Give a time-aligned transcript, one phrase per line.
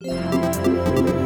[0.00, 1.17] What's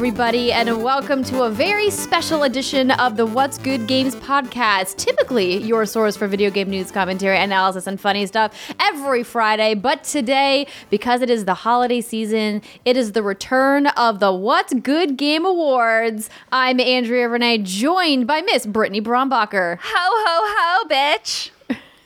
[0.00, 4.96] everybody, and welcome to a very special edition of the What's Good Games podcast.
[4.96, 9.74] Typically, your source for video game news, commentary, analysis, and funny stuff every Friday.
[9.74, 14.72] But today, because it is the holiday season, it is the return of the What's
[14.72, 16.30] Good Game Awards.
[16.50, 19.76] I'm Andrea Rene, joined by Miss Brittany Brombacher.
[19.82, 21.50] Ho ho ho, bitch.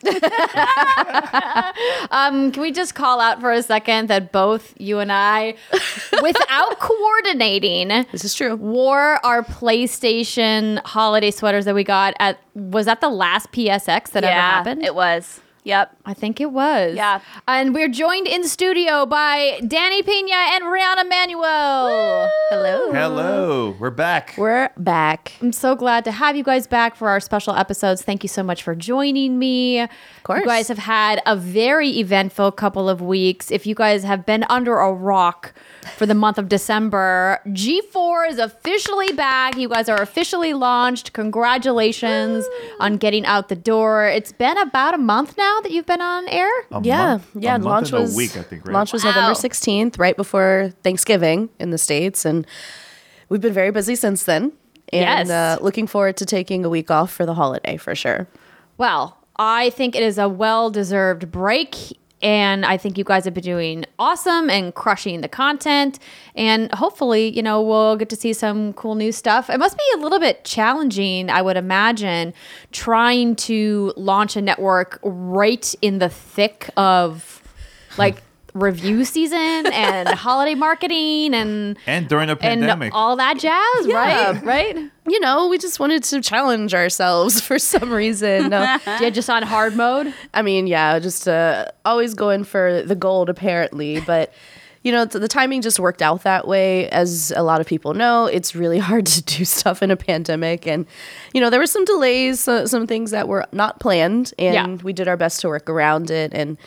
[2.11, 5.55] Um, can we just call out for a second that both you and I,
[6.21, 8.55] without coordinating, This is true.
[8.55, 14.23] wore our PlayStation holiday sweaters that we got at was that the last PSX that
[14.23, 14.83] ever happened?
[14.83, 15.41] It was.
[15.65, 15.97] Yep.
[16.05, 16.95] I think it was.
[16.95, 17.21] Yeah.
[17.47, 22.29] And we're joined in studio by Danny Pena and Rihanna Manuel.
[22.51, 22.91] Hello.
[22.91, 24.35] Hello, we're back.
[24.37, 25.33] We're back.
[25.41, 28.03] I'm so glad to have you guys back for our special episodes.
[28.03, 29.79] Thank you so much for joining me.
[29.79, 29.89] Of
[30.23, 30.41] course.
[30.41, 33.49] You guys have had a very eventful couple of weeks.
[33.49, 35.51] If you guys have been under a rock
[35.97, 39.57] for the month of December, G4 is officially back.
[39.57, 41.13] You guys are officially launched.
[41.13, 42.45] Congratulations
[42.79, 44.05] on getting out the door.
[44.05, 46.49] It's been about a month now that you've been on air.
[46.71, 47.55] A Yeah, month- yeah.
[47.55, 48.65] a month launch and was a week, I think.
[48.67, 48.73] Right?
[48.73, 49.11] launch was Wow.
[49.11, 52.45] November sixteenth, right before Thanksgiving in the states, and
[53.29, 54.51] we've been very busy since then.
[54.93, 55.29] And Yes.
[55.29, 58.27] uh, looking forward to taking a week off for the holiday for sure.
[58.77, 61.75] Well, I think it is a well deserved break.
[62.21, 65.99] And I think you guys have been doing awesome and crushing the content.
[66.33, 69.49] And hopefully, you know, we'll get to see some cool new stuff.
[69.49, 72.33] It must be a little bit challenging, I would imagine,
[72.71, 77.43] trying to launch a network right in the thick of
[77.97, 78.23] like
[78.55, 79.37] review season
[79.71, 82.91] and holiday marketing and and during a and pandemic.
[82.95, 84.41] all that jazz, right?
[84.43, 84.77] Right?
[85.07, 88.49] You know, we just wanted to challenge ourselves for some reason.
[88.49, 88.77] No.
[89.01, 90.13] Yeah, just on hard mode.
[90.33, 93.99] I mean, yeah, just uh, always going for the gold, apparently.
[93.99, 94.33] But,
[94.83, 96.89] you know, the timing just worked out that way.
[96.89, 100.65] As a lot of people know, it's really hard to do stuff in a pandemic.
[100.65, 100.85] And,
[101.33, 104.33] you know, there were some delays, uh, some things that were not planned.
[104.39, 104.83] And Yeah.
[104.83, 106.31] we did our best to work around it.
[106.33, 106.57] And,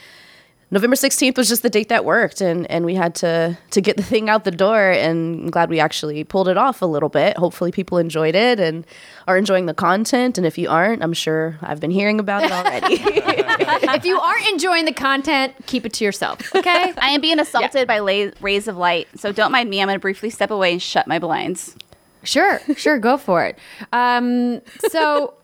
[0.71, 3.97] November 16th was just the date that worked and, and we had to to get
[3.97, 7.09] the thing out the door and I'm glad we actually pulled it off a little
[7.09, 7.39] bit.
[7.39, 8.87] Hopefully people enjoyed it and
[9.27, 12.53] are enjoying the content and if you aren't, I'm sure I've been hearing about it
[12.53, 12.99] already.
[13.01, 16.55] if you aren't enjoying the content, keep it to yourself.
[16.55, 16.93] Okay.
[16.99, 19.81] I am being assaulted by la- rays of light, so don't mind me.
[19.81, 21.77] I'm going to briefly step away and shut my blinds.
[22.25, 23.59] Sure, sure, go for it.
[23.93, 25.35] Um, so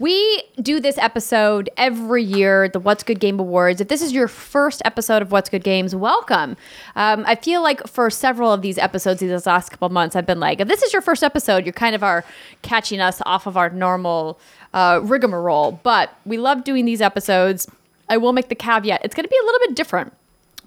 [0.00, 3.82] we do this episode every year, the What's Good Game Awards.
[3.82, 6.56] If this is your first episode of What's Good Games, welcome.
[6.96, 10.40] Um, I feel like for several of these episodes these last couple months, I've been
[10.40, 12.24] like, if this is your first episode, you're kind of are
[12.62, 14.40] catching us off of our normal
[14.72, 15.72] uh, rigmarole.
[15.82, 17.70] But we love doing these episodes.
[18.08, 20.14] I will make the caveat: it's going to be a little bit different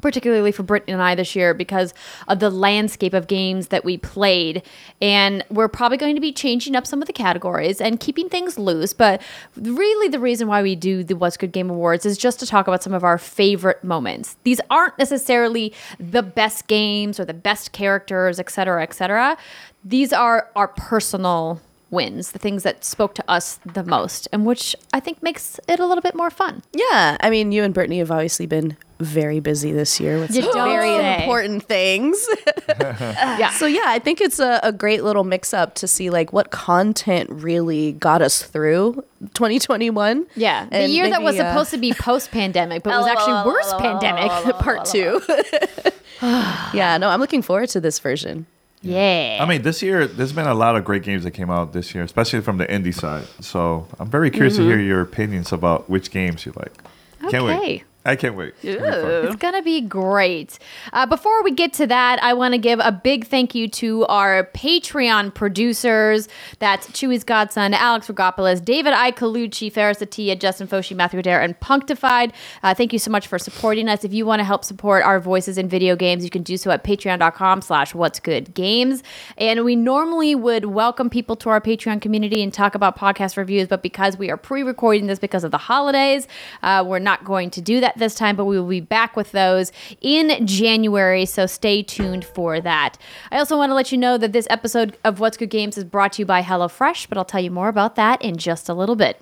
[0.03, 1.93] particularly for Brittany and I this year because
[2.27, 4.61] of the landscape of games that we played.
[5.01, 8.59] And we're probably going to be changing up some of the categories and keeping things
[8.59, 8.93] loose.
[8.93, 9.21] But
[9.55, 12.67] really, the reason why we do the What's Good Game Awards is just to talk
[12.67, 14.35] about some of our favorite moments.
[14.43, 19.37] These aren't necessarily the best games or the best characters, et cetera, et cetera.
[19.85, 24.75] These are our personal wins, the things that spoke to us the most, and which
[24.91, 26.63] I think makes it a little bit more fun.
[26.73, 30.51] yeah, I mean, you and Brittany have obviously been very busy this year with some
[30.53, 31.19] very say.
[31.21, 32.27] important things.
[32.79, 33.51] Yeah.
[33.51, 36.51] So yeah, I think it's a, a great little mix up to see like what
[36.51, 39.03] content really got us through
[39.33, 40.25] 2021.
[40.35, 43.51] Yeah, the And year that was uh, supposed to be post pandemic, but was actually
[43.51, 44.29] worse pandemic.
[44.59, 45.21] part two.
[46.21, 48.45] yeah, no, I'm looking forward to this version.
[48.81, 49.39] Yeah.
[49.41, 51.95] I mean, this year there's been a lot of great games that came out this
[51.95, 53.25] year, especially from the indie side.
[53.39, 56.73] So I'm very curious to hear your opinions about which games you like.
[57.21, 57.59] Can't Okay.
[57.59, 57.83] wait.
[58.05, 58.53] I can't wait.
[58.61, 59.27] It's gonna be.
[59.27, 60.59] It's going to be great.
[60.91, 64.05] Uh, before we get to that, I want to give a big thank you to
[64.07, 66.27] our Patreon producers.
[66.59, 69.13] That's Chewy's Godson, Alex Rogopoulos, David I.
[69.13, 72.33] Colucci, Ferris Atia, Justin Foshi, Matthew Adair, and Punctified.
[72.61, 74.03] Uh, thank you so much for supporting us.
[74.03, 76.71] If you want to help support our voices in video games, you can do so
[76.71, 79.01] at patreon.com slash what's good games.
[79.37, 83.67] And we normally would welcome people to our Patreon community and talk about podcast reviews,
[83.67, 86.27] but because we are pre-recording this because of the holidays,
[86.63, 89.31] uh, we're not going to do that this time, but we will be back with
[89.31, 91.25] those in January.
[91.25, 92.97] So stay tuned for that.
[93.31, 95.83] I also want to let you know that this episode of What's Good Games is
[95.83, 98.73] brought to you by HelloFresh, but I'll tell you more about that in just a
[98.73, 99.21] little bit.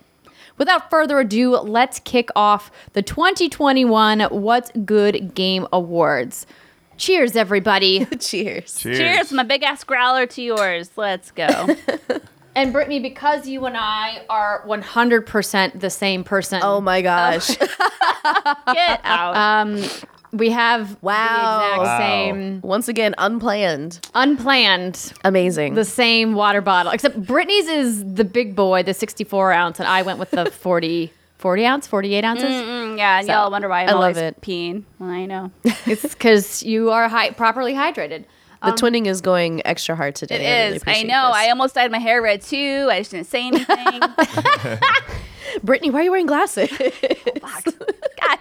[0.57, 6.45] Without further ado, let's kick off the 2021 What's Good Game Awards.
[6.97, 8.05] Cheers, everybody.
[8.19, 8.75] Cheers.
[8.77, 8.97] Cheers.
[8.97, 10.91] Cheers, my big ass growler to yours.
[10.95, 11.47] Let's go.
[12.55, 16.61] and Brittany, because you and I are 100% the same person.
[16.63, 17.55] Oh my gosh.
[18.73, 19.77] Get out.
[20.33, 21.59] we have Wow.
[21.59, 21.97] the exact Wow.
[21.99, 23.99] same Once again, unplanned.
[24.15, 25.73] unplanned Amazing.
[25.75, 30.01] the same water bottle except brittany's is the big boy the 64 ounce and i
[30.03, 33.89] went with the 40 40 ounce 48 ounces Mm, yeah, and y'all wonder why I'm
[33.89, 34.39] I love always it.
[34.41, 34.83] peeing.
[34.99, 35.51] Well, I know.
[35.85, 38.25] it's because you are hy- properly hydrated
[38.61, 40.35] the um, twinning is going extra hard today.
[40.35, 40.99] It I really.
[40.99, 41.27] I know.
[41.27, 41.37] this.
[41.37, 42.87] I almost dyed my hair red too.
[42.91, 44.01] I just didn't say anything.
[45.63, 46.69] Brittany, why are you wearing glasses?
[47.39, 48.39] God.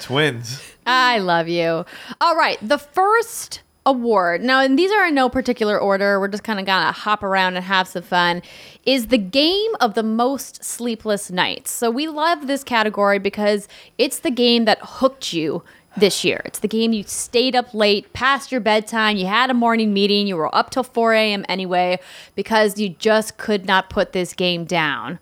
[0.00, 0.62] Twins.
[0.86, 1.84] i love you
[2.20, 6.44] all right the first award now and these are in no particular order we're just
[6.44, 8.42] kind of gonna hop around and have some fun
[8.84, 13.66] is the game of the most sleepless nights so we love this category because
[13.96, 15.62] it's the game that hooked you
[15.96, 19.54] this year it's the game you stayed up late past your bedtime you had a
[19.54, 21.98] morning meeting you were up till 4 a.m anyway
[22.34, 25.18] because you just could not put this game down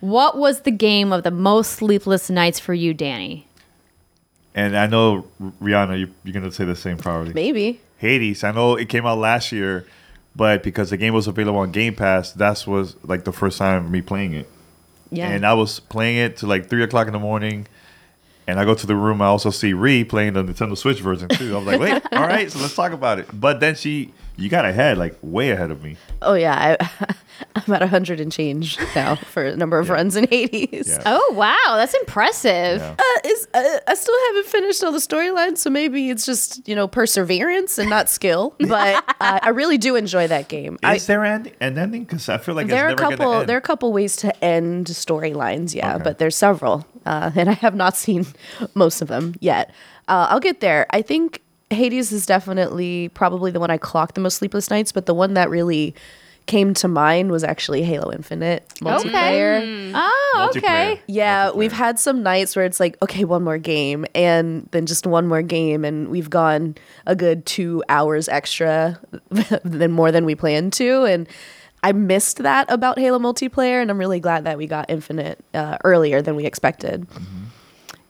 [0.00, 3.46] what was the game of the most sleepless nights for you danny
[4.54, 7.32] And I know Rihanna, you, you're gonna say the same probably.
[7.32, 7.80] Maybe.
[7.98, 8.42] Hades.
[8.42, 9.86] I know it came out last year,
[10.34, 13.90] but because the game was available on Game Pass, that was like the first time
[13.90, 14.48] me playing it.
[15.10, 15.30] Yeah.
[15.30, 17.66] And I was playing it to like three o'clock in the morning.
[18.48, 19.20] And I go to the room.
[19.20, 21.54] I also see Ree playing the Nintendo Switch version too.
[21.54, 23.28] I was like, wait, all right, so let's talk about it.
[23.38, 25.96] But then she, you got ahead, like way ahead of me.
[26.22, 26.90] oh yeah, I,
[27.56, 30.88] I'm at 100 and change now for a number of runs in Hades.
[30.88, 31.02] Yeah.
[31.04, 32.80] Oh wow, that's impressive.
[32.80, 32.96] Yeah.
[32.98, 36.74] Uh, is uh, I still haven't finished all the storylines, so maybe it's just you
[36.74, 38.54] know perseverance and not skill.
[38.68, 40.78] But uh, I really do enjoy that game.
[40.82, 42.04] I, Is there an, an ending?
[42.04, 43.34] Because I feel like there are a couple.
[43.34, 43.48] end.
[43.48, 46.04] There are a couple ways to end storylines, yeah, Okay.
[46.04, 48.26] but there's several, uh, and I have not seen
[48.74, 49.70] most of them yet.
[50.06, 50.86] Uh, I'll get there.
[50.90, 55.06] I think Hades is definitely probably the one I clocked the most sleepless nights, but
[55.06, 55.94] the one that really
[56.46, 59.58] came to mind was actually Halo Infinite multiplayer.
[59.58, 59.92] Okay.
[59.94, 60.60] Oh, okay.
[60.60, 61.00] Multiplayer.
[61.06, 65.06] Yeah, we've had some nights where it's like, okay, one more game, and then just
[65.06, 66.74] one more game, and we've gone
[67.06, 68.98] a good two hours extra
[69.62, 71.04] than more than we planned to.
[71.04, 71.28] And
[71.82, 75.78] I missed that about Halo multiplayer, and I'm really glad that we got Infinite uh,
[75.84, 77.06] earlier than we expected.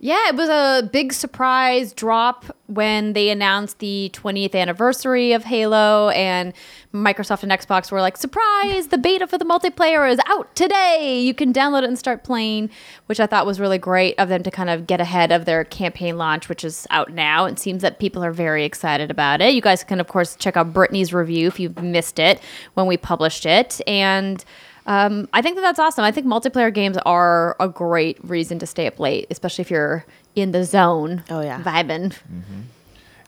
[0.01, 6.11] Yeah, it was a big surprise drop when they announced the 20th anniversary of Halo,
[6.11, 6.53] and
[6.95, 11.19] Microsoft and Xbox were like, surprise, the beta for the multiplayer is out today.
[11.21, 12.71] You can download it and start playing,
[13.07, 15.65] which I thought was really great of them to kind of get ahead of their
[15.65, 17.47] campaign launch, which is out now.
[17.47, 19.53] It seems that people are very excited about it.
[19.53, 22.41] You guys can, of course, check out Brittany's review if you've missed it
[22.75, 23.81] when we published it.
[23.85, 24.45] And
[24.89, 26.03] um, I think that that's awesome.
[26.05, 30.05] I think multiplayer games are a great reason to stay up late, especially if you're
[30.35, 31.23] in the zone.
[31.31, 31.63] Oh, yeah.
[31.63, 32.17] vibing.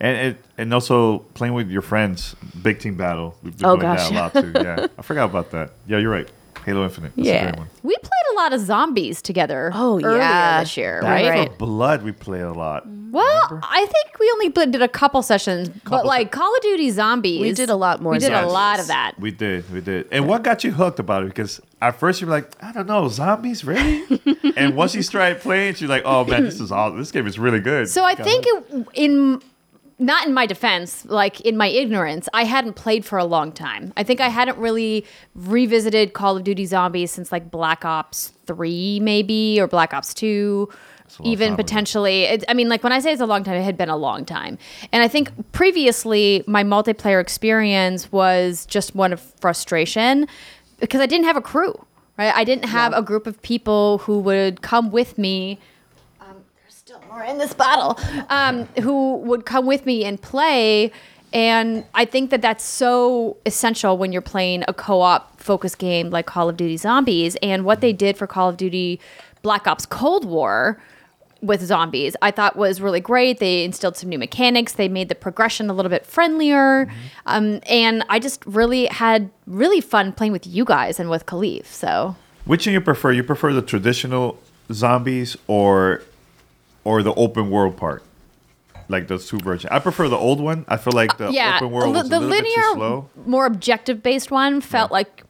[0.00, 3.36] And it, and also playing with your friends, big team battle.
[3.42, 4.52] We've been Oh, doing gosh, that a lot too.
[4.54, 5.72] Yeah, I forgot about that.
[5.86, 6.28] Yeah, you're right.
[6.64, 7.12] Halo Infinite.
[7.16, 7.34] That's Yeah.
[7.34, 7.68] a great one.
[7.82, 9.70] We played a lot of zombies together.
[9.74, 10.60] Oh, earlier yeah.
[10.60, 11.38] this year, That's right?
[11.48, 11.58] right.
[11.58, 12.86] Blood, we played a lot.
[12.86, 16.90] Well, I think we only did a couple sessions, but Couple like Call of Duty
[16.90, 19.14] Zombies, We did a lot more We did a lot of that.
[19.18, 20.06] We did, we did.
[20.12, 21.26] And what got you hooked about it?
[21.26, 24.04] Because at first you were like, I don't know, zombies, really?
[24.56, 26.92] and once you started playing, you're like, oh man, this is all.
[26.92, 27.88] This game is really good.
[27.88, 29.42] So I Got think it, in
[30.00, 33.92] not in my defense, like in my ignorance, I hadn't played for a long time.
[33.96, 35.04] I think I hadn't really
[35.34, 40.68] revisited Call of Duty Zombies since like Black Ops 3 maybe or Black Ops 2
[41.24, 42.22] even potentially.
[42.22, 43.96] It, i mean like when i say it's a long time it had been a
[43.96, 44.58] long time.
[44.92, 50.28] And i think previously my multiplayer experience was just one of frustration
[50.78, 51.74] because i didn't have a crew
[52.20, 52.34] right?
[52.34, 55.58] I didn't have a group of people who would come with me
[57.10, 57.98] more in this bottle
[58.30, 60.92] um, who would come with me and play
[61.32, 66.10] And I think that that's so essential when you're playing a co op focused game
[66.10, 67.36] like Call of Duty Zombies.
[67.42, 69.00] And what they did for Call of Duty
[69.42, 70.80] Black Ops Cold War
[71.40, 73.38] with zombies, I thought was really great.
[73.38, 76.92] They instilled some new mechanics, they made the progression a little bit friendlier.
[77.26, 81.66] Um, and I just really had really fun playing with you guys and with Khalif.
[81.66, 82.16] So.
[82.44, 83.12] Which one you prefer?
[83.12, 84.38] You prefer the traditional
[84.72, 86.02] zombies or
[86.84, 88.02] or the open world part?
[88.88, 89.70] Like those two versions.
[89.70, 90.64] I prefer the old one.
[90.66, 92.74] I feel like the yeah, open world the, was a the little bit too linear,
[92.74, 93.10] slow.
[93.24, 94.94] more objective based one felt Yeah.
[94.94, 95.24] like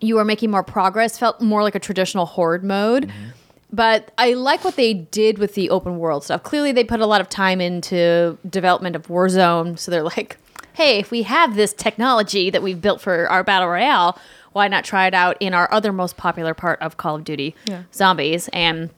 [0.00, 1.16] you were making more progress.
[1.16, 3.06] Felt more like a traditional horde mode.
[3.08, 3.28] Mm-hmm.
[3.74, 6.42] But I like what they did with the open world stuff.
[6.42, 9.78] Clearly, they put a lot of time into development of Warzone.
[9.78, 10.36] So they're like,
[10.74, 14.18] hey, if we have this technology that we've built for our battle royale,
[14.52, 17.54] why not try it out in our other most popular part of Call of Duty,
[17.94, 18.48] zombies?
[18.52, 18.90] And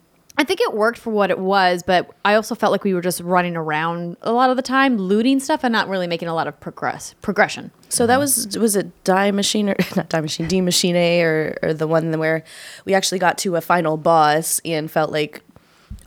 [0.44, 3.00] I think it worked for what it was, but I also felt like we were
[3.00, 6.34] just running around a lot of the time, looting stuff and not really making a
[6.34, 7.70] lot of progress progression.
[7.88, 11.58] So that was was it Die Machine or not Die Machine D Machine A or
[11.62, 12.44] or the one where
[12.84, 15.40] we actually got to a final boss and felt like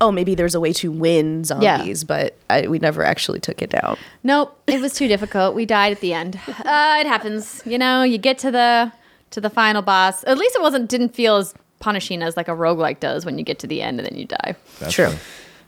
[0.02, 3.72] oh maybe there's a way to win zombies but I, we never actually took it
[3.72, 3.98] down.
[4.22, 5.56] Nope, it was too difficult.
[5.56, 6.40] We died at the end.
[6.48, 8.04] Uh, it happens, you know.
[8.04, 8.92] You get to the
[9.32, 10.24] to the final boss.
[10.26, 13.44] At least it wasn't didn't feel as punishing as like a roguelike does when you
[13.44, 14.56] get to the end and then you die.
[14.80, 15.12] That's True.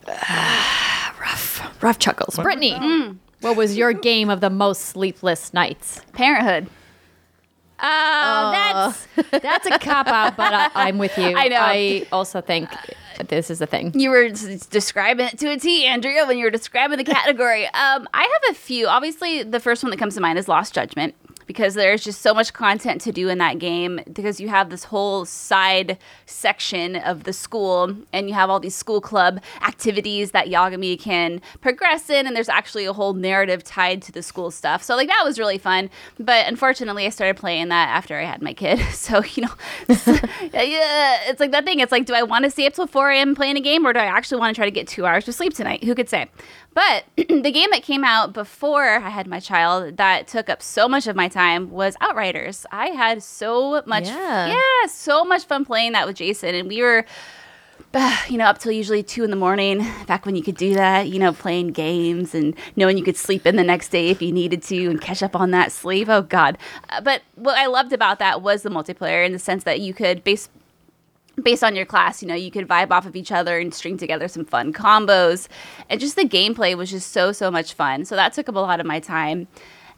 [0.07, 1.61] right.
[1.81, 2.35] Rough chuckles.
[2.35, 6.01] Brittany, what was your game of the most sleepless nights?
[6.13, 6.67] Parenthood.
[7.81, 11.23] Oh, that's that's a cop out, but I, I'm with you.
[11.37, 11.57] I know.
[11.59, 12.69] I also think
[13.27, 13.97] this is the thing.
[13.97, 17.65] You were describing it to a T, Andrea, when you were describing the category.
[17.67, 18.87] um, I have a few.
[18.87, 21.15] Obviously, the first one that comes to mind is Lost Judgment
[21.49, 24.83] because there's just so much content to do in that game because you have this
[24.83, 30.45] whole side section of the school and you have all these school club activities that
[30.45, 34.83] Yagami can progress in and there's actually a whole narrative tied to the school stuff.
[34.83, 35.89] So like that was really fun.
[36.19, 38.79] But unfortunately I started playing that after I had my kid.
[38.99, 39.53] So, you know,
[40.53, 41.79] yeah, it's like that thing.
[41.79, 43.33] It's like, do I want to stay up till 4 a.m.
[43.33, 45.33] playing a game or do I actually want to try to get two hours of
[45.33, 45.83] sleep tonight?
[45.83, 46.29] Who could say?
[46.73, 50.87] But the game that came out before I had my child that took up so
[50.87, 52.65] much of my time was Outriders.
[52.71, 54.47] I had so much, Yeah.
[54.47, 57.05] yeah, so much fun playing that with Jason, and we were,
[58.29, 59.85] you know, up till usually two in the morning.
[60.05, 63.47] Back when you could do that, you know, playing games and knowing you could sleep
[63.47, 66.07] in the next day if you needed to and catch up on that sleep.
[66.07, 66.57] Oh God!
[66.89, 69.93] Uh, but what I loved about that was the multiplayer in the sense that you
[69.93, 70.49] could base
[71.41, 73.97] based on your class, you know, you could vibe off of each other and string
[73.97, 75.47] together some fun combos.
[75.89, 78.05] And just the gameplay was just so, so much fun.
[78.05, 79.47] So that took up a lot of my time.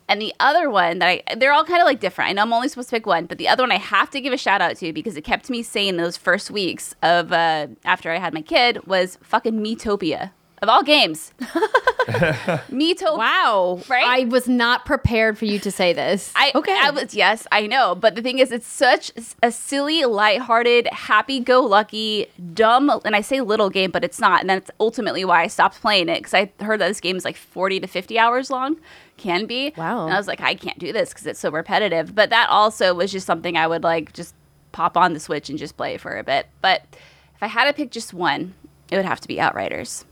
[0.08, 2.30] And the other one that I, they're all kind of like different.
[2.30, 4.20] I know I'm only supposed to pick one, but the other one I have to
[4.20, 7.68] give a shout out to because it kept me sane those first weeks of uh,
[7.86, 10.32] after I had my kid was fucking Miitopia.
[10.62, 11.34] Of all games.
[11.40, 13.18] Miitopia.
[13.18, 13.80] Wow.
[13.90, 14.06] Right?
[14.06, 16.32] I was not prepared for you to say this.
[16.36, 16.78] I Okay.
[16.80, 22.28] I was yes, I know, but the thing is, it's such a silly, lighthearted, happy-go-lucky,
[22.54, 25.82] dumb, and I say little game, but it's not, and that's ultimately why I stopped
[25.82, 28.78] playing it because I heard that this game is like forty to fifty hours long,
[29.18, 29.74] can be.
[29.78, 30.06] Wow.
[30.06, 32.14] And I was like, I can't do this because it's so repetitive.
[32.14, 34.36] But that also was just something I would like just
[34.74, 36.48] pop on the Switch and just play for a bit.
[36.62, 36.84] But
[37.36, 38.54] if I had to pick just one,
[38.92, 40.06] it would have to be Outriders.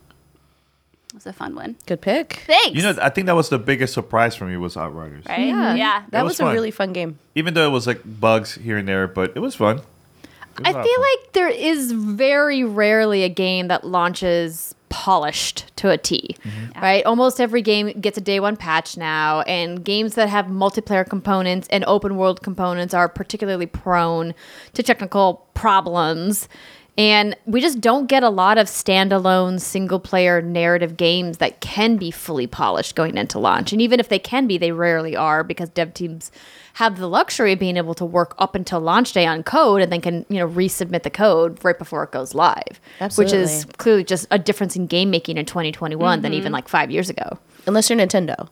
[1.09, 1.75] It was a fun one.
[1.87, 2.43] Good pick.
[2.45, 2.75] Thanks.
[2.75, 5.25] You know, I think that was the biggest surprise for me was Outriders.
[5.27, 5.47] right?
[5.47, 5.73] Yeah.
[5.73, 6.03] Yeah.
[6.09, 7.17] That was was, a really fun game.
[7.33, 9.77] Even though it was like bugs here and there, but it was fun.
[9.77, 11.01] It was I a feel fun.
[11.01, 16.79] like there is very rarely a game that launches polished to a T, mm-hmm.
[16.79, 17.05] right?
[17.05, 21.67] Almost every game gets a day one patch now, and games that have multiplayer components
[21.71, 24.33] and open world components are particularly prone
[24.73, 26.49] to technical problems.
[26.98, 31.96] And we just don't get a lot of standalone single player narrative games that can
[31.96, 33.72] be fully polished going into launch.
[33.72, 36.29] And even if they can be, they rarely are because dev teams
[36.74, 39.91] have the luxury of being able to work up until launch day on code and
[39.91, 42.79] then can, you know, resubmit the code right before it goes live.
[43.00, 43.38] Absolutely.
[43.38, 46.38] Which is clearly just a difference in game making in 2021 than mm-hmm.
[46.38, 47.39] even like five years ago.
[47.65, 48.50] Unless you're Nintendo.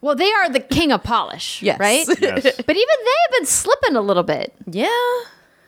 [0.00, 1.78] Well, they are the king of polish, Yes.
[1.78, 2.06] right?
[2.20, 2.42] Yes.
[2.66, 4.52] but even they have been slipping a little bit.
[4.66, 4.88] Yeah.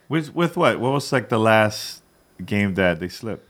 [0.08, 0.80] With with what?
[0.80, 2.02] What was like the last
[2.44, 3.46] game that they slipped?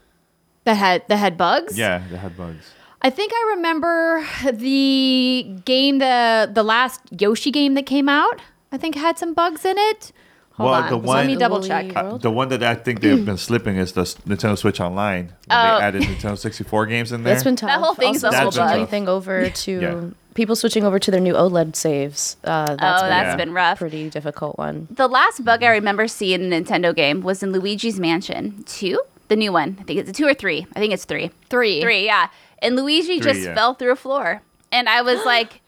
[0.65, 1.77] That had the had bugs.
[1.79, 2.73] Yeah, the had bugs.
[3.03, 8.41] I think I remember the game the the last Yoshi game that came out.
[8.73, 10.11] I think had some bugs in it.
[10.53, 10.89] Hold Well, on.
[10.89, 11.95] the Let one- me double check.
[11.97, 15.33] Uh, the one that I think they've been slipping is the s- Nintendo Switch Online.
[15.47, 15.79] When Oh.
[15.79, 17.35] They added Nintendo 64 games in there.
[17.35, 17.69] That's been tough.
[17.71, 19.09] That whole thing's also a whole switching bug.
[19.09, 20.01] over to Yeah.
[20.35, 22.37] People switching over to their new OLED saves.
[22.45, 23.37] Uh, that's oh, been that's Yeah.
[23.37, 23.79] been rough.
[23.79, 24.89] pretty difficult one.
[24.91, 29.01] The last bug I remember seeing in a Nintendo game was in Luigi's Mansion 2,
[29.29, 29.77] the new one.
[29.81, 30.67] I think it's a 2 or 3.
[30.75, 31.31] I think it's 3.
[31.49, 31.81] Three.
[31.81, 32.29] 3, yeah.
[32.61, 33.55] And Luigi Three, just yeah.
[33.55, 34.43] fell through a floor.
[34.73, 35.61] and I was like,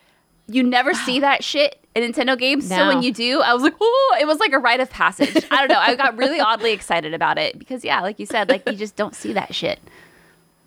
[0.49, 2.69] you never see that shit in Nintendo games.
[2.69, 5.45] So when you do, I was like, oh, it was like a rite of passage.
[5.51, 5.79] I don't know.
[5.79, 8.95] I got really oddly excited about it because, yeah, like you said, like you just
[8.97, 9.81] don't see that shit.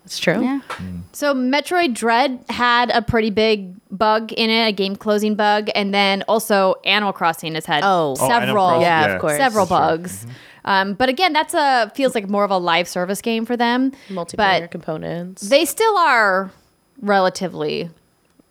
[0.09, 0.41] It's true.
[0.41, 0.61] Yeah.
[1.11, 5.93] So Metroid Dread had a pretty big bug in it, a game closing bug, and
[5.93, 8.15] then also Animal Crossing has had Oh.
[8.19, 9.37] Oh, several, Crossing, Yeah, of course.
[9.37, 9.97] several That's true.
[9.97, 10.27] bugs.
[10.65, 13.91] Um, but again, that's a feels like more of a live service game for them.
[14.07, 15.47] Multiplayer but components.
[15.47, 16.49] they still are
[17.03, 17.89] relatively,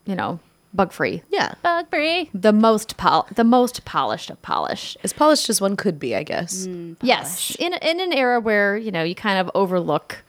[0.07, 0.39] you know,
[0.75, 1.23] bug free.
[1.29, 1.55] yeah.
[1.63, 2.31] Bug free.
[2.35, 4.97] The most pol- the most polished of polished.
[5.03, 6.67] As polished as one could be, I guess.
[6.69, 6.97] Mm.
[7.03, 10.23] Yes, in in an era where you know you kind of overlook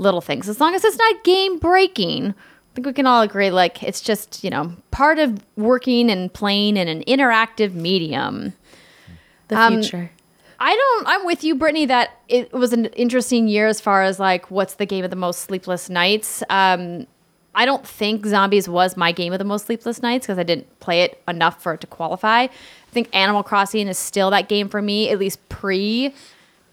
[0.00, 2.30] little things, as long as it's not game breaking.
[2.30, 6.32] I think we can all agree, like it's just you know part of working and
[6.32, 8.54] playing in an interactive medium.
[9.48, 10.10] The Um, future.
[10.62, 11.06] I don't.
[11.08, 11.86] I'm with you, Brittany.
[11.86, 15.16] That it was an interesting year as far as like what's the game of the
[15.16, 16.42] most sleepless nights.
[16.50, 17.06] Um,
[17.54, 20.78] I don't think Zombies was my game of the most sleepless nights because I didn't
[20.78, 22.42] play it enough for it to qualify.
[22.42, 22.50] I
[22.92, 26.14] think Animal Crossing is still that game for me, at least pre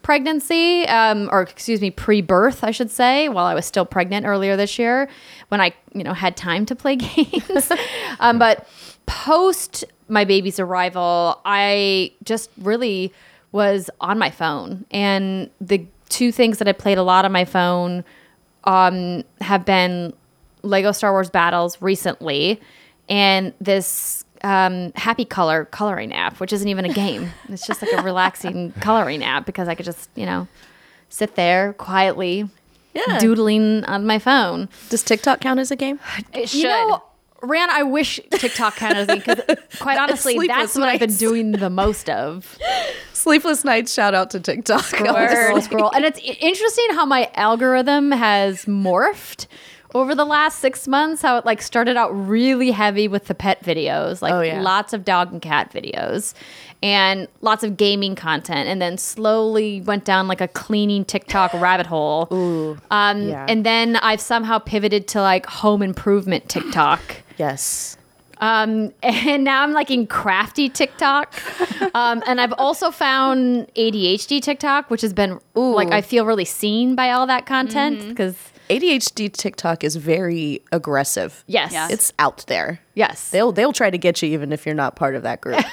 [0.07, 4.25] pregnancy, um, or excuse me, pre birth, I should say, while I was still pregnant
[4.25, 5.09] earlier this year
[5.49, 7.69] when I, you know, had time to play games.
[8.21, 8.65] um, but
[9.05, 13.11] post my baby's arrival, I just really
[13.51, 14.85] was on my phone.
[14.91, 18.05] And the two things that I played a lot on my phone
[18.63, 20.13] um, have been
[20.61, 22.61] Lego Star Wars Battles recently
[23.09, 27.31] and this um, Happy Color coloring app, which isn't even a game.
[27.49, 30.47] It's just like a relaxing coloring app because I could just, you know,
[31.09, 32.49] sit there quietly
[32.93, 33.19] Yeah.
[33.19, 34.69] doodling on my phone.
[34.89, 35.99] Does TikTok count as a game?
[36.33, 36.59] It should.
[36.59, 37.03] You know,
[37.43, 39.39] Ran, I wish TikTok counted as because
[39.79, 42.57] quite honestly, Sleepless that's what I've been doing the most of.
[43.13, 43.93] Sleepless nights.
[43.93, 44.81] Shout out to TikTok.
[44.83, 45.91] Scroll, scroll.
[45.91, 49.45] And it's interesting how my algorithm has morphed
[49.95, 51.21] over the last six months.
[51.21, 54.61] How it like started out really heavy with the pet videos, like Oh, yeah.
[54.61, 56.33] lots of dog and cat videos,
[56.83, 61.87] and lots of gaming content, and then slowly went down like a cleaning TikTok rabbit
[61.87, 62.27] hole.
[62.31, 62.77] Ooh.
[62.91, 63.45] Um, Yeah.
[63.49, 67.01] And then I've somehow pivoted to like home improvement TikTok.
[67.37, 67.97] Yes.
[68.39, 71.35] Um, and now I'm like in crafty TikTok.
[71.93, 76.95] Um, and I've also found ADHD TikTok, which has been like I feel really seen
[76.95, 78.35] by all that content because
[78.69, 81.43] ADHD TikTok is very aggressive.
[81.47, 81.87] yes, Yeah.
[81.89, 82.79] It's out there.
[82.95, 83.29] yes.
[83.29, 85.57] They'll they'll try to get you even if you're not part of that group.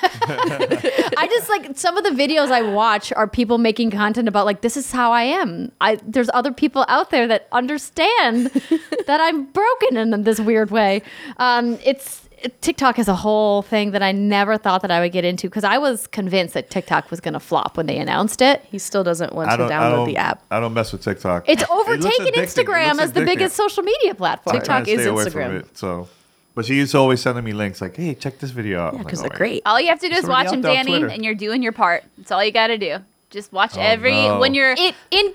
[1.17, 4.61] I just like some of the videos I watch are people making content about like
[4.61, 5.73] this is how I am.
[5.81, 8.47] I there's other people out there that understand
[9.07, 11.03] that I'm broken in this weird way.
[11.39, 12.24] Um, it's
[12.61, 15.65] TikTok is a whole thing that I never thought that I would get into because
[15.65, 18.63] I was convinced that TikTok was going to flop when they announced it.
[18.71, 20.43] he still doesn't want to download the app.
[20.51, 21.49] I don't mess with TikTok.
[21.49, 22.27] It's It overtaken.
[22.27, 24.57] It Instagram looks as the biggest social media platform.
[24.57, 25.47] I try TikTok is stay away Instagram.
[25.47, 26.09] From it, so,
[26.55, 29.21] but she's always sending me links like, "Hey, check this video out." I'm like, Because
[29.21, 29.63] "All they're right." great.
[29.67, 32.05] all you have to do is watch out him, Danny, and you're doing your part.
[32.19, 32.99] That's all you got to do.
[33.31, 34.39] Just watch oh, every no.
[34.39, 35.35] when you're It, in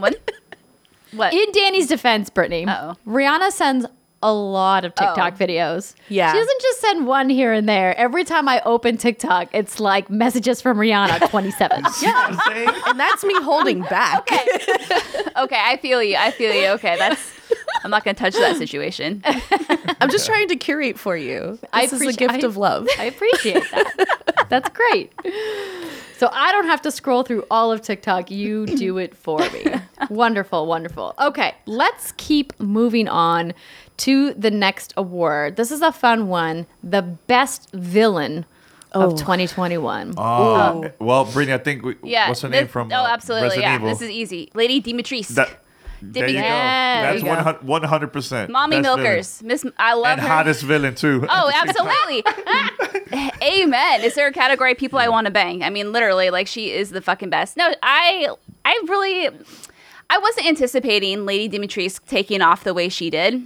[0.00, 0.18] what
[1.12, 2.96] what in Danny's defense, Brittany, Uh-oh.
[3.06, 3.86] Rihanna sends
[4.22, 5.44] a lot of TikTok Oh.
[5.44, 5.94] videos.
[6.08, 6.32] Yeah.
[6.32, 7.96] she doesn't just send one here and there.
[7.96, 11.84] Every time I open TikTok, it's like messages from Rihanna, twenty seven.
[12.02, 12.36] Yeah.
[12.88, 14.28] And that's me holding back.
[15.38, 16.16] Okay, I feel you.
[16.16, 16.66] I feel you.
[16.70, 17.32] Okay, that's.
[17.84, 19.22] I'm not gonna touch that situation.
[20.00, 21.58] I'm just trying to curate for you.
[21.60, 22.88] This I is a appreciate- gift I- of love.
[22.98, 24.46] I appreciate that.
[24.48, 25.12] That's great.
[26.16, 28.30] So I don't have to scroll through all of TikTok.
[28.30, 29.66] You do it for me.
[30.10, 31.14] wonderful, wonderful.
[31.20, 33.52] Okay, let's keep moving on
[33.98, 35.56] to the next award.
[35.56, 36.66] This is a fun one.
[36.82, 38.46] The best villain
[38.92, 40.14] of 2021.
[40.16, 42.28] Oh, well, Brittany, I think we, Yeah.
[42.28, 42.90] what's her name this- from?
[42.92, 43.48] Oh, uh, absolutely.
[43.50, 43.74] Resident Yeah.
[43.76, 43.88] Evil?
[43.90, 44.50] This is easy.
[44.54, 45.34] Lady Dimitrescu.
[45.34, 45.62] that.
[46.00, 46.12] Mm.
[46.12, 46.40] There you go.
[46.40, 47.66] Yeah, there That's you go.
[47.66, 48.50] one hundred percent.
[48.50, 49.42] Mommy Milkers.
[49.42, 49.66] Miss.
[49.78, 50.28] I love and her.
[50.28, 51.26] hottest villain too.
[51.28, 52.24] Oh, absolutely.
[53.42, 54.02] Amen.
[54.02, 55.62] Is there a category of people I want to bang?
[55.62, 57.56] I mean, literally, like she is the fucking best.
[57.56, 58.28] No, I,
[58.64, 59.28] I really,
[60.10, 63.42] I wasn't anticipating Lady Dimitrescu taking off the way she did.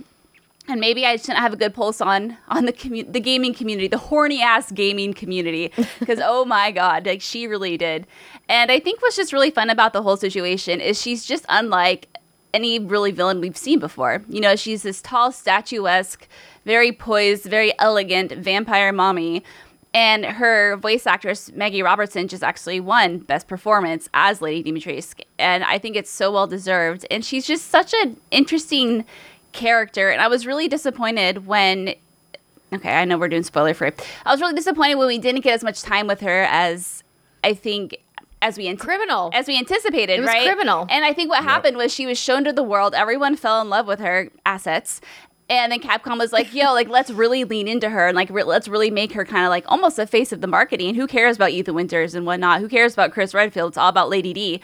[0.68, 3.88] And maybe I shouldn't have a good pulse on on the commu- the gaming community,
[3.88, 8.06] the horny ass gaming community, because oh my god, like she really did.
[8.48, 12.11] And I think what's just really fun about the whole situation is she's just unlike
[12.54, 14.22] any really villain we've seen before.
[14.28, 16.26] You know, she's this tall, statuesque,
[16.64, 19.42] very poised, very elegant vampire mommy.
[19.94, 25.24] And her voice actress, Maggie Robertson, just actually won Best Performance as Lady Dimitrescu.
[25.38, 27.06] And I think it's so well deserved.
[27.10, 29.04] And she's just such an interesting
[29.52, 30.08] character.
[30.08, 31.94] And I was really disappointed when
[32.72, 33.90] okay, I know we're doing spoiler free.
[34.24, 37.04] I was really disappointed when we didn't get as much time with her as
[37.44, 37.98] I think
[38.42, 39.30] as we ant- Criminal.
[39.32, 40.44] as we anticipated, It was right?
[40.44, 40.86] criminal.
[40.90, 42.94] And I think what happened was she was shown to the world.
[42.94, 45.00] Everyone fell in love with her assets,
[45.50, 48.42] And then Capcom was like, "Yo, like let's really lean into her and like re-
[48.44, 50.94] let's really make her kind of like almost the face of the marketing.
[50.94, 52.60] Who cares about Ethan Winters and whatnot?
[52.60, 53.70] Who cares about Chris Redfield?
[53.72, 54.60] It's all about Lady D."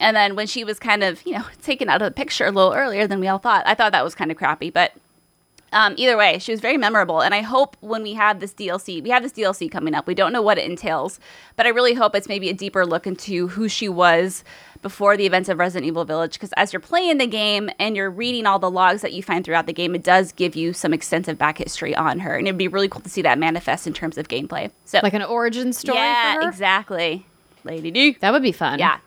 [0.00, 2.50] And then when she was kind of you know taken out of the picture a
[2.52, 4.92] little earlier than we all thought, I thought that was kind of crappy, but
[5.72, 9.02] um, either way, she was very memorable, and I hope when we have this DLC,
[9.02, 10.06] we have this DLC coming up.
[10.06, 11.20] We don't know what it entails,
[11.56, 14.42] but I really hope it's maybe a deeper look into who she was
[14.82, 16.32] before the events of Resident Evil Village.
[16.32, 19.44] Because as you're playing the game and you're reading all the logs that you find
[19.44, 22.58] throughout the game, it does give you some extensive back history on her, and it'd
[22.58, 24.70] be really cool to see that manifest in terms of gameplay.
[24.86, 26.48] So, Like an origin story yeah, for her?
[26.48, 27.26] exactly,
[27.64, 28.16] Lady D.
[28.20, 28.78] That would be fun.
[28.78, 28.98] Yeah,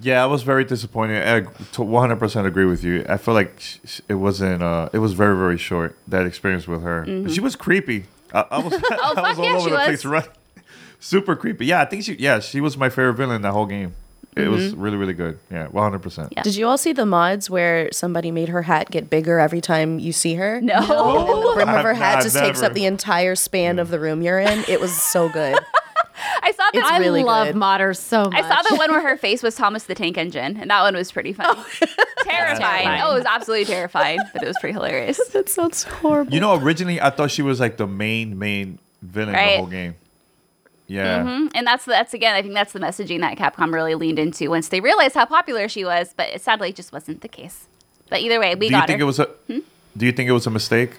[0.00, 1.26] Yeah, I was very disappointed.
[1.26, 3.04] I 100% agree with you.
[3.08, 4.62] I feel like sh- sh- it wasn't.
[4.62, 7.04] Uh, it was very very short that experience with her.
[7.30, 8.04] She was creepy.
[8.34, 8.72] I, I was.
[8.74, 8.98] I was Mm-hmm.
[9.00, 9.84] Oh, fuck all yeah, over the was.
[9.86, 10.04] place.
[10.04, 10.28] Right.
[11.00, 11.66] Super creepy.
[11.66, 12.14] Yeah, I think she.
[12.14, 13.94] Yeah, she was my favorite villain that whole game.
[14.34, 15.38] It was really really good.
[15.50, 16.00] Yeah, 100.
[16.02, 16.34] percent Mm-hmm.
[16.36, 16.42] Yeah.
[16.42, 19.98] Did you all see the mods where somebody made her hat get bigger every time
[19.98, 20.60] you see her?
[20.60, 20.78] no.
[20.78, 24.20] The brim of her hat not- just takes up the entire span of the room
[24.20, 24.62] you're in.
[24.68, 25.58] It was so good.
[26.76, 26.86] I that.
[26.88, 27.56] It's I really love good.
[27.56, 28.34] modders so much.
[28.42, 30.94] I saw the one where her face was Thomas the Tank Engine, and that one
[30.94, 31.60] was pretty funny.
[31.80, 32.58] terrifying.
[32.58, 33.00] Terrifying.
[33.02, 35.18] Oh, it was absolutely terrifying, but it was pretty hilarious.
[35.32, 36.32] that sounds horrible.
[36.32, 39.50] You know, originally I thought she was like the main main villain in Right.
[39.52, 39.94] the whole game.
[40.88, 41.18] Yeah.
[41.24, 41.50] Mhm.
[41.54, 44.68] And that's that's again, I think that's the messaging that Capcom really leaned into once
[44.68, 47.66] they realized how popular she was, but it sadly just wasn't the case.
[48.08, 49.02] But either way, we Do you think her.
[49.02, 49.28] it was a?
[49.48, 50.92] Do you think it was a mistake?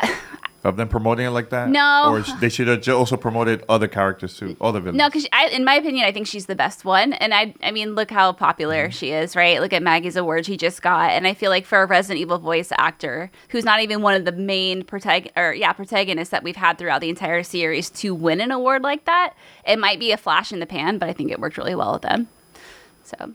[0.64, 1.68] of them promoting it like that?
[1.68, 2.10] No.
[2.10, 4.98] Or they should have also promoted other characters too, other villains.
[4.98, 7.12] no, because in my opinion, I think she's the best one.
[7.14, 8.92] And I, I mean, look how popular mm.
[8.92, 9.60] she is, right?
[9.60, 12.38] Look at Maggie's award she just got, and I feel like for a Resident Evil
[12.38, 16.56] voice actor who's not even one of the main protagon or yeah protagonists that we've
[16.56, 19.34] had throughout the entire series to win an award like that,
[19.66, 21.92] it might be a flash in the pan, but I think it worked really well
[21.92, 22.28] with them.
[23.04, 23.34] So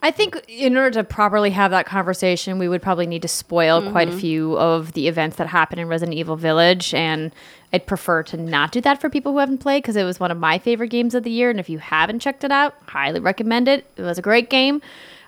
[0.00, 3.90] I think in order to properly have that conversation, we would probably need to spoil
[3.90, 4.20] quite a mm-hmm.
[4.20, 6.94] few of the events that happen in Resident Evil Village.
[6.94, 7.32] And
[7.72, 10.30] I'd prefer to not do that for people who haven't played because it was one
[10.30, 11.50] of my favorite games of the year.
[11.50, 13.86] And if you haven't checked it out, highly recommend it.
[13.96, 14.80] It was a great game.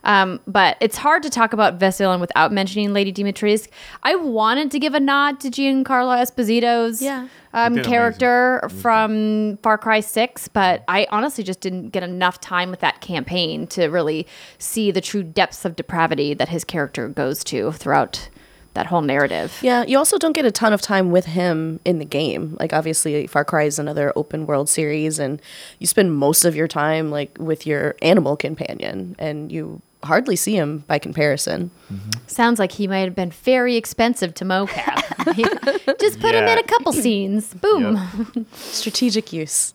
[0.05, 3.69] Um, but it's hard to talk about Vestilin without mentioning Lady Dimitrescu.
[4.03, 7.29] I wanted to give a nod to Giancarlo Esposito's Yeah.
[7.53, 12.41] um, He did character from Far Cry 6, but I honestly just didn't get enough
[12.41, 14.27] time with that campaign to really
[14.59, 18.29] see the true depths of depravity that his character goes to throughout
[18.75, 19.59] that whole narrative.
[19.63, 22.57] Yeah, you also don't get a ton of time with him in the game.
[22.61, 25.43] Like obviously Far Cry is another open world series and
[25.81, 30.55] you spend most of your time like with your animal companion and you hardly see
[30.55, 31.71] him by comparison.
[31.93, 32.11] Mm-hmm.
[32.27, 34.97] Sounds like he might have been very expensive to mocap.
[36.01, 37.53] just put him in a couple scenes.
[37.55, 38.01] Boom.
[38.35, 38.47] Yep.
[38.53, 39.75] Strategic use.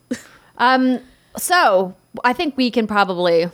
[0.58, 1.00] Um,
[1.38, 3.50] so I think we can probably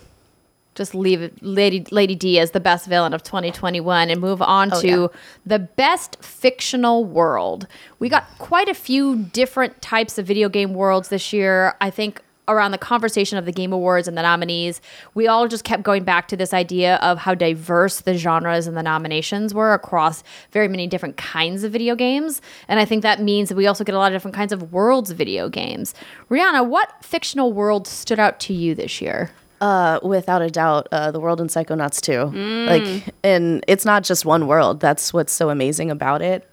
[0.76, 4.82] just leave Lady Lady D as the best villain of 2021 and move on oh,
[4.82, 5.08] to yeah.
[5.46, 7.68] the best fictional world.
[8.00, 11.76] We got quite a few different types of video game worlds this year.
[11.82, 14.82] I think around the conversation of the game awards and the nominees
[15.14, 18.76] we all just kept going back to this idea of how diverse the genres and
[18.78, 23.22] the nominations were across very many different kinds of video games and i think that
[23.22, 25.94] means that we also get a lot of different kinds of worlds video games
[26.30, 31.12] rihanna what fictional world stood out to you this year Uh, without a doubt, uh,
[31.12, 32.66] the world in Psychonauts 2.
[32.66, 34.80] Like, and it's not just one world.
[34.80, 36.50] That's what's so amazing about it.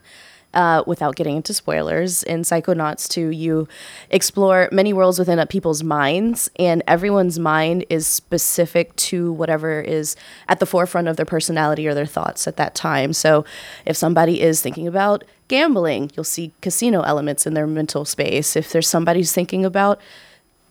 [0.54, 3.68] Uh, without getting into spoilers, in Psychonauts 2, you
[4.08, 10.16] explore many worlds within people's minds, and everyone's mind is specific to whatever is
[10.48, 13.12] at the forefront of their personality or their thoughts at that time.
[13.12, 13.44] So,
[13.84, 18.56] if somebody is thinking about gambling, you'll see casino elements in their mental space.
[18.56, 20.00] If there's somebody who's thinking about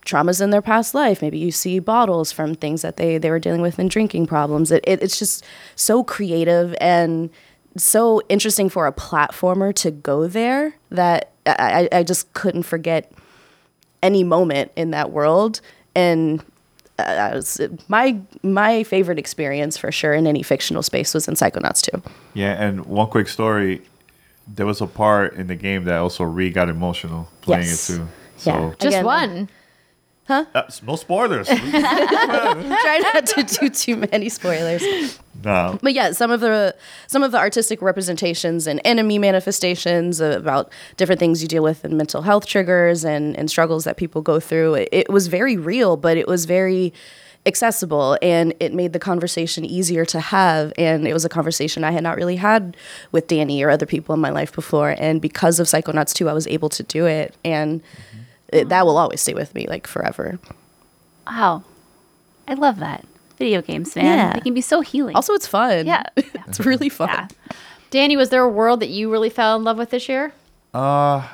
[0.08, 1.22] traumas in their past life.
[1.22, 4.72] Maybe you see bottles from things that they, they were dealing with in drinking problems.
[4.72, 7.30] It, it, it's just so creative and
[7.78, 13.12] so interesting for a platformer to go there that I, I I just couldn't forget
[14.04, 15.62] any moment in that world.
[15.96, 16.44] And
[17.00, 21.82] uh, was, my my favorite experience for sure in any fictional space was in Psychonauts
[21.82, 22.02] 2.
[22.34, 23.82] Yeah, and one quick story.
[24.48, 27.90] There was a part in the game that also Ree got emotional playing Yes.
[27.90, 28.08] it too.
[28.46, 28.54] Yeah.
[28.54, 29.50] So just Again, one
[30.30, 31.48] uh, no spoilers.
[31.48, 34.84] Try not to do too many spoilers.
[35.44, 35.80] no.
[35.82, 36.76] but yeah, some of the
[37.08, 41.98] some of the artistic representations and enemy manifestations about different things you deal with and
[41.98, 44.76] mental health triggers and, and struggles that people go through.
[44.76, 46.94] It, it was very real, but it was very
[47.46, 51.92] accessible and it made the conversation easier to have and it was a conversation I
[51.92, 52.76] had not really had
[53.14, 56.34] with Danny or other people in my life before and because of Psychonauts 2 I
[56.34, 57.82] was able to do it and
[58.50, 60.40] it, that will always stay with me like forever.
[61.28, 61.64] Wow.
[62.48, 63.06] I love that.
[63.38, 64.06] Video games, man.
[64.06, 64.34] Yeah.
[64.34, 65.16] They can be so healing.
[65.16, 65.86] Also it's fun.
[65.86, 66.04] Yeah.
[66.16, 67.10] it's really fun.
[67.10, 67.28] yeah.
[67.90, 70.34] Danny, was there a world that you really fell in love with this year?
[70.74, 71.28] Uh,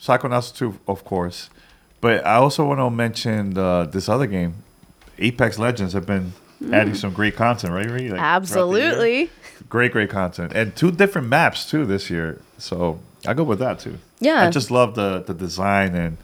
[0.00, 1.50] Psychonauts 2, of course.
[2.00, 4.56] But I also want to mention uh, this other game.
[5.18, 6.34] Apex Legends have been
[6.70, 7.88] adding some great content, right?
[7.88, 8.10] Ree?
[8.10, 8.90] Like, throughout the year.
[8.90, 9.30] Absolutely.
[9.68, 10.52] Great, great content.
[10.54, 12.42] And two different maps, too, this year.
[12.58, 13.98] So I go with that, too.
[14.20, 14.42] Yeah.
[14.46, 16.16] I just love the, the design and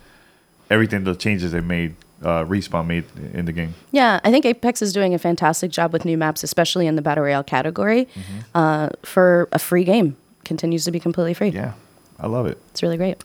[0.70, 3.74] everything, the changes they made, uh, Respawn made in the game.
[3.92, 7.02] Yeah, I think Apex is doing a fantastic job with new maps, especially in the
[7.02, 8.08] battle royale category.
[8.54, 11.48] Uh, for a free game, continues to be completely free.
[11.48, 11.72] Yeah,
[12.18, 12.58] I love it.
[12.72, 13.22] It's really great.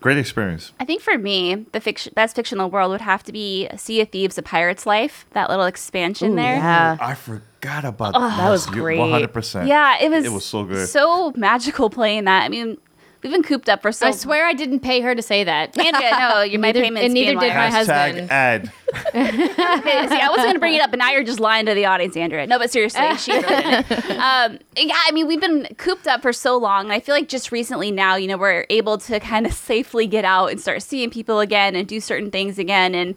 [0.00, 0.72] Great experience.
[0.78, 4.10] I think for me, the fiction, best fictional world would have to be Sea of
[4.10, 5.26] Thieves: A Pirate's Life.
[5.32, 6.54] That little expansion there.
[6.54, 6.96] Yeah.
[7.00, 9.00] I forgot about that That was great.
[9.00, 9.66] 100%.
[9.66, 10.24] Yeah, it was.
[10.24, 10.88] It was so good.
[10.88, 12.44] So magical playing that.
[12.44, 12.78] I mean,
[13.22, 14.06] we've been cooped up for so.
[14.06, 15.76] I swear I didn't pay her to say that.
[15.84, 17.04] Andrea, no, you my Neither- payments.
[17.04, 18.28] and neither did my husband.
[18.28, 18.72] Hashtag ad.
[19.14, 19.36] Okay,
[20.08, 21.84] See, I wasn't going to bring it up, but now you're just lying to the
[21.86, 22.46] audience, Andrea.
[22.46, 23.90] No, but seriously, she really didn't.
[24.12, 26.84] Um, yeah, I mean, we've been cooped up for so long.
[26.84, 30.06] And I feel like just recently now, you know, we're able to kind of safely
[30.06, 32.94] get out and start seeing people again and do certain things again.
[32.94, 33.14] And,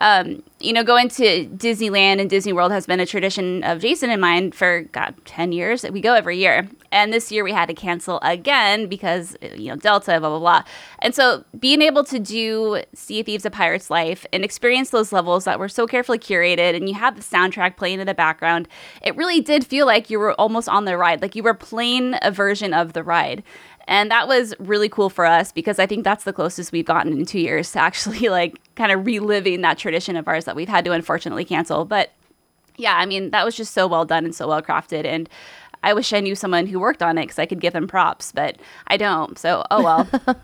[0.00, 4.10] um, you know, going to Disneyland and Disney World has been a tradition of Jason
[4.10, 5.84] and mine for, God, 10 years.
[5.84, 6.68] We go every year.
[6.90, 10.62] And this year we had to cancel again because, you know, Delta, blah, blah, blah.
[11.00, 15.12] And so being able to do Sea of Thieves, A Pirate's Life and experience those
[15.12, 18.68] levels that were so carefully curated and you have the soundtrack playing in the background,
[19.02, 21.20] it really did feel like you were almost on the ride.
[21.20, 23.42] Like you were playing a version of the ride.
[23.86, 27.12] And that was really cool for us because I think that's the closest we've gotten
[27.12, 30.68] in two years to actually like kind of reliving that tradition of ours that we've
[30.68, 31.84] had to unfortunately cancel.
[31.84, 32.10] But
[32.76, 35.04] yeah, I mean, that was just so well done and so well crafted.
[35.04, 35.28] And
[35.82, 38.32] I wish I knew someone who worked on it because I could give them props,
[38.32, 39.38] but I don't.
[39.38, 40.08] So, oh well.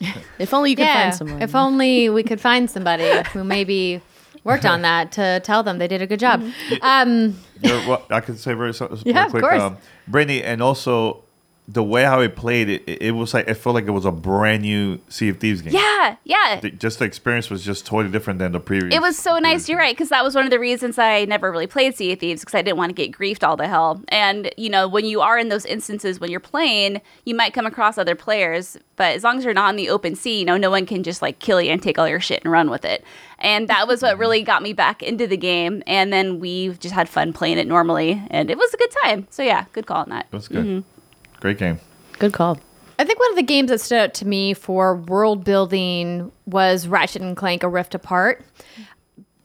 [0.38, 1.42] If only you could yeah, find someone.
[1.42, 4.00] if only we could find somebody who maybe
[4.44, 6.40] worked on that to tell them they did a good job.
[6.82, 9.60] Um, You're- well, I can say very, so- Yeah, very of course.
[9.62, 11.24] um, Brittany, and also
[11.70, 14.10] the way how it played, it, it was like it felt like it was a
[14.10, 15.74] brand new Sea of Thieves game.
[15.74, 16.60] yeah, yeah.
[16.60, 18.94] The- just the experience was just totally different than the previous.
[18.94, 19.40] It was so nice.
[19.42, 22.12] previous You're right, because that was one of the reasons I never really played Sea
[22.12, 24.02] of Thieves because I didn't want to get griefed all the hell.
[24.08, 27.66] And you know, when you are in those instances when you're playing, you might come
[27.66, 30.56] across other players, but as long as you're not in the open sea, you know,
[30.56, 32.86] no one can just like kill you and take all your shit and run with
[32.86, 33.04] it.
[33.40, 35.82] And that was what really got me back into the game.
[35.86, 39.26] And then we just had fun playing it normally, and it was a good time.
[39.28, 40.26] So yeah, good call on that.
[40.32, 40.64] It was good.
[40.64, 40.88] Mm-hmm.
[41.40, 41.78] Great game.
[42.18, 42.58] Good call.
[42.98, 46.88] I think one of the games that stood out to me for world building was
[46.88, 48.44] Ratchet and Clank: A Rift Apart.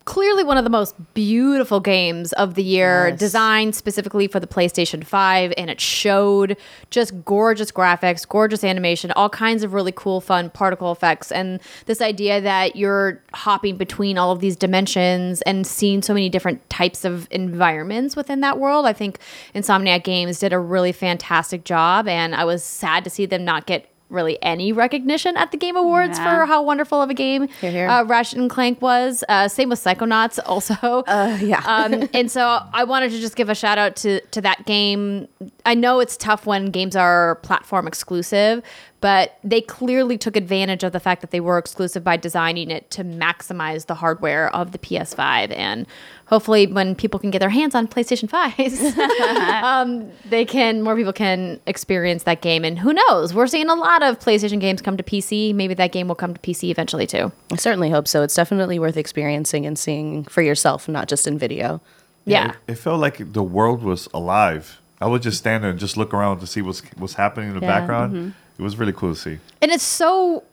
[0.05, 3.19] Clearly, one of the most beautiful games of the year, Yes.
[3.19, 6.57] designed specifically for the PlayStation 5, and it showed
[6.89, 12.01] just gorgeous graphics, gorgeous animation, all kinds of really cool, fun particle effects, and this
[12.01, 17.05] idea that you're hopping between all of these dimensions and seeing so many different types
[17.05, 18.85] of environments within that world.
[18.85, 19.19] I think
[19.55, 23.67] Insomniac Games did a really fantastic job, and I was sad to see them not
[23.67, 26.39] get really any recognition at the Game Awards Yeah.
[26.39, 27.87] for how wonderful of a game Hear, hear.
[27.89, 29.23] Uh, Ratchet and Clank was.
[29.27, 31.03] Uh, same with Psychonauts, also.
[31.43, 31.61] yeah.
[31.65, 35.27] um, and so I wanted to just give a shout out to to that game.
[35.65, 38.61] I know it's tough when games are platform exclusive,
[38.99, 42.89] but they clearly took advantage of the fact that they were exclusive by designing it
[42.91, 45.55] to maximize the hardware of the PS5.
[45.55, 45.87] And
[46.25, 48.97] hopefully, when people can get their hands on PlayStation 5s,
[49.63, 52.65] um, they can more people can experience that game.
[52.65, 53.33] And who knows?
[53.33, 55.55] We're seeing a lot of PlayStation games come to PC.
[55.55, 57.31] Maybe that game will come to PC eventually too.
[57.51, 58.21] I certainly hope so.
[58.21, 61.81] It's definitely worth experiencing and seeing for yourself, not just in video.
[62.25, 62.51] Yeah.
[62.67, 64.81] It, it felt like the world was alive.
[65.03, 67.55] I would just stand there and just look around to see what's what's happening in
[67.59, 67.79] the Yeah.
[67.79, 68.13] background.
[68.13, 68.29] Mm-hmm.
[68.57, 69.39] It was really cool to see.
[69.61, 70.43] And it's so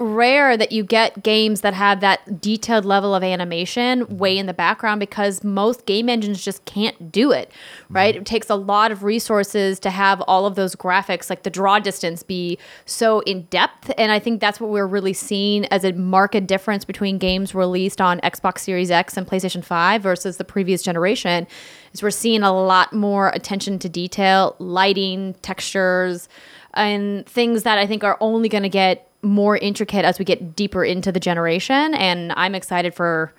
[0.00, 4.16] rare that you get games that have that detailed level of animation mm-hmm.
[4.16, 7.96] way in the background because most game engines just can't do it, mm-hmm.
[7.96, 8.16] right?
[8.16, 11.78] It takes a lot of resources to have all of those graphics, like the draw
[11.80, 13.92] distance, be so in depth.
[13.98, 18.00] And I think that's what we're really seeing as a marked difference between games released
[18.00, 21.46] on Xbox Series X and PlayStation 5 versus the previous generation.
[21.92, 26.28] Is we're seeing a lot more attention to detail, lighting, textures,
[26.74, 30.54] and things that I think are only going to get more intricate as we get
[30.54, 31.94] deeper into the generation.
[31.94, 33.32] And I'm excited for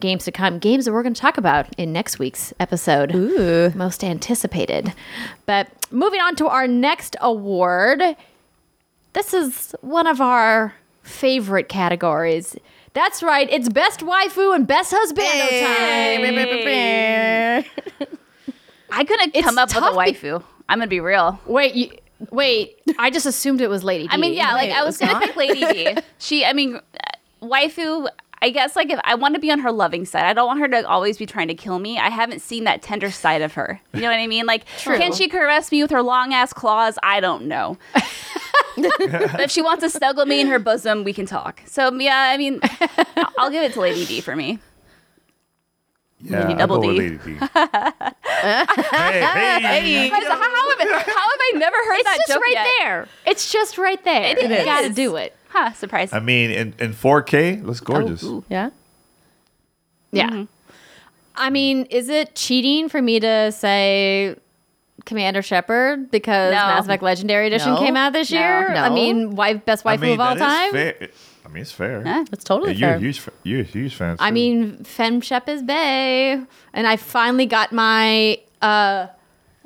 [0.00, 3.14] games to come, games that we're going to talk about in next week's episode.
[3.14, 3.70] Ooh.
[3.74, 4.92] Most anticipated.
[5.46, 8.02] But moving on to our next award.
[9.12, 12.56] This is one of our favorite categories.
[12.92, 16.24] That's right, it's best waifu and best husband time.
[18.92, 20.42] I couldn't It's come up with a tough be- waifu.
[20.68, 21.40] I'm gonna be real.
[21.46, 21.92] Wait, you,
[22.30, 22.80] wait.
[22.98, 24.10] I just assumed it was Lady D.
[24.12, 25.22] I mean, yeah, like I was gonna not?
[25.22, 25.96] pick Lady D.
[26.18, 26.80] She, I mean, uh,
[27.42, 28.08] waifu.
[28.42, 30.60] I guess like if I want to be on her loving side, I don't want
[30.60, 31.98] her to always be trying to kill me.
[31.98, 33.78] I haven't seen that tender side of her.
[33.92, 34.46] You know what I mean?
[34.46, 36.98] Like, can she caress me with her long ass claws?
[37.02, 37.76] I don't know.
[38.76, 41.62] but if she wants to snuggle me in her bosom, we can talk.
[41.66, 42.60] So yeah, I mean,
[43.38, 44.58] I'll give it to Lady D for me.
[46.22, 47.02] Yeah, Maybe I'll double go with D.
[47.02, 47.32] Lady D.
[47.32, 47.40] hey, hey.
[50.10, 51.98] How, how have I, how have I never heard that?
[51.98, 52.66] It's that just joke right yet?
[52.78, 53.08] there.
[53.26, 54.36] It's just right there.
[54.36, 55.36] It You gotta do it.
[55.48, 55.72] Huh?
[55.72, 56.12] Surprise.
[56.12, 58.24] I mean, in, in 4K, looks gorgeous.
[58.48, 58.70] Yeah.
[60.12, 60.30] Yeah.
[60.30, 60.44] Mm-hmm.
[61.34, 64.36] I mean, is it cheating for me to say
[65.04, 66.56] Commander Shepard because No.
[66.58, 67.78] Mass Effect Legendary Edition No.
[67.80, 68.38] came out this No.
[68.38, 68.68] year?
[68.74, 70.72] I mean, wife, best I waifu mean, of all that is time.
[70.72, 71.08] fair.
[71.44, 72.02] I mean, it's fair.
[72.04, 72.98] Yeah, it's totally you're, fair.
[72.98, 74.16] huge, you're a huge fan.
[74.20, 74.34] I too.
[74.34, 76.40] mean, Fem Shep is Bay.
[76.72, 79.06] And I finally got my uh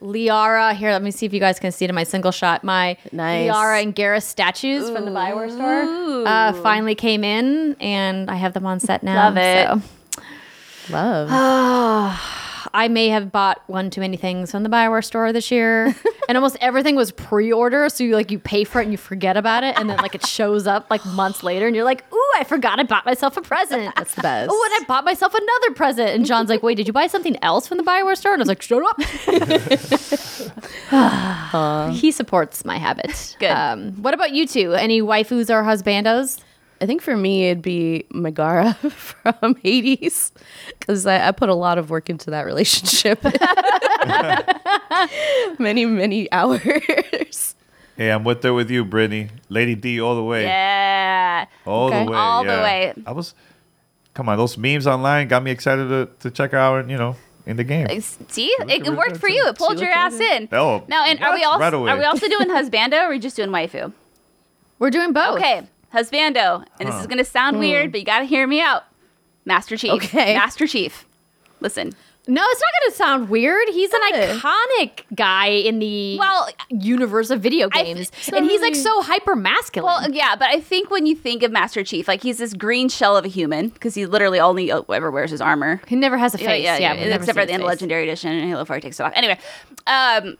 [0.03, 0.91] Liara here.
[0.93, 2.63] Let me see if you guys can see it in my single shot.
[2.63, 3.51] My Nice.
[3.51, 8.53] Liara and Garrus statues from the Bioware store uh, finally came in, and I have
[8.53, 9.31] them on set now.
[9.31, 9.67] Love it.
[9.67, 10.23] So.
[10.93, 12.21] Love.
[12.73, 15.95] I may have bought one too many things from the Bioware store this year,
[16.29, 17.89] and almost everything was pre-order.
[17.89, 20.15] So you like you pay for it and you forget about it, and then like
[20.15, 23.37] it shows up like months later, and you're like, "Ooh, I forgot I bought myself
[23.37, 24.51] a present." That's the best.
[24.53, 26.11] Oh, and I bought myself another present.
[26.11, 28.43] And John's like, "Wait, did you buy something else from the Bioware store?" And I
[28.43, 29.01] was like, "Shut up."
[31.95, 33.37] he supports my habit.
[33.39, 33.51] Good.
[33.51, 34.73] Um, what about you two?
[34.73, 36.41] Any waifus or husbandos?
[36.81, 40.33] I think for me it'd be Megaera from Hades
[40.79, 43.23] because I, I put a lot of work into that relationship.
[45.59, 47.55] many many hours.
[47.97, 49.29] hey, I'm with there with you, Brittany.
[49.49, 50.45] Lady D all the way.
[50.45, 51.47] Yeah.
[51.67, 52.05] All Okay.
[52.05, 52.17] the way.
[52.17, 52.93] All the way.
[53.07, 53.35] I was,
[54.15, 57.17] come on, those memes online got me excited to, to check her out, you know,
[57.47, 57.89] in the game.
[58.01, 59.35] See, it, really it worked for too.
[59.35, 59.47] you.
[59.49, 60.49] It pulled your ass in.
[60.53, 61.91] Oh, Now, and are we also Right away.
[61.93, 63.93] are we also doing husbando or are we just doing waifu?
[64.79, 65.39] We're doing both.
[65.39, 65.63] Okay,
[65.95, 68.85] husbando, and this is gonna sound weird, but you gotta hear me out.
[69.45, 69.93] Master Chief.
[69.93, 70.35] Okay.
[70.35, 71.07] Master Chief.
[71.61, 71.93] Listen.
[72.27, 73.69] No, it's not going to sound weird.
[73.69, 74.41] He's an Good.
[74.41, 78.83] iconic guy in the Well, universe of video I- games, so and he's like really-
[78.83, 79.93] so hyper masculine.
[79.93, 82.89] Well, yeah, but I think when you think of Master Chief, like he's this green
[82.89, 85.83] shell of a human because he literally only uh, ever wears his armor.
[85.87, 86.65] he never has a face.
[86.65, 86.93] yeah, yeah.
[86.95, 87.73] we've never except for his at the end of face.
[87.83, 89.13] Legendary Edition and Halo 4 takes it off.
[89.15, 89.39] Anyway,
[89.87, 90.39] um,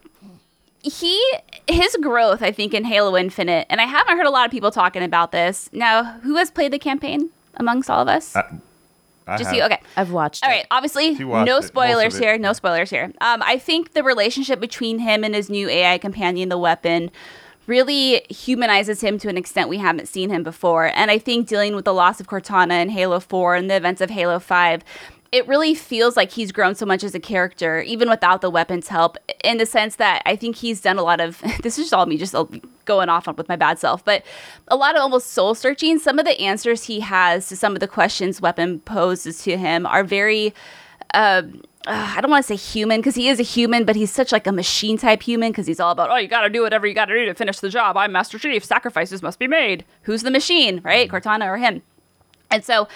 [0.85, 1.21] he
[1.69, 4.71] his growth, I think, in Halo Infinite, and I haven't heard a lot of people
[4.71, 5.69] talking about this.
[5.73, 8.37] Now, who has played the campaign amongst all of us?
[8.37, 9.63] I Just have- you.
[9.65, 9.81] Okay.
[9.97, 10.45] I've watched.
[10.45, 10.53] All it.
[10.55, 10.67] right.
[10.71, 12.23] Obviously, She watched it, no spoilers it.
[12.23, 12.37] here.
[12.39, 13.05] No spoilers here.
[13.23, 17.11] Um, I think the relationship between him and his new AI companion, the weapon,
[17.67, 20.91] really humanizes him to an extent we haven't seen him before.
[20.95, 24.03] And I think dealing with the loss of Cortana in Halo 4 and the events
[24.03, 24.85] of Halo 5,
[25.35, 28.87] it really feels like he's grown so much as a character, even without the weapon's
[28.87, 31.93] help, in the sense that I think he's done a lot of this is just
[31.93, 32.47] all me just uh,
[32.85, 34.25] going off with my bad self, but
[34.69, 35.99] a lot of almost soul searching.
[35.99, 39.87] Some of the answers he has to some of the questions Weapon poses to him
[39.87, 40.55] are very
[41.15, 41.43] uh,
[41.85, 44.47] I don't want to say human because he is a human, but he's such like
[44.47, 46.95] a machine type human because he's all about, oh, you got to do whatever you
[46.95, 47.97] got to do to finish the job.
[47.97, 48.65] I'm Master Chief.
[48.65, 49.85] Sacrifices must be made.
[50.03, 51.11] Who's the machine, right?
[51.11, 51.83] Cortana or him?
[52.51, 52.89] And so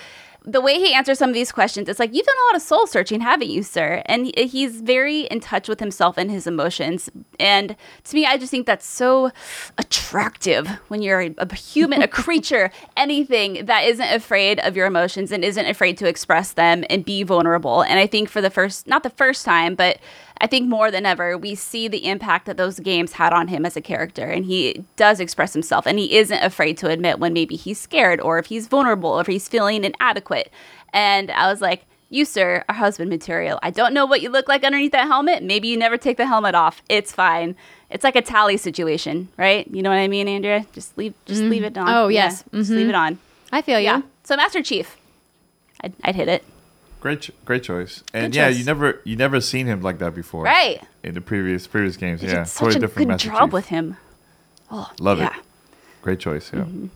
[0.48, 2.62] the way he answers some of these questions, it's like, you've done a lot of
[2.62, 4.02] soul searching, haven't you, sir?
[4.06, 7.11] And he's very in touch with himself and his emotions.
[7.38, 9.30] And to me, I just think that's so
[9.76, 15.32] attractive when you're a, a human, a creature, anything that isn't afraid of your emotions
[15.32, 17.82] and isn't afraid to express them and be vulnerable.
[17.82, 19.98] And I think for the first, not the first time, but
[20.40, 23.66] I think more than ever, we see the impact that those games had on him
[23.66, 24.24] as a character.
[24.24, 28.20] And he does express himself and he isn't afraid to admit when maybe he's scared
[28.20, 30.51] or if he's vulnerable or if he's feeling inadequate.
[30.92, 33.59] And I was like, you, sir, are husband material.
[33.62, 35.42] I don't know what you look like underneath that helmet.
[35.42, 36.83] Maybe you never take the helmet off.
[36.88, 37.55] It's fine.
[37.90, 39.66] It's like a tally situation, right?
[39.70, 40.64] You know what I mean, Andrea?
[40.72, 41.77] Just leave, just leave mm-hmm.
[41.77, 41.88] it on.
[41.88, 42.44] Oh, Yeah, yes.
[42.53, 43.01] just leave it mm-hmm.
[43.01, 43.18] on.
[43.53, 43.87] I feel you.
[43.87, 44.03] Yeah.
[44.24, 44.96] So Master Chief,
[45.83, 46.44] I'd, I'd hit it.
[47.00, 48.02] Great, great choice.
[48.12, 48.58] And Good yeah, choice.
[48.58, 50.82] you never, you never seen him like that before, Right.
[51.04, 53.52] In the previous, previous games, He yeah, did such a good Master job Chief.
[53.52, 53.96] with him.
[54.70, 55.28] Oh, Love yeah.
[55.37, 55.42] it.
[56.02, 56.50] Great choice.
[56.52, 56.87] Yeah, Mm-hmm.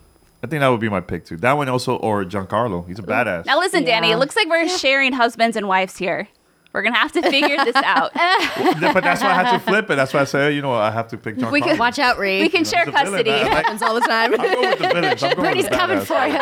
[0.43, 1.37] I think that would be my pick too.
[1.37, 2.85] That one also, or Giancarlo.
[2.85, 3.45] He's a badass.
[3.45, 4.11] Now listen, Danny.
[4.11, 6.27] It looks like we're sharing husbands and wives here.
[6.73, 8.11] We're gonna have to figure this out.
[8.15, 9.95] but that's why I had to flip it.
[9.95, 11.51] That's why I said, you know, I have to pick Giancarlo.
[11.51, 12.41] We can Watch out, Ree.
[12.41, 13.23] we can share He's a villain.
[13.25, 13.31] custody.
[13.31, 14.33] I- I- happens all the time.
[14.33, 15.23] I'm going with the villains.
[15.23, 16.39] I'm going Brittany's coming for you.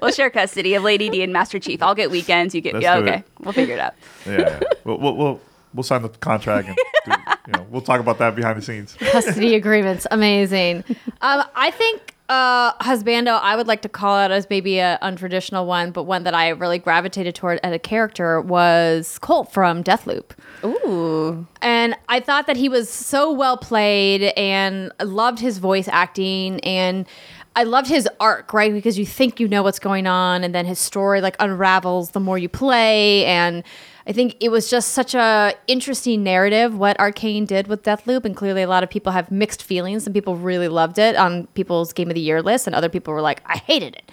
[0.00, 1.82] we'll share custody of Lady D and Master Chief.
[1.82, 2.54] I'll get weekends.
[2.54, 2.96] You get Let's yeah.
[2.96, 3.24] do Okay, it.
[3.40, 3.94] we'll figure it out.
[4.26, 4.60] Yeah, yeah.
[4.84, 5.40] We'll, we'll, we'll,
[5.74, 7.12] we'll sign the contract and do,
[7.46, 8.94] you know, we'll talk about that behind the scenes.
[8.98, 10.06] custody agreements.
[10.10, 10.84] Amazing.
[11.20, 13.38] Um, I think uh, husbando.
[13.40, 16.48] I would like to call out as maybe a untraditional one, but one that I
[16.48, 20.30] really gravitated toward as a character was Colt from Deathloop.
[20.64, 21.46] Ooh.
[21.60, 26.60] And I thought that he was so well played and loved his voice acting.
[26.60, 27.06] And
[27.54, 28.72] I loved his arc, right?
[28.72, 32.20] Because you think you know what's going on, and then his story like unravels the
[32.20, 33.26] more you play.
[33.26, 33.62] And
[34.06, 38.36] I think it was just such a interesting narrative what Arkane did with Deathloop, and
[38.36, 40.04] clearly a lot of people have mixed feelings.
[40.04, 43.14] Some people really loved it on people's Game of the Year list, and other people
[43.14, 44.12] were like, I hated it.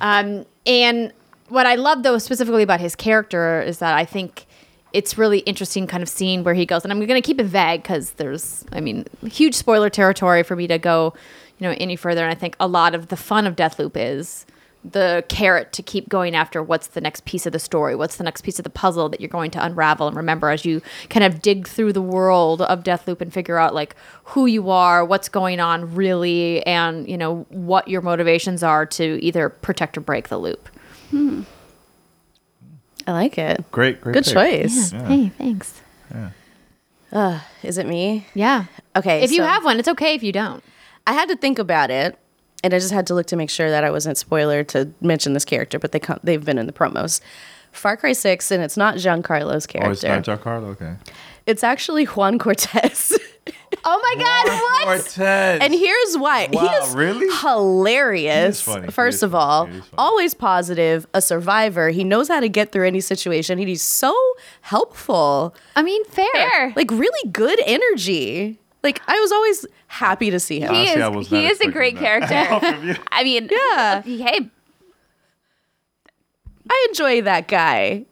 [0.00, 1.12] Um, and
[1.48, 4.46] what I love though specifically about his character is that I think
[4.94, 7.44] it's really interesting kind of seeing where he goes and i'm going to keep it
[7.44, 11.12] vague because there's i mean huge spoiler territory for me to go
[11.58, 14.46] you know any further and i think a lot of the fun of deathloop is
[14.84, 18.24] the carrot to keep going after what's the next piece of the story what's the
[18.24, 21.24] next piece of the puzzle that you're going to unravel and remember as you kind
[21.24, 25.28] of dig through the world of deathloop and figure out like who you are what's
[25.30, 30.28] going on really and you know what your motivations are to either protect or break
[30.28, 30.68] the loop
[31.10, 31.42] Hmm.
[33.06, 33.62] I like it.
[33.70, 34.14] Great, great.
[34.14, 34.32] Good pick.
[34.32, 34.90] choice.
[34.92, 35.80] hey thanks
[37.12, 37.40] Yeah.
[37.62, 38.26] Is it me?
[38.34, 38.64] yeah
[38.96, 39.22] Okay.
[39.22, 40.62] if you have one it's okay if you don't
[41.06, 42.18] I had to think about it,
[42.64, 45.34] and I just had to look to make sure that I wasn't spoiler to mention
[45.34, 47.20] this character, but they come, they've been in the promos.
[47.70, 50.08] Far Cry Six, and it's not Giancarlo's Oh, it's character.
[50.08, 50.66] not Giancarlo.
[50.70, 50.94] Okay.
[51.46, 53.16] it's actually Juan Cortez.
[53.86, 54.60] Oh my God!
[54.62, 54.84] What?
[55.02, 55.60] Cortez.
[55.60, 56.48] And here's why.
[56.50, 57.26] he is really?
[57.40, 58.44] hilarious.
[58.44, 58.86] He is funny.
[58.86, 59.42] He First is of funny.
[59.44, 59.94] all, He is funny.
[59.98, 61.90] always positive, a survivor.
[61.90, 63.58] He knows how to get through any situation.
[63.58, 64.16] He's so
[64.62, 65.54] helpful.
[65.76, 66.26] I mean, fair.
[66.32, 66.72] Fair.
[66.76, 68.58] Like really good energy.
[68.84, 70.72] Like I was always happy to see him.
[70.74, 72.28] he Honestly, I is was he is a great that.
[72.28, 73.02] character.
[73.12, 74.02] I mean, Yeah.
[74.02, 74.50] Hey,
[76.70, 78.04] I enjoy that guy.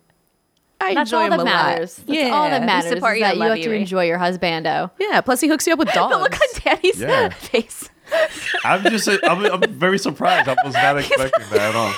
[0.81, 1.99] I That's enjoy all him that a matters.
[2.01, 2.07] lot.
[2.09, 2.31] That's yeah.
[2.31, 2.91] all that matters.
[2.91, 3.81] support is you that you have you, to Ree.
[3.81, 4.91] enjoy your husbando.
[4.99, 5.21] Yeah.
[5.21, 6.13] Plus, he hooks you up with dogs.
[6.17, 6.49] but look on
[6.81, 7.29] Danny's Yeah.
[7.29, 7.89] face.
[8.65, 10.49] I'm just, I'm, I'm very surprised.
[10.49, 11.93] I was not expecting that at all.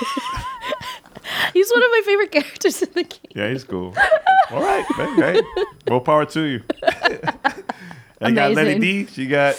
[1.54, 3.20] He's one of my favorite characters in the game.
[3.34, 3.94] Yeah, he's cool.
[4.50, 5.16] All right, man.
[5.16, 5.42] Hey,
[5.88, 6.62] more power to you.
[8.20, 9.06] And got Lady D.
[9.06, 9.56] She got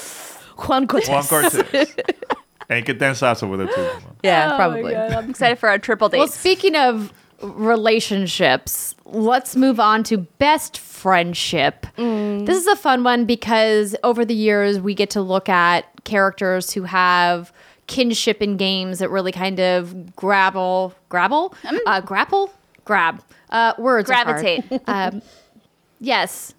[0.57, 1.09] Juan Cortez.
[1.09, 1.95] Juan Cortez.
[2.69, 3.89] and get Dan Sasso with her too.
[4.23, 4.95] Yeah, probably.
[4.95, 6.19] I'm excited for our triple date.
[6.19, 11.85] Well, speaking of relationships, let's move on to best friendship.
[11.97, 16.71] This is a fun one because over the years we get to look at characters
[16.71, 17.51] who have
[17.87, 21.53] kinship in games that really kind of grapple, grapple,
[21.85, 22.51] uh, grapple,
[22.83, 23.21] grab.
[23.49, 24.41] Uh, words are hard.
[24.41, 25.23] Gravitate.
[25.99, 26.53] yes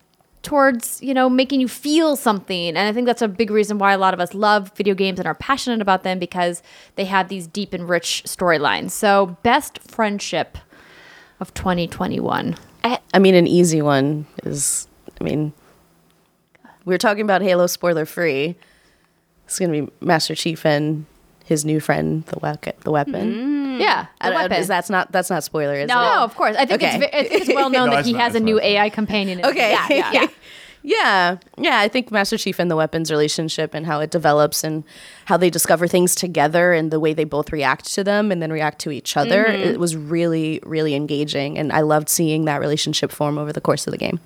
[0.46, 3.92] towards you know making you feel something and i think that's a big reason why
[3.92, 6.62] a lot of us love video games and are passionate about them because
[6.94, 10.56] they have these deep and rich storylines so best friendship
[11.40, 12.56] of 2021
[13.12, 14.86] I mean, an easy one is,
[15.20, 15.52] I mean,
[16.84, 18.54] we are talking about Halo spoiler free.
[19.46, 21.04] It's going to be Master Chief and
[21.44, 23.32] his new friend, the, we- the weapon.
[23.34, 23.65] Mm-hmm.
[23.80, 24.58] Yeah I the don't- weapon.
[24.58, 25.74] Is that's not that's not spoiler?
[25.74, 26.00] Is No.
[26.00, 26.04] it?
[26.14, 26.96] no of course i think Okay.
[26.96, 28.64] it's, I think it's well known No, that he not, has a new not.
[28.64, 29.70] ai companion Okay.
[29.72, 30.26] yeah, yeah, yeah.
[30.82, 31.36] yeah.
[31.58, 31.78] Yeah.
[31.80, 34.84] I think Master Chief and the weapons relationship and how it develops and
[35.24, 38.52] how they discover things together and the way they both react to them and then
[38.52, 39.44] react to each other.
[39.46, 39.68] Mm-hmm.
[39.70, 41.58] It was really, really engaging.
[41.58, 44.20] And I loved seeing that relationship form over the course of the game.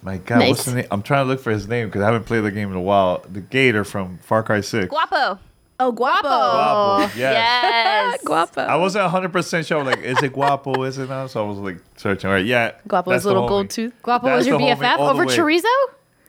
[0.00, 0.48] My God, Nice.
[0.50, 0.86] what's the name?
[0.90, 2.80] I'm trying to look for his name because I haven't played the game in a
[2.80, 3.22] while.
[3.30, 4.88] The Gator from Far Cry Six.
[4.88, 5.38] Guapo.
[5.84, 6.22] Oh, Guapo.
[6.22, 7.18] Guapo.
[7.18, 7.32] Yeah.
[7.32, 8.22] Yes.
[8.24, 8.60] Guapo.
[8.62, 9.84] I wasn't 100 percent sure.
[9.84, 10.82] Like, is it Guapo?
[10.84, 11.30] Is it not?
[11.30, 12.28] So I was like searching.
[12.28, 12.72] All right, yeah.
[12.88, 13.48] Guapo that's the little homie.
[13.48, 13.92] gold tooth.
[14.02, 15.36] guapo That's was your bff over way.
[15.36, 15.62] chorizo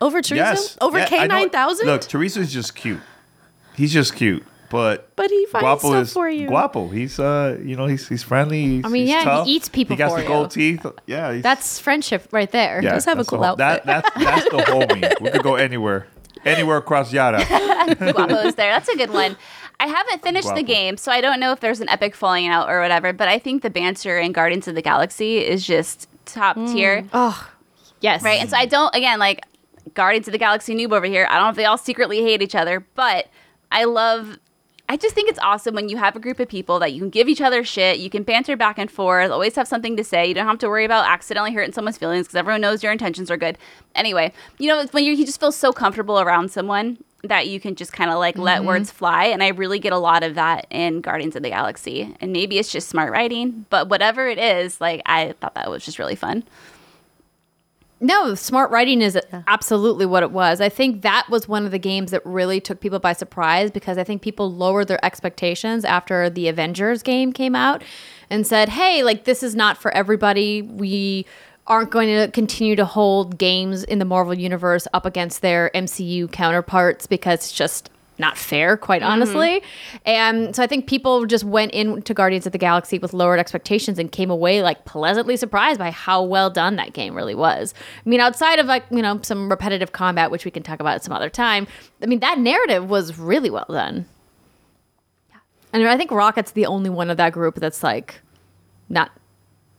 [0.02, 0.36] Over Chorizo?
[0.36, 0.78] Yes.
[0.82, 1.84] Over Yeah, K9000?
[1.86, 3.00] Look, Teresa's just cute.
[3.76, 6.48] He's just cute, but But he finds Guapo stuff is for you.
[6.48, 6.88] Guapo.
[6.90, 8.64] He's uh, you know, he's he's friendly.
[8.78, 10.28] He's, I mean, he's yeah, he eats people He got for the you.
[10.28, 10.86] gold teeth.
[11.06, 13.84] Yeah, he's, that's friendship right there yeah, does have a cool the, outfit.
[13.84, 15.22] That, that's that's the homie.
[15.22, 16.08] We could go anywhere,
[16.46, 17.44] anywhere across Yara.
[17.96, 18.72] Guapo is there.
[18.72, 19.36] That's a good one.
[19.80, 20.60] I haven't finished Guapo.
[20.60, 23.28] the game, so I don't know if there's an epic falling out or whatever, but
[23.28, 26.72] I think the banter in Guardians of the Galaxy is just top mm.
[26.72, 27.06] tier.
[27.14, 27.50] Oh,
[28.02, 28.40] yes Right.
[28.40, 29.44] And so I don't, again, like
[29.94, 31.28] Guardians of the Galaxy noob over here.
[31.30, 33.28] I don't know if they all secretly hate each other, but
[33.72, 34.40] I love.
[34.88, 37.10] I just think it's awesome when you have a group of people that you can
[37.10, 40.28] give each other shit, you can banter back and forth, always have something to say.
[40.28, 43.32] You don't have to worry about accidentally hurting someone's feelings because everyone knows your intentions
[43.32, 43.58] are good.
[43.96, 47.76] Anyway, you know, when you you just feel so comfortable around someone that you can
[47.76, 48.68] just kind of like let mm-hmm.
[48.68, 49.26] words fly.
[49.26, 52.16] And I really get a lot of that in Guardians of the Galaxy.
[52.22, 55.84] And maybe it's just smart writing, but whatever it is, like I thought that was
[55.84, 56.44] just really fun.
[58.02, 59.18] No, smart writing is
[59.48, 60.60] absolutely what it was.
[60.60, 63.98] I think that was one of the games that really took people by surprise because
[63.98, 67.84] I think people lowered their expectations after the Avengers game came out
[68.30, 70.62] and said, hey, like, this is not for everybody.
[70.62, 71.26] We
[71.68, 76.32] aren't going to continue to hold games in the Marvel Universe up against their MCU
[76.32, 79.12] counterparts because it's just not fair, quite mm-hmm.
[79.12, 79.62] honestly.
[80.06, 84.00] And so I think people just went into Guardians of the Galaxy with lowered expectations
[84.00, 87.74] and came away like pleasantly surprised by how well done that game really was.
[88.06, 90.96] I mean, outside of like, you know, some repetitive combat, which we can talk about
[90.96, 91.68] at some other time,
[92.02, 94.06] I mean, that narrative was really well done.
[95.30, 95.38] Yeah.
[95.74, 98.22] And I think Rocket's the only one of that group that's like
[98.90, 99.12] not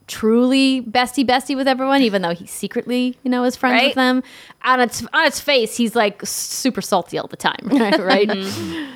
[0.07, 3.87] truly bestie bestie with everyone, even though he secretly, you know, is friends Right.
[3.89, 4.23] with them.
[4.65, 7.99] On its on its face, he's like super salty all the time, right?
[7.99, 8.29] right?
[8.29, 8.93] Mm-hmm.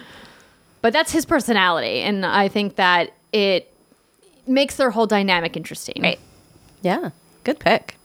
[0.83, 3.71] But that's his personality, and I think that it
[4.47, 6.01] makes their whole dynamic interesting.
[6.03, 6.19] Right.
[6.81, 7.11] Yeah.
[7.45, 7.97] Good pick.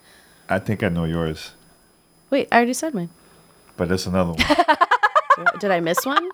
[0.50, 1.52] I think I know yours,
[2.30, 3.08] Wait, I already said mine.
[3.78, 5.46] but there's another one.
[5.60, 6.28] Did I miss one?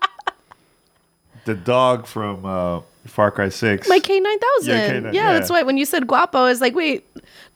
[1.45, 3.87] The dog from uh, Far Cry Six.
[3.89, 4.73] My K nine thousand.
[5.05, 5.55] Yeah, Yeah, that's yeah.
[5.57, 7.05] why when you said guapo, I was like, wait,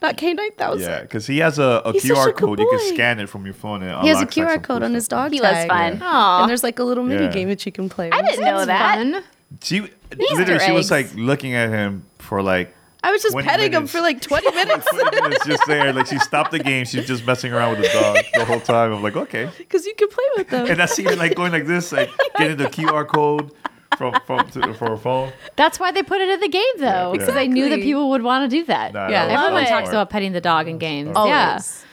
[0.01, 0.89] not K nine thousand.
[0.89, 2.59] Yeah, because he has a, a QR a good code.
[2.59, 3.81] You can scan it from your phone.
[3.83, 5.49] And it He has a unlocks, like, QR code cool on his dog He was
[5.49, 5.67] tag.
[5.69, 5.99] fun.
[6.01, 6.41] Aw.
[6.41, 7.31] And there's like a little mini Yeah.
[7.31, 8.11] game that you can play.
[8.11, 8.95] I didn't know that.
[8.97, 9.23] Fun.
[9.63, 9.81] She
[10.17, 12.73] literally, she was like looking at him for like
[13.03, 15.93] I was just 20 petting him for like 20 minutes 20 minutes just there.
[15.93, 16.83] Like she stopped the game.
[16.85, 18.91] She's just messing around with the dog the whole time.
[18.91, 19.49] I'm like, okay.
[19.57, 20.67] because you can play with them.
[20.67, 23.51] And I see her like going like this, like getting the QR code
[23.97, 25.31] from from to, for a phone.
[25.55, 27.11] That's why they put it in the game, though, Yeah.
[27.11, 28.93] because they knew that people would want to do that.
[28.93, 29.93] Nah, Yeah, that was- Everyone talks smart.
[29.93, 31.11] about petting the dog in games.
[31.15, 31.31] Always.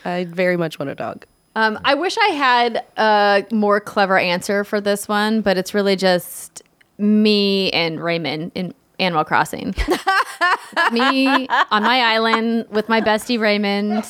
[0.04, 0.12] Yeah.
[0.12, 1.24] I very much want a dog.
[1.56, 5.94] Um, I wish I had a more clever answer for this one, but it's really
[5.96, 6.62] just
[6.98, 9.74] me and Raymond in Animal Crossing.
[10.92, 14.04] me on my island with my bestie Raymond,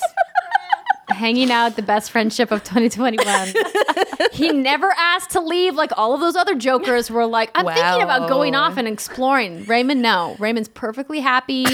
[1.15, 3.55] hanging out, the best friendship of 2021.
[4.33, 8.03] he never asked to leave like all of those other jokers were like, I'm thinking
[8.03, 9.65] about going off and exploring.
[9.65, 10.37] Raymond, no.
[10.39, 11.65] Raymond's perfectly happy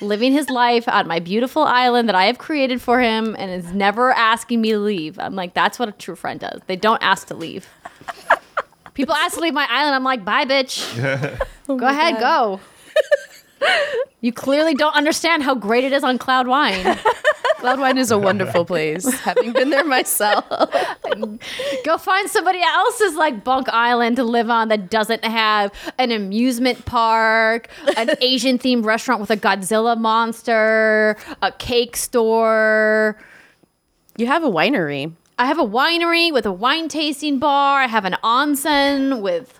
[0.00, 3.72] living his life on my beautiful island that I have created for him and is
[3.72, 5.18] never asking me to leave.
[5.18, 6.60] I'm like, that's what a true friend does.
[6.66, 7.68] They don't ask to leave.
[8.94, 9.94] People ask to leave my island.
[9.94, 10.96] I'm like, bye, bitch.
[11.66, 12.60] go oh ahead, go.
[14.20, 16.98] you clearly don't understand how great it is on Cloud Wine.
[17.58, 19.04] Cloudwine is a wonderful place.
[19.20, 20.44] Having been there myself.
[21.84, 26.84] Go find somebody else's like bunk island to live on that doesn't have an amusement
[26.84, 33.18] park, an Asian themed restaurant with a Godzilla monster, a cake store.
[34.16, 35.12] You have a winery.
[35.40, 37.80] I have a winery with a wine tasting bar.
[37.80, 39.58] I have an onsen with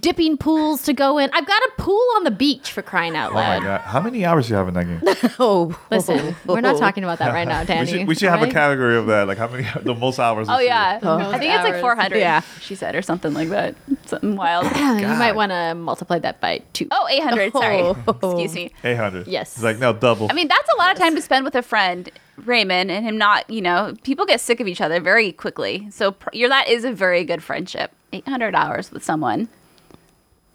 [0.00, 1.30] dipping pools to go in.
[1.32, 3.58] I've got a pool on the beach for crying out loud.
[3.58, 3.80] Oh my loud.
[3.80, 3.80] god!
[3.82, 5.30] How many hours do you have in that game?
[5.38, 7.80] Oh, Listen, we're not talking about that right now, Danny.
[7.80, 9.26] We should, we should have a category of that.
[9.28, 10.48] Like how many the most hours?
[10.48, 10.68] Oh this year.
[10.70, 12.18] yeah, I think it's like 400.
[12.18, 12.40] Yeah.
[12.60, 13.74] she said, or something like that.
[14.06, 14.64] Something wild.
[14.76, 16.88] you might want to multiply that by two.
[16.90, 17.52] Oh, 800.
[17.52, 17.96] Sorry, Oh.
[18.32, 18.72] excuse me.
[18.84, 19.26] Eight hundred.
[19.26, 19.54] Yes.
[19.54, 20.28] It's like no double.
[20.30, 22.10] I mean, that's a lot of time to spend with a friend,
[22.44, 23.48] Raymond, and him not.
[23.50, 25.88] You know, people get sick of each other very quickly.
[25.90, 27.92] So pr- you're that is a very good friendship.
[28.12, 29.48] 800 hours with someone.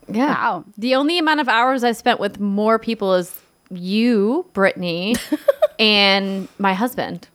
[0.10, 0.34] Yeah.
[0.34, 0.66] Wow.
[0.78, 3.40] The only amount of hours I've spent with more people is
[3.70, 5.16] you, Brittany,
[5.80, 7.28] and my husband.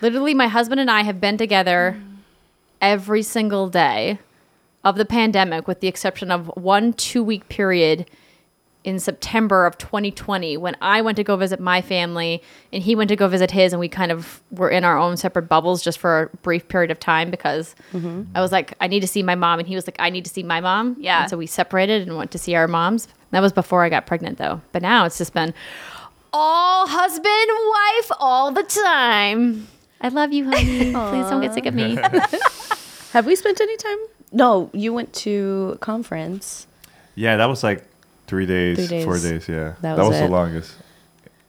[0.00, 2.16] Literally, my husband and I have been together mm.
[2.80, 4.18] every single day
[4.84, 8.10] of the pandemic, with the exception of one two week period
[8.84, 13.08] in September of 2020 when I went to go visit my family and he went
[13.08, 15.98] to go visit his, and we kind of were in our own separate bubbles just
[15.98, 18.24] for a brief period of time because mm-hmm.
[18.34, 20.24] I was like, I need to see my mom, and he was like, I need
[20.24, 20.96] to see my mom.
[20.98, 21.22] Yeah.
[21.22, 23.08] And so we separated and went to see our moms.
[23.30, 24.60] That was before I got pregnant, though.
[24.72, 25.54] But now it's just been
[26.32, 29.68] all husband, wife, all the time.
[30.00, 30.62] I love you, honey.
[30.92, 31.96] Please don't get sick of me.
[33.12, 33.98] Have we spent any time?
[34.32, 36.66] No, you went to conference
[37.14, 37.84] yeah, that was like
[38.32, 39.04] three days, Three days.
[39.04, 39.46] four days.
[39.46, 40.74] Yeah, That that, was was, the longest.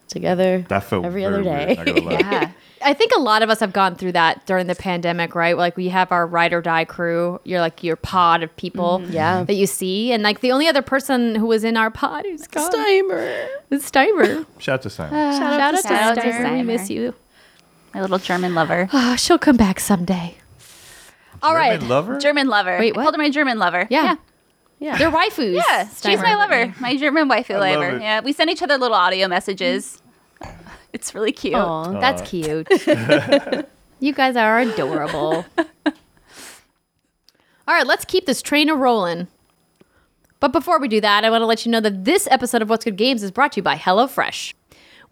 [0.09, 0.65] together.
[0.67, 1.75] That felt every other day.
[1.77, 2.01] not gonna.
[2.19, 2.51] Yeah.
[2.85, 5.55] I think a lot of us have gone through that during the pandemic, right?
[5.55, 7.39] Like we have our ride or die crew.
[7.45, 9.13] You're like your pod of people mm-hmm.
[9.13, 9.45] Yeah.
[9.45, 10.11] that you see.
[10.11, 13.47] And like the only other person who was in our pod who's gone Steimer.
[13.69, 14.45] is Steimer.
[14.59, 15.13] Shout out to Simon.
[15.39, 16.39] Shout, out to Shout out to Steimer.
[16.39, 16.65] We Steimer.
[16.65, 17.13] miss you.
[17.93, 18.89] My little German lover.
[18.93, 20.35] Oh, she'll come back someday.
[21.41, 21.75] All right.
[21.79, 22.19] German lover.
[22.19, 22.77] German lover.
[22.77, 23.03] Wait, I what?
[23.03, 23.87] called her my German lover.
[23.89, 24.03] Yeah.
[24.03, 24.15] Yeah.
[24.83, 24.97] Yeah.
[24.97, 25.55] They're waifus.
[25.55, 27.95] Yeah, she's my lover, my German wifey love lover.
[27.95, 28.01] it.
[28.01, 30.01] Yeah, we send each other little audio messages.
[30.91, 31.55] It's really cute.
[31.55, 31.99] Aw.
[31.99, 32.67] That's cute.
[33.99, 35.43] you guys are adorable.
[35.57, 35.93] All
[37.67, 39.27] right, let's keep this train a rolling.
[40.39, 42.69] But before we do that, I want to let you know that this episode of
[42.69, 44.53] What's Good Games is brought to you by HelloFresh.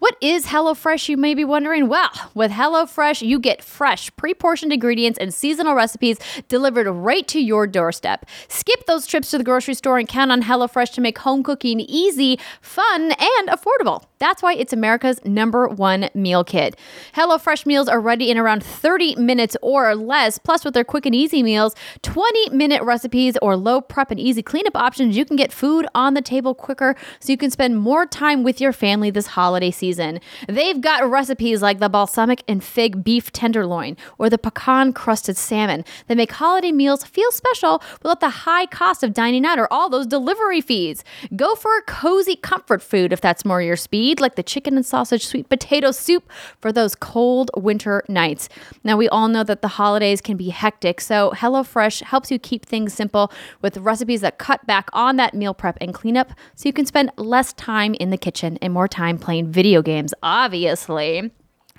[0.02, 1.86] What is HelloFresh, you may be wondering?
[1.86, 7.40] Well, with HelloFresh, you get fresh, pre portioned ingredients and seasonal recipes delivered right to
[7.40, 8.26] your doorstep.
[8.48, 11.78] Skip those trips to the grocery store and count on HelloFresh to make home cooking
[11.78, 14.02] easy, fun, and affordable.
[14.18, 16.76] That's why it's America's number one meal kit.
[17.14, 20.36] HelloFresh meals are ready in around 30 minutes or less.
[20.36, 24.42] Plus, with their quick and easy meals, 20 minute recipes, or low prep and easy
[24.42, 28.04] cleanup options, you can get food on the table quicker so you can spend more
[28.04, 29.91] time with your family this holiday season.
[29.92, 30.20] Season.
[30.48, 35.84] They've got recipes like the balsamic and fig beef tenderloin or the pecan crusted salmon
[36.06, 39.90] that make holiday meals feel special without the high cost of dining out or all
[39.90, 41.04] those delivery fees.
[41.36, 44.86] Go for a cozy comfort food if that's more your speed, like the chicken and
[44.86, 46.24] sausage sweet potato soup
[46.58, 48.48] for those cold winter nights.
[48.82, 52.64] Now, we all know that the holidays can be hectic, so HelloFresh helps you keep
[52.64, 53.30] things simple
[53.60, 57.10] with recipes that cut back on that meal prep and cleanup so you can spend
[57.18, 61.30] less time in the kitchen and more time playing video games, obviously.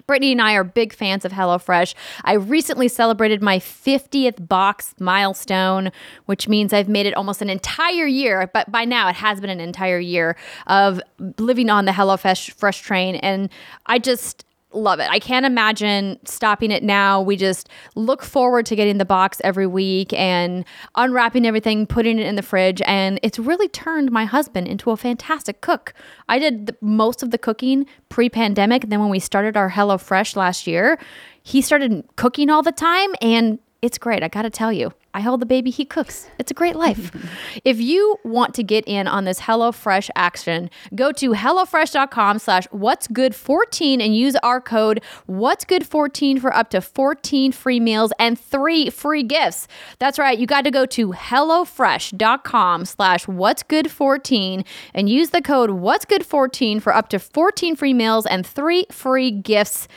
[0.05, 1.95] Brittany and I are big fans of HelloFresh.
[2.25, 5.91] I recently celebrated my 50th box milestone,
[6.25, 9.49] which means I've made it almost an entire year, but by now it has been
[9.49, 10.35] an entire year
[10.67, 10.99] of
[11.37, 13.15] living on the HelloFresh fresh train.
[13.15, 13.49] And
[13.85, 14.45] I just,
[14.75, 15.07] love it.
[15.09, 17.21] I can't imagine stopping it now.
[17.21, 20.65] We just look forward to getting the box every week and
[20.95, 24.97] unwrapping everything, putting it in the fridge, and it's really turned my husband into a
[24.97, 25.93] fantastic cook.
[26.27, 29.97] I did the, most of the cooking pre-pandemic, and then when we started our Hello
[29.97, 30.99] Fresh last year,
[31.41, 34.23] he started cooking all the time and it's great.
[34.23, 36.27] I got to tell you, I hold the baby, he cooks.
[36.39, 37.11] It's a great life.
[37.63, 43.07] if you want to get in on this HelloFresh action, go to HelloFresh.com slash What's
[43.07, 48.11] Good 14 and use our code What's Good 14 for up to 14 free meals
[48.17, 49.67] and three free gifts.
[49.99, 50.37] That's right.
[50.37, 56.05] You got to go to HelloFresh.com slash What's Good 14 and use the code What's
[56.05, 59.87] Good 14 for up to 14 free meals and three free gifts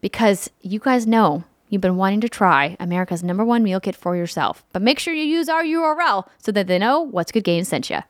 [0.00, 4.14] because you guys know you've been wanting to try America's number one meal kit for
[4.14, 4.62] yourself.
[4.74, 7.88] But make sure you use our URL so that they know What's Good Games sent
[7.88, 8.00] you.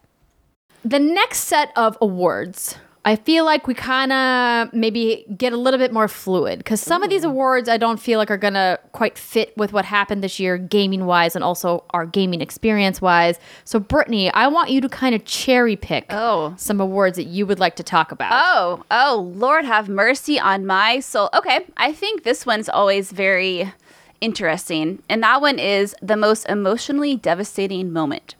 [0.84, 5.78] The next set of awards, I feel like we kind of maybe get a little
[5.78, 7.30] bit more fluid because some of these mm.
[7.30, 10.56] awards I don't feel like are going to quite fit with what happened this year,
[10.56, 13.40] gaming wise, and also our gaming experience wise.
[13.64, 16.54] So, Brittany, I want you to kind of cherry pick Oh.
[16.56, 18.40] some awards that you would like to talk about.
[18.46, 21.28] Oh, oh, Lord have mercy on my soul.
[21.34, 23.72] Okay, I think this one's always very
[24.20, 25.02] interesting.
[25.08, 28.36] And that one is the most emotionally devastating moment.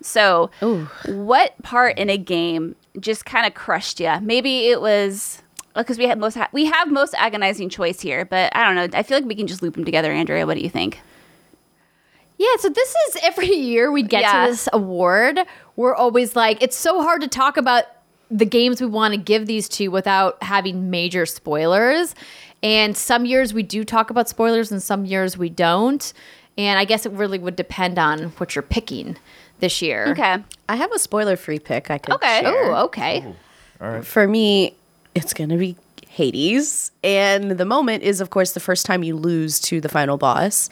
[0.00, 0.50] So,
[1.06, 4.12] what part in a game just kind of crushed you?
[4.20, 5.42] Maybe it was
[5.74, 8.98] because we have most ha- we have most agonizing choice here, but I don't know.
[8.98, 10.12] I feel like we can just loop them together.
[10.12, 11.00] Andrea, what do you think?
[12.38, 14.46] Yeah, so this is every year we get Yeah.
[14.46, 15.38] to this award.
[15.76, 17.84] We're always like, it's so hard to talk about
[18.30, 22.14] the games we want to give these to without having major spoilers.
[22.62, 26.12] And some years we do talk about spoilers, and some years we don't.
[26.58, 29.16] And I guess it really would depend on what you're picking
[29.62, 30.08] this year.
[30.08, 30.36] Okay.
[30.68, 32.40] I have a spoiler free pick I could Okay.
[32.42, 32.72] share.
[32.72, 33.34] Oh, okay.
[34.02, 34.74] For me,
[35.14, 35.76] it's going to be
[36.08, 36.90] Hades.
[37.02, 40.68] And the moment is, of course, the first time you lose to the final boss.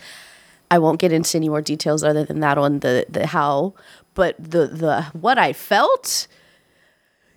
[0.71, 3.75] I won't get into any more details other than that on the, the how,
[4.15, 6.29] but the, the what I felt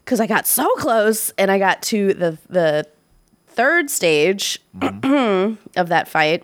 [0.04, 2.86] because I got so close and I got to the the
[3.47, 5.56] third stage mm-hmm.
[5.80, 6.43] of that fight.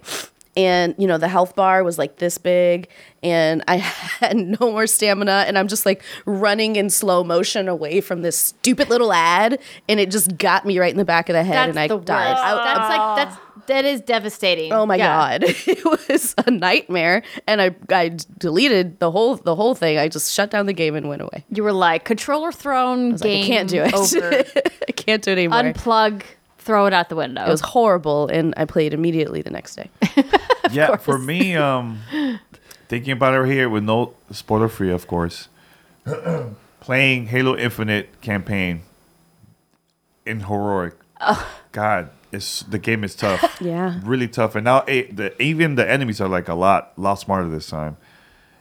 [0.58, 2.90] And you know the health bar was like this big,
[3.24, 8.02] and I had no more stamina, and I'm just like running in slow motion away
[8.02, 11.34] from this stupid little ad, and it just got me right in the back of
[11.34, 12.32] the head, That's and I the died.
[12.32, 12.44] worst.
[12.44, 14.74] I- that's like that's that is devastating.
[14.74, 15.08] Oh my Yeah.
[15.38, 19.98] god, it was a nightmare, and I I deleted the whole the whole thing.
[20.00, 21.46] I just shut down the game and went away.
[21.52, 23.94] You were like controller thrown was like, I can't do it.
[23.94, 24.44] over.
[24.88, 25.60] I can't do it anymore.
[25.62, 26.24] Unplug,
[26.70, 27.44] throw it out the window.
[27.44, 29.90] it was horrible, and I played immediately the next day.
[30.72, 32.00] yeah, for me, um,
[32.88, 35.48] thinking about it here with no spoiler free, of course.
[36.80, 38.84] playing Halo Infinite campaign
[40.28, 40.94] in heroic.
[41.72, 43.60] God, it's the game is tough.
[43.62, 44.00] Yeah.
[44.04, 44.54] really tough.
[44.54, 47.98] And now eh, the even the enemies are like a lot, lot smarter this time.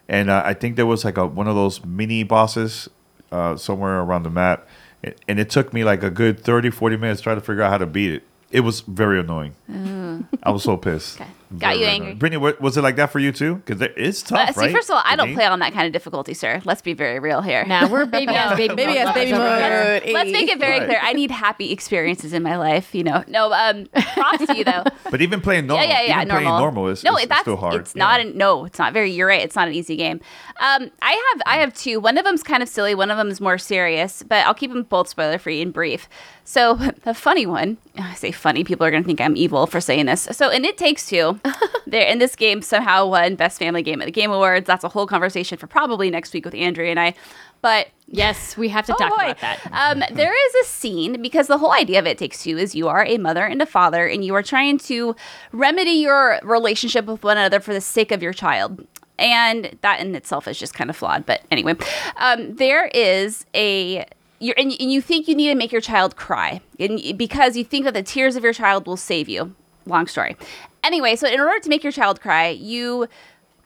[0.09, 2.89] And uh, I think there was like a one of those mini bosses
[3.31, 4.67] uh, somewhere around the map,
[5.03, 7.79] and, it took me like a good 30, 40 minutes trying to figure out how
[7.79, 8.23] to beat it.
[8.51, 9.55] It was very annoying.
[9.71, 10.27] Mm.
[10.43, 11.21] I was so pissed.
[11.21, 11.31] Okay.
[11.51, 12.07] Very, Got you very angry.
[12.09, 12.19] annoying.
[12.19, 13.57] Brittany, wa- was it like that for you too?
[13.65, 14.73] Because it's tough, Uh, see, right?
[14.73, 16.61] first of all, I don't play on that kind of difficulty, sir.
[16.67, 17.65] Let's be very real here.
[17.65, 20.01] Nah, we're baby ass baby Baby mode ass baby lovers over here.
[20.05, 20.13] mode.
[20.15, 20.87] Let's make it very Right.
[20.89, 21.01] clear.
[21.03, 22.95] I need happy experiences in my life.
[22.95, 23.53] You know, no.
[23.53, 24.85] Um, props to you though.
[25.11, 26.17] But even playing normal, yeah, yeah, yeah.
[26.17, 26.45] even normal.
[26.51, 27.77] playing normal is, no, is, is that's still hard.
[27.81, 28.21] It's not.
[28.21, 28.27] Yeah.
[28.27, 29.11] An, no, it's not very.
[29.11, 29.41] You're right.
[29.41, 30.21] It's not an easy game.
[30.61, 31.99] Um, I have I have two.
[31.99, 32.95] One of them's kind of silly.
[32.95, 34.23] One of them is more serious.
[34.23, 36.09] But I'll keep them both spoiler free and brief.
[36.45, 36.75] So
[37.05, 38.65] the funny one, I say funny.
[38.65, 40.29] People are gonna think I'm evil for saying this.
[40.33, 41.38] So in It Takes Two,
[41.87, 44.67] there in this game somehow won Best Family Game at the Game Awards.
[44.67, 47.15] That's a whole conversation for probably next week with Andrea and I.
[47.61, 49.25] But Yes, we have to Oh, talk boy.
[49.33, 49.61] about that.
[49.73, 52.89] Um, there is a scene because the whole idea of it takes two is you
[52.89, 55.15] are a mother and a father, and you are trying to
[55.53, 58.87] remedy your relationship with one another for the sake of your child.
[59.19, 61.27] And that in itself is just kind of flawed.
[61.27, 61.75] But anyway,
[62.19, 64.07] um, there is a
[64.39, 67.65] you're and, and you think you need to make your child cry and because you
[67.65, 69.55] think that the tears of your child will save you.
[69.89, 70.37] Long story.
[70.85, 73.09] Anyway, so in order to make your child cry, you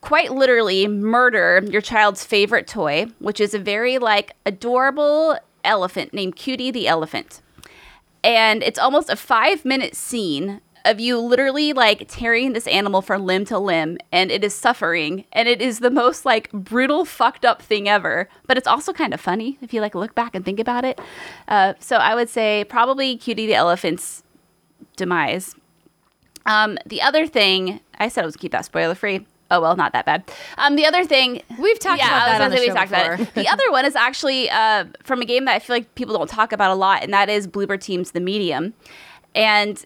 [0.00, 6.36] quite literally murder your child's favorite toy, which is a very like adorable elephant named
[6.36, 7.40] Cutie the elephant.
[8.24, 13.44] And it's almost a 5-minute scene of you literally like tearing this animal from limb
[13.44, 17.62] to limb and it is suffering and it is the most like brutal fucked up
[17.62, 20.58] thing ever but it's also kind of funny if you like look back and think
[20.58, 21.00] about it
[21.46, 24.24] uh, so i would say probably cutie the elephant's
[24.96, 25.54] demise
[26.46, 29.92] um, the other thing i said i was keep that spoiler free oh well not
[29.92, 30.22] that bad
[30.58, 32.66] um, the other thing We've talked yeah, about I was that on gonna the say
[32.66, 33.18] show we talked about it.
[33.26, 33.42] before.
[33.42, 36.28] the other one is actually uh, from a game that i feel like people don't
[36.30, 38.74] talk about a lot and that is Bloober Team's the medium
[39.34, 39.84] and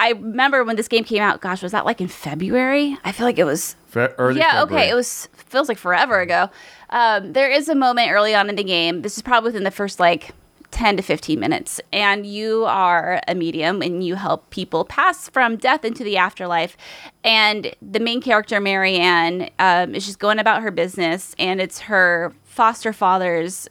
[0.00, 1.40] I remember when this game came out.
[1.40, 2.96] Gosh, was that like in February?
[3.04, 3.74] I feel like it was.
[3.88, 4.82] Fe- early yeah, February.
[4.84, 4.90] okay.
[4.92, 6.50] It was feels like forever ago.
[6.90, 9.02] Um, there is a moment early on in the game.
[9.02, 10.30] This is probably within the first like
[10.70, 15.56] ten to fifteen minutes, and you are a medium and you help people pass from
[15.56, 16.76] death into the afterlife.
[17.24, 22.32] And the main character, Marianne, um, is just going about her business, and it's her
[22.44, 23.68] foster father's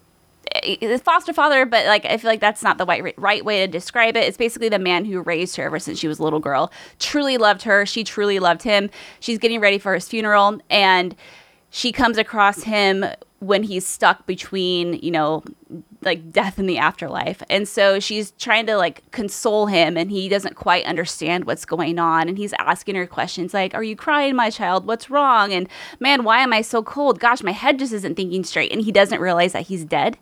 [0.64, 3.72] it's foster father, but like I feel like that's not the right right way to
[3.72, 4.24] describe it.
[4.24, 6.72] It's basically the man who raised her ever since she was a little girl.
[7.00, 7.86] Truly loved her.
[7.86, 8.90] She truly loved him.
[9.20, 11.16] She's getting ready for his funeral, and
[11.70, 13.06] she comes across him
[13.40, 15.44] when he's stuck between you know
[16.08, 17.44] like death in the afterlife.
[17.50, 22.00] And so she's trying to like console him and he doesn't quite understand what's going
[22.00, 22.28] on.
[22.28, 24.88] And he's asking her questions like are you crying my child?
[24.88, 25.54] What's wrong?
[25.54, 27.20] And man why am i so cold?
[27.20, 28.72] Gosh my head just isn't thinking straight.
[28.72, 30.18] And he doesn't realize that he's dead.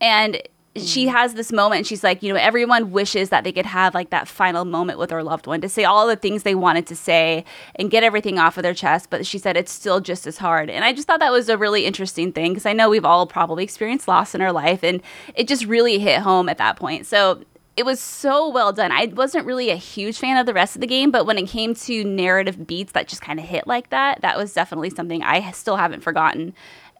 [0.00, 0.40] And
[0.76, 1.10] she mm.
[1.10, 4.10] has this moment and she's like you know everyone wishes that they could have like
[4.10, 6.94] that final moment with their loved one to say all the things they wanted to
[6.94, 7.44] say
[7.76, 10.70] and get everything off of their chest but she said it's still just as hard
[10.70, 13.26] and i just thought that was a really interesting thing because i know we've all
[13.26, 15.02] probably experienced loss in our life and
[15.34, 17.42] it just really hit home at that point so
[17.76, 18.90] it was so well done.
[18.90, 21.46] I wasn't really a huge fan of the rest of the game, but when it
[21.46, 25.22] came to narrative beats that just kind of hit like that, that was definitely something
[25.22, 26.54] I still haven't forgotten.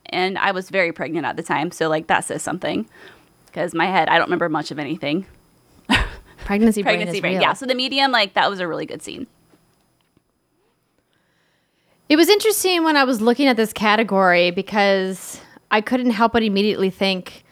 [0.06, 2.88] And I was very pregnant at the time, so like that says something.
[3.48, 5.26] Because my head, I don't remember much of anything.
[6.44, 7.42] Pregnancy brain Pregnancy is brain, real.
[7.42, 7.52] yeah.
[7.52, 9.26] So the medium, like that was a really good scene.
[12.08, 15.40] It was interesting when I was looking at this category because
[15.70, 17.44] I couldn't help but immediately think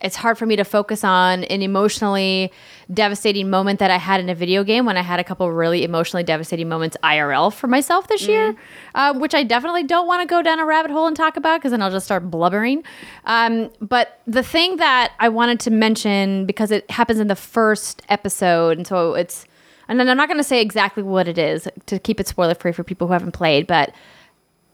[0.00, 2.52] it's hard for me to focus on an emotionally
[2.92, 5.84] devastating moment that I had in a video game when I had a couple really
[5.84, 8.56] emotionally devastating moments IRL for myself this year,
[8.94, 11.60] uh, which I definitely don't want to go down a rabbit hole and talk about
[11.60, 12.82] because then I'll just start blubbering.
[13.24, 18.02] Um, but the thing that I wanted to mention because it happens in the first
[18.08, 19.46] episode, and so it's
[19.88, 22.54] and then I'm not going to say exactly what it is to keep it spoiler
[22.54, 23.92] free for people who haven't played, but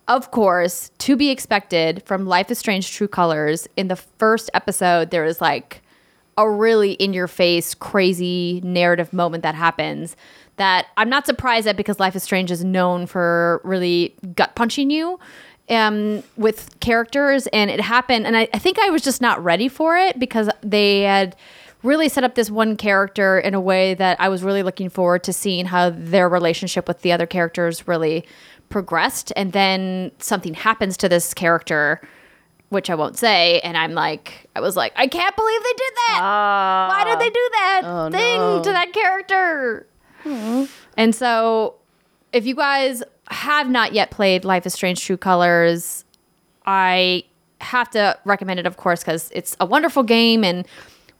[0.08, 5.10] of course, to be expected from Life is Strange True Colors, in the first episode,
[5.10, 5.82] there is like
[6.38, 10.16] a really in your face, crazy narrative moment that happens
[10.56, 14.90] that I'm not surprised at because Life is Strange is known for really gut punching
[14.90, 15.18] you
[15.68, 17.46] um, with characters.
[17.48, 18.26] And it happened.
[18.26, 21.36] And I, I think I was just not ready for it because they had
[21.82, 25.22] really set up this one character in a way that I was really looking forward
[25.24, 28.24] to seeing how their relationship with the other characters really
[28.68, 29.32] progressed.
[29.36, 32.00] And then something happens to this character,
[32.68, 33.60] which I won't say.
[33.60, 36.20] And I'm like, I was like, I can't believe they did that.
[36.90, 38.06] Why did they do that ah.
[38.06, 39.86] oh, thing to that character?
[40.22, 40.64] Hmm.
[40.96, 41.76] And so,
[42.32, 46.04] if you guys have not yet played Life is Strange True Colors,
[46.66, 47.24] I
[47.60, 50.44] have to recommend it, of course, because it's a wonderful game.
[50.44, 50.66] And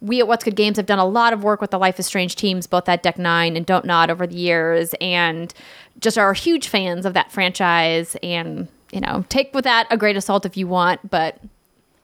[0.01, 2.05] we at What's Good Games have done a lot of work with the Life is
[2.05, 5.53] Strange teams, both at Deck Nine and Don't Nod over the years, and
[5.99, 8.15] just are huge fans of that franchise.
[8.23, 11.39] And, you know, take with that a great assault if you want, but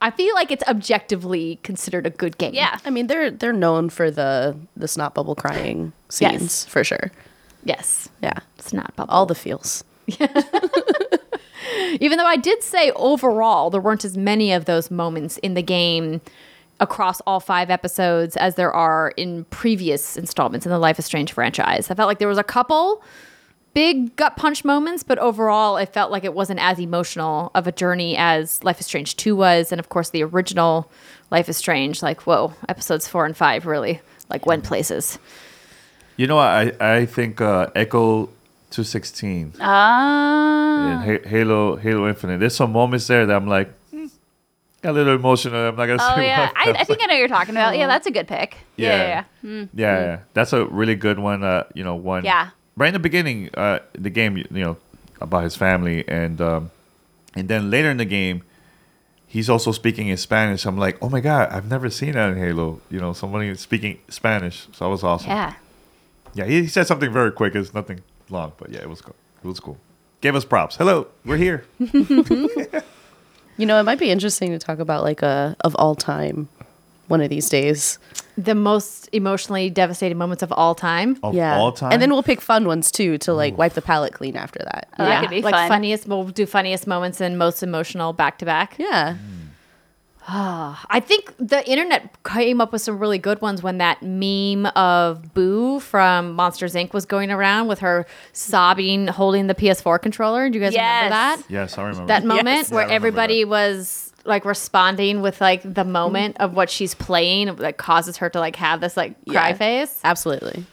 [0.02, 2.54] I feel like it's objectively considered a good game.
[2.54, 2.78] Yeah.
[2.86, 6.66] I mean, they're they're known for the the snot bubble crying scenes Yes.
[6.66, 7.12] for sure.
[7.64, 8.10] Yes.
[8.22, 9.14] Yeah, It's not bubble.
[9.14, 9.84] all the feels.
[12.00, 15.62] Even though I did say overall there weren't as many of those moments in the
[15.64, 16.20] game
[16.82, 21.32] across all five episodes as there are in previous installments in the Life is Strange
[21.32, 21.90] franchise.
[21.90, 23.02] I felt like there was a couple
[23.74, 27.72] big gut punch moments, but overall it felt like it wasn't as emotional of a
[27.72, 29.72] journey as Life is Strange 2 was.
[29.72, 30.92] And of course the original
[31.32, 35.18] Life is Strange, like, whoa, episodes four and five really like went places.
[36.18, 38.30] You know, I I think uh, Echo
[38.70, 40.92] 216 Ah.
[40.92, 42.40] and Ha- Halo Halo Infinite.
[42.40, 44.06] There's some moments there that I'm like, hmm,
[44.84, 45.70] got a little emotional.
[45.70, 46.52] I'm not gonna Oh say yeah.
[46.56, 47.76] I, I think I know what you're talking about.
[47.78, 48.58] Yeah, that's a good pick.
[48.76, 49.24] Yeah, yeah, yeah.
[49.50, 50.20] yeah, yeah, yeah.
[50.36, 51.44] That's a really good one.
[51.44, 52.26] Uh, you know, one.
[52.26, 52.50] Yeah.
[52.76, 54.78] Right in the beginning, uh, the game, you know,
[55.22, 56.72] about his family, and um,
[57.36, 58.44] and then later in the game,
[59.28, 60.66] he's also speaking in Spanish.
[60.66, 62.82] I'm like, oh my god, I've never seen that in Halo.
[62.90, 64.68] You know, somebody speaking Spanish.
[64.74, 65.30] So that was awesome.
[65.30, 65.54] Yeah.
[66.34, 67.54] Yeah, he, he said something very quick.
[67.54, 69.16] It's nothing long, but yeah, it was cool.
[69.44, 69.78] It was cool.
[70.22, 70.78] Gave us props.
[70.78, 71.66] Hello, we're here.
[73.58, 76.50] You know, it might be interesting to talk about like a of all time
[77.08, 78.00] one of these days.
[78.38, 81.18] The most emotionally devastating moments of all time.
[81.22, 81.58] Of yeah.
[81.58, 81.92] all time.
[81.92, 84.90] And then we'll pick fun ones too to like wipe the palate clean after that.
[84.98, 85.68] Oh, that could be like fun.
[85.68, 86.08] funniest.
[86.08, 88.76] We'll do funniest moments and most emotional back to back.
[88.78, 89.18] Yeah.
[90.26, 94.68] Ah, I think the internet came up with some really good ones when that meme
[94.68, 96.94] of Boo from Monsters Inc.
[96.94, 100.50] was going around with her sobbing, holding the PS4 controller.
[100.50, 101.42] Do you guys remember that?
[101.50, 105.62] yes, I remember That moment Yeah, I where remember everybody was like responding with like
[105.64, 109.50] the moment of what she's playing that causes her to like have this like cry
[109.50, 109.54] Yeah.
[109.56, 110.00] face.
[110.04, 110.66] Absolutely.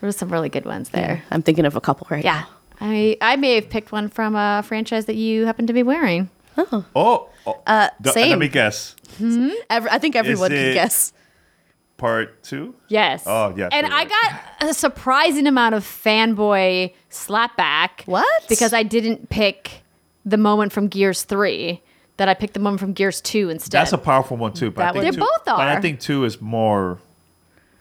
[0.00, 1.22] There was some really good ones there.
[1.30, 2.44] I'm thinking of a couple right Yeah.
[2.80, 6.30] I I may have picked one from a franchise that you happen to be wearing.
[6.56, 7.28] Oh, oh
[7.66, 8.30] Uh, the- same.
[8.30, 8.94] Let me guess.
[9.18, 9.52] now.
[9.70, 11.12] Every, I think everyone can it- guess.
[11.96, 12.76] Part two.
[12.86, 13.24] Yes.
[13.26, 14.08] Oh, yes, And you're I right.
[14.60, 18.06] got a surprising amount of fanboy slapback.
[18.06, 18.24] What?
[18.48, 19.82] Because I didn't pick
[20.24, 21.82] the moment from Gears 3,
[22.18, 23.78] that I picked the moment from Gears 2 instead.
[23.80, 24.70] That's a powerful one too.
[24.70, 26.98] But I That think They both But I think two is more,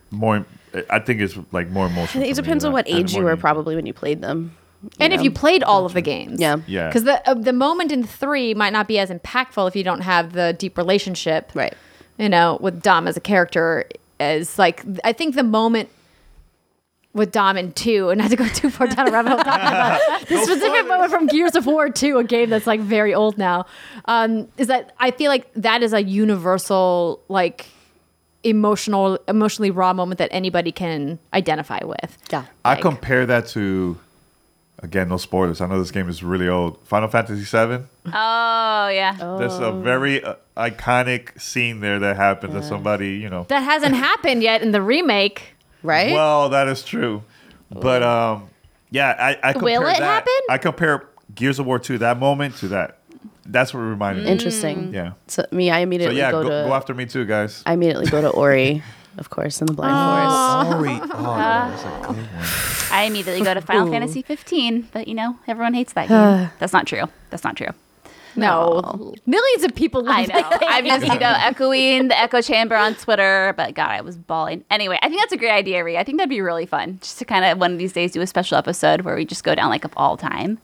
[0.10, 0.46] more.
[0.90, 2.24] I think it's like more emotional.
[2.24, 3.42] It for me depends on what and age you were meaningful.
[3.42, 4.56] probably when you played them.
[5.00, 6.40] and if you played all of the games.
[6.40, 6.58] Yeah.
[6.68, 6.88] Yeah.
[6.88, 10.02] Because the, uh, the moment in 3 might not be as impactful if you don't
[10.02, 11.52] have the deep relationship.
[11.56, 11.74] Right.
[12.18, 13.86] You know, with Dom as a character
[14.20, 15.90] is like, I think the moment
[17.18, 19.68] with Dom in 2, and not to go too far down a rabbit hole talking
[19.68, 23.38] about the specific moment from Gears of War 2, a game that's like very old
[23.38, 23.66] now,
[24.06, 27.66] um, is that I feel like that is a universal, like,
[28.44, 32.18] emotional, emotionally raw moment that anybody can identify with.
[32.32, 32.46] Yeah.
[32.64, 33.98] I Like- compare that to,
[34.82, 35.60] again, no spoilers.
[35.60, 36.78] I know this game is really old.
[36.86, 37.84] Final Fantasy VII.
[38.14, 39.16] Oh yeah.
[39.38, 43.46] There's a very uh, iconic scene there that happens that somebody, you know.
[43.50, 45.54] That hasn't happened yet in the remake.
[45.88, 46.12] Right?
[46.14, 47.24] Well, that is true,
[47.72, 48.50] but um,
[48.90, 50.34] yeah, I, I compare Will it that, happen?
[50.50, 53.00] I compare Gears of War two that moment to that.
[53.46, 54.32] That's what reminded me.
[54.32, 54.94] Interesting.
[54.94, 55.14] Yeah.
[55.28, 57.64] So me, I So immediately yeah, go, go, to go after me too, guys.
[57.66, 58.84] I immediately go to Ori,
[59.18, 60.78] of course, in the Blind Forest.
[60.78, 61.12] Ori.
[61.14, 62.30] Oh, that's a good one.
[62.92, 66.50] I immediately go to Final Fantasy 15, but you know everyone hates that game.
[66.60, 67.04] That's not true.
[67.30, 67.70] That's not true.
[68.38, 69.14] No.
[69.26, 70.28] Millions of people love I know.
[70.28, 70.60] that.
[70.68, 74.64] I'm just you know echoing the echo chamber on Twitter, but God, I was bawling.
[74.70, 75.98] Anyway, I think that's a great idea, Ree.
[75.98, 78.22] I think that'd be really fun, just to kind of one of these days do
[78.22, 80.60] a special episode where we just go down like of all time.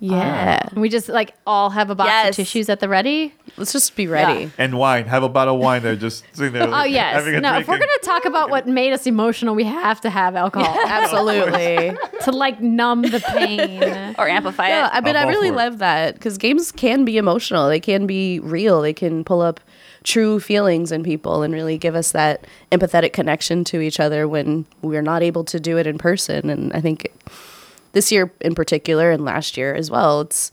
[0.00, 0.60] Yeah.
[0.64, 0.78] Ah.
[0.78, 2.28] We just like all have a box Yes.
[2.30, 3.34] of tissues at the ready.
[3.56, 4.50] Let's just be ready.
[4.56, 5.06] And wine.
[5.06, 6.68] Have a bottle of wine there, just sitting there.
[6.72, 7.24] Oh yes.
[7.42, 10.76] No, if we're gonna talk about what made us emotional, we have to have alcohol
[10.86, 11.96] Absolutely.
[12.24, 13.82] to like numb the pain.
[14.18, 14.90] Or amplify Yeah, it.
[14.94, 15.56] I mean, I'm I really for it.
[15.56, 17.68] love that because games can be emotional.
[17.68, 18.80] They can be real.
[18.80, 19.58] They can pull up
[20.04, 24.64] true feelings in people and really give us that empathetic connection to each other when
[24.80, 26.48] we're not able to do it in person.
[26.50, 27.10] And I think
[27.92, 30.50] this year in particular, and last year as well, it's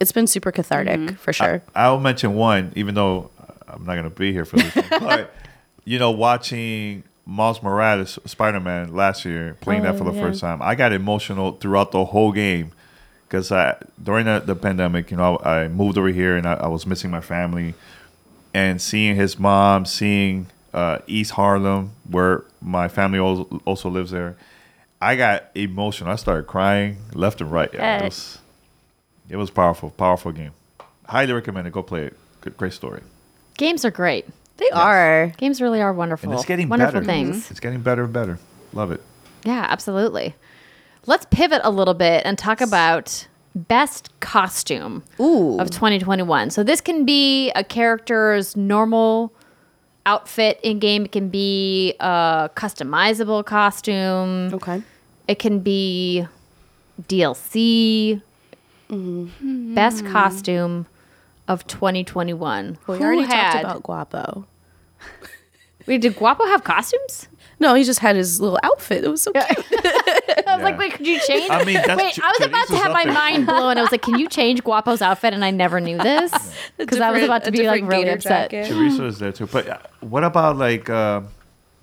[0.00, 1.62] it's been super cathartic for sure.
[1.74, 3.30] I'll mention one, even though
[3.68, 4.74] I'm not gonna be here for this.
[4.74, 5.34] one, but
[5.84, 10.20] you know, watching Miles Morales Spider Man last year, playing that for the Oh, yeah.
[10.22, 12.72] first time, I got emotional throughout the whole game
[13.28, 16.54] because I during the, the pandemic, you know, I, I moved over here and I,
[16.54, 17.74] I was missing my family,
[18.52, 24.36] and seeing his mom, seeing uh, East Harlem where my family also, also lives there.
[25.02, 26.10] I got emotional.
[26.10, 27.68] I started crying left and right.
[27.74, 28.38] Yeah, it was
[29.28, 30.52] it was powerful, powerful game.
[31.06, 31.72] Highly recommend it.
[31.72, 32.16] Go play it.
[32.40, 33.02] Good, great story.
[33.58, 34.26] Games are great.
[34.58, 35.32] They are.
[35.38, 36.30] Games really are wonderful.
[36.30, 37.04] And it's getting wonderful better.
[37.04, 37.50] things.
[37.50, 38.38] It's getting better and better.
[38.72, 39.02] Love it.
[39.44, 40.36] Yeah, absolutely.
[41.06, 43.26] Let's pivot a little bit and talk about
[43.56, 45.58] best costume Ooh.
[45.58, 46.50] of 2021.
[46.50, 49.32] So this can be a character's normal
[50.06, 51.04] outfit in game.
[51.06, 54.54] It can be a customizable costume.
[54.54, 54.82] Okay.
[55.28, 56.26] It can be
[57.08, 58.20] DLC.
[58.90, 59.74] Mm-hmm.
[59.74, 60.86] Best costume
[61.48, 62.78] of 2021.
[62.86, 64.46] We Who already had- talked about Guapo.
[65.86, 67.28] Wait, did Guapo have costumes?
[67.58, 69.04] No, he just had his little outfit.
[69.04, 69.44] It was so cute.
[69.48, 70.56] I was Yeah.
[70.64, 71.48] like, wait, could you change?
[71.50, 73.14] I mean, that's wait, Ch- I was about to have my outfit.
[73.14, 73.78] mind blown.
[73.78, 75.32] I was like, can you change Guapo's outfit?
[75.32, 76.32] And I never knew this
[76.76, 78.50] because I was about to be like really upset.
[78.50, 78.68] jacket.
[78.72, 79.46] Teresa is there too.
[79.46, 81.22] But uh, what about like uh,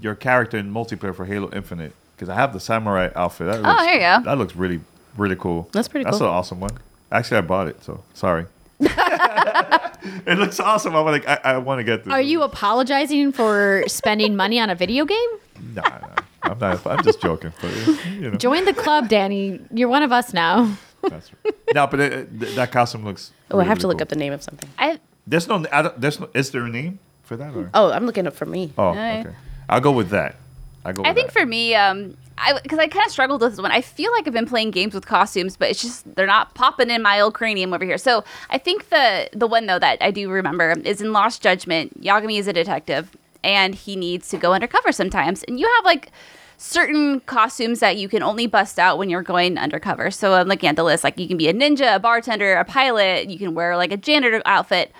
[0.01, 1.93] your character in multiplayer for Halo Infinite?
[2.19, 3.47] Because I have the samurai outfit.
[3.47, 4.23] That oh, looks, there you go.
[4.25, 4.81] That looks really,
[5.15, 5.69] really cool.
[5.71, 6.27] That's pretty That's cool.
[6.27, 6.77] an awesome one.
[7.09, 8.45] Actually, I bought it, so sorry.
[8.81, 10.97] it looks awesome.
[10.97, 12.11] I'm like, I, I want to get this.
[12.11, 15.29] Are you apologizing for spending money on a video game?
[15.73, 16.15] Nah, nah.
[16.43, 16.87] I'm not.
[16.87, 17.51] I'm just joking.
[17.61, 17.71] But
[18.07, 19.59] you know, Join the club, Danny.
[19.73, 20.73] You're one of us now.
[21.01, 21.53] that's right.
[21.73, 23.31] No, but it, it- that costume looks.
[23.51, 24.03] Oh, I really, have to look cool.
[24.03, 24.69] up the name of something.
[24.79, 25.65] I There's no.
[25.71, 26.29] I don't, there's no.
[26.33, 27.53] Is there a name for that?
[27.53, 27.69] Or?
[27.73, 28.71] Oh, I'm looking up for me.
[28.77, 29.25] Oh, okay.
[29.67, 30.37] I'll go with that.
[30.85, 31.03] I go.
[31.03, 31.39] I think that.
[31.39, 33.71] for me, um, I because I kind of struggled with this one.
[33.71, 36.89] I feel like I've been playing games with costumes, but it's just they're not popping
[36.89, 37.97] in my old cranium over here.
[37.97, 42.01] So I think the the one though that I do remember is in Lost Judgment.
[42.01, 46.11] Yagami is a detective, and he needs to go undercover sometimes, and you have like
[46.57, 50.11] certain costumes that you can only bust out when you're going undercover.
[50.11, 51.03] So I'm looking at the list.
[51.03, 53.29] Like you can be a ninja, a bartender, a pilot.
[53.29, 54.91] You can wear like a janitor outfit.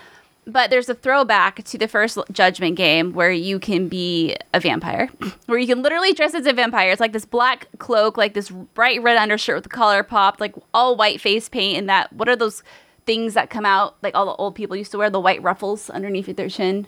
[0.51, 5.09] But there's a throwback to the first Judgment game where you can be a vampire,
[5.45, 6.91] where you can literally dress as a vampire.
[6.91, 10.55] It's like this black cloak, like this bright red undershirt with the collar popped, like
[10.73, 12.11] all white face paint, and that.
[12.13, 12.63] What are those
[13.05, 13.95] things that come out?
[14.01, 16.87] Like all the old people used to wear the white ruffles underneath their chin.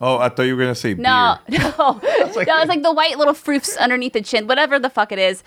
[0.00, 1.58] Oh, I thought you were gonna say No, beer.
[1.60, 2.00] no, no.
[2.02, 5.42] It's like the white little froofs underneath the chin, whatever the fuck it is.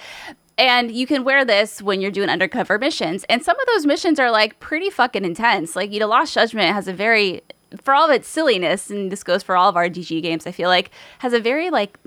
[0.61, 3.25] And you can wear this when you're doing undercover missions.
[3.27, 5.75] And some of those missions are like pretty fucking intense.
[5.75, 7.41] Like, you know, Lost Judgment has a very,
[7.81, 10.51] for all of its silliness, and this goes for all of our DG games, I
[10.51, 11.97] feel like, has a very like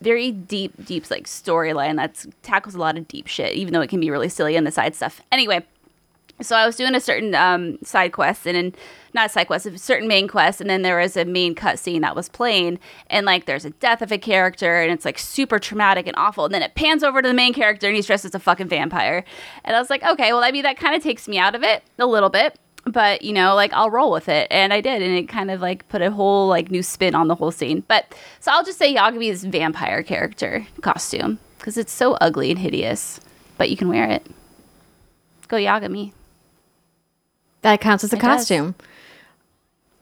[0.00, 3.90] very deep, deep like storyline that tackles a lot of deep shit, even though it
[3.90, 5.20] can be really silly in the side stuff.
[5.32, 5.66] Anyway,
[6.44, 8.74] so I was doing a certain um, side quest and then
[9.14, 12.00] not a side quest, a certain main quest, and then there was a main cutscene
[12.00, 15.58] that was playing, and like there's a death of a character, and it's like super
[15.58, 18.24] traumatic and awful, and then it pans over to the main character, and he's dressed
[18.24, 19.24] as a fucking vampire,
[19.64, 21.62] and I was like, okay, well, I mean that kind of takes me out of
[21.62, 25.00] it a little bit, but you know, like I'll roll with it, and I did,
[25.00, 27.84] and it kind of like put a whole like new spin on the whole scene,
[27.86, 33.20] but so I'll just say Yagami's vampire character costume because it's so ugly and hideous,
[33.58, 34.26] but you can wear it.
[35.46, 36.12] Go Yagami.
[37.64, 38.40] That counts as a It does.
[38.40, 38.74] costume.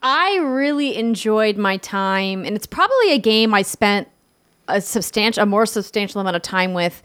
[0.02, 4.08] I really enjoyed my time, and it's probably a game I spent
[4.66, 7.02] a substantial, a more substantial amount of time with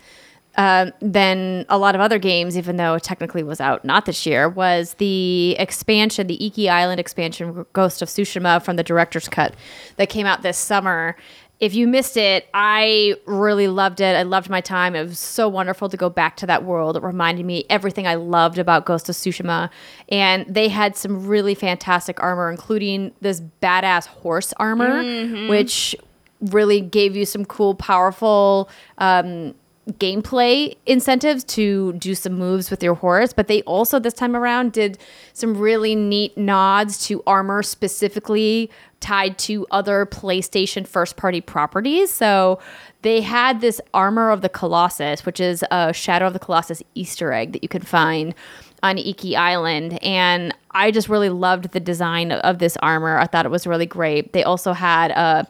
[0.55, 4.25] uh, than a lot of other games, even though it technically was out not this
[4.25, 4.49] year.
[4.49, 9.53] Was the expansion, the Iki Island expansion, Ghost of Tsushima from the director's cut
[9.97, 11.15] that came out this summer.
[11.59, 14.15] If you missed it, I really loved it.
[14.15, 14.95] I loved my time.
[14.95, 16.95] It was so wonderful to go back to that world.
[16.95, 19.71] It reminded me everything I loved about Ghost of Tsushima.
[20.09, 25.01] And they had some really fantastic armor, including this badass horse armor,
[25.49, 25.95] which
[26.41, 29.55] really gave you some cool, powerful um,
[29.93, 33.33] gameplay incentives to do some moves with your horse.
[33.33, 34.99] But they also, this time around, did
[35.33, 42.11] some really neat nods to armor specifically tied to other PlayStation first party properties.
[42.11, 42.59] So
[43.03, 47.31] they had this Armor of the Colossus, which is a Shadow of the Colossus Easter
[47.31, 48.33] egg that you can find
[48.83, 50.01] on Iki Island.
[50.03, 53.17] And I just really loved the design of this armor.
[53.17, 54.33] I thought it was really great.
[54.33, 55.47] They also had a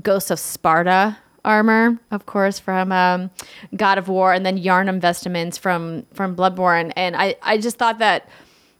[0.00, 3.30] Ghost of Sparta armor, of course, from um,
[3.74, 6.92] God of War, and then Yharnam vestments from from Bloodborne.
[6.94, 8.28] And I, I just thought that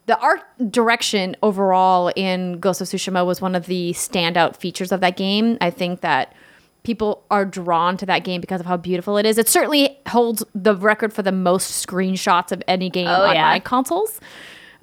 [0.09, 0.40] the art
[0.72, 5.59] direction overall in Ghost of Tsushima was one of the standout features of that game.
[5.61, 6.34] I think that
[6.82, 9.36] people are drawn to that game because of how beautiful it is.
[9.36, 13.50] It certainly holds the record for the most screenshots of any game Oh, on yeah.
[13.50, 14.18] my consoles.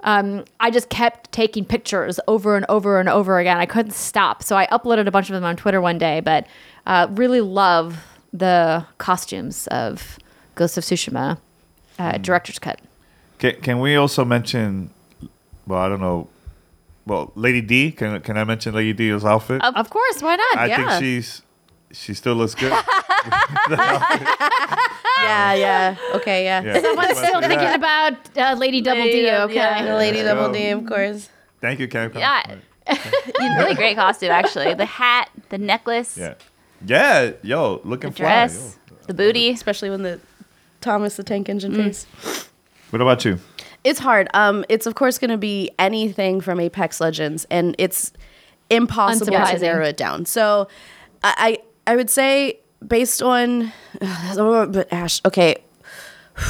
[0.02, 3.56] Um, I just kept taking pictures over and over and over again.
[3.58, 4.44] I couldn't stop.
[4.44, 6.46] So I uploaded a bunch of them on Twitter one day, but
[6.86, 10.18] uh, really love the costumes of
[10.54, 11.38] Ghost of Tsushima
[11.98, 12.80] uh, director's cut.
[13.40, 14.90] Can, can we also mention?
[15.66, 16.28] Well, I don't know.
[17.06, 17.92] Well, Lady D.
[17.92, 19.62] Can can I mention Lady D's outfit?
[19.62, 20.56] Of of course, why not?
[20.58, 20.76] I yeah.
[20.76, 21.42] think she's
[21.92, 22.72] she still looks good.
[25.18, 25.96] Yeah, yeah.
[26.14, 26.62] Okay, yeah.
[26.62, 26.80] Yeah.
[26.80, 27.48] Someone's still Yeah.
[27.48, 29.54] thinking about uh, Lady Double Lady D, okay?
[29.54, 29.82] yeah.
[29.84, 30.52] The Lady Let's Double go.
[30.52, 31.30] D, of course.
[31.60, 32.18] Thank you, Capcom.
[32.18, 32.56] Yeah.
[33.58, 34.74] really great costume, actually.
[34.74, 36.34] The hat, the necklace, Yeah.
[36.84, 37.32] Yeah.
[37.42, 38.26] Yo, looking the fly.
[38.26, 39.50] dress, the booty.
[39.50, 40.20] Especially when the
[40.80, 42.06] Thomas the Tank Engine face.
[42.90, 43.40] What about you?
[43.86, 44.28] It's hard.
[44.34, 48.12] Um, it's of course going to be anything from Apex Legends, and it's
[48.68, 50.26] impossible to narrow it down.
[50.26, 50.66] So,
[51.22, 55.58] I I, I would say based on, but Ash, okay,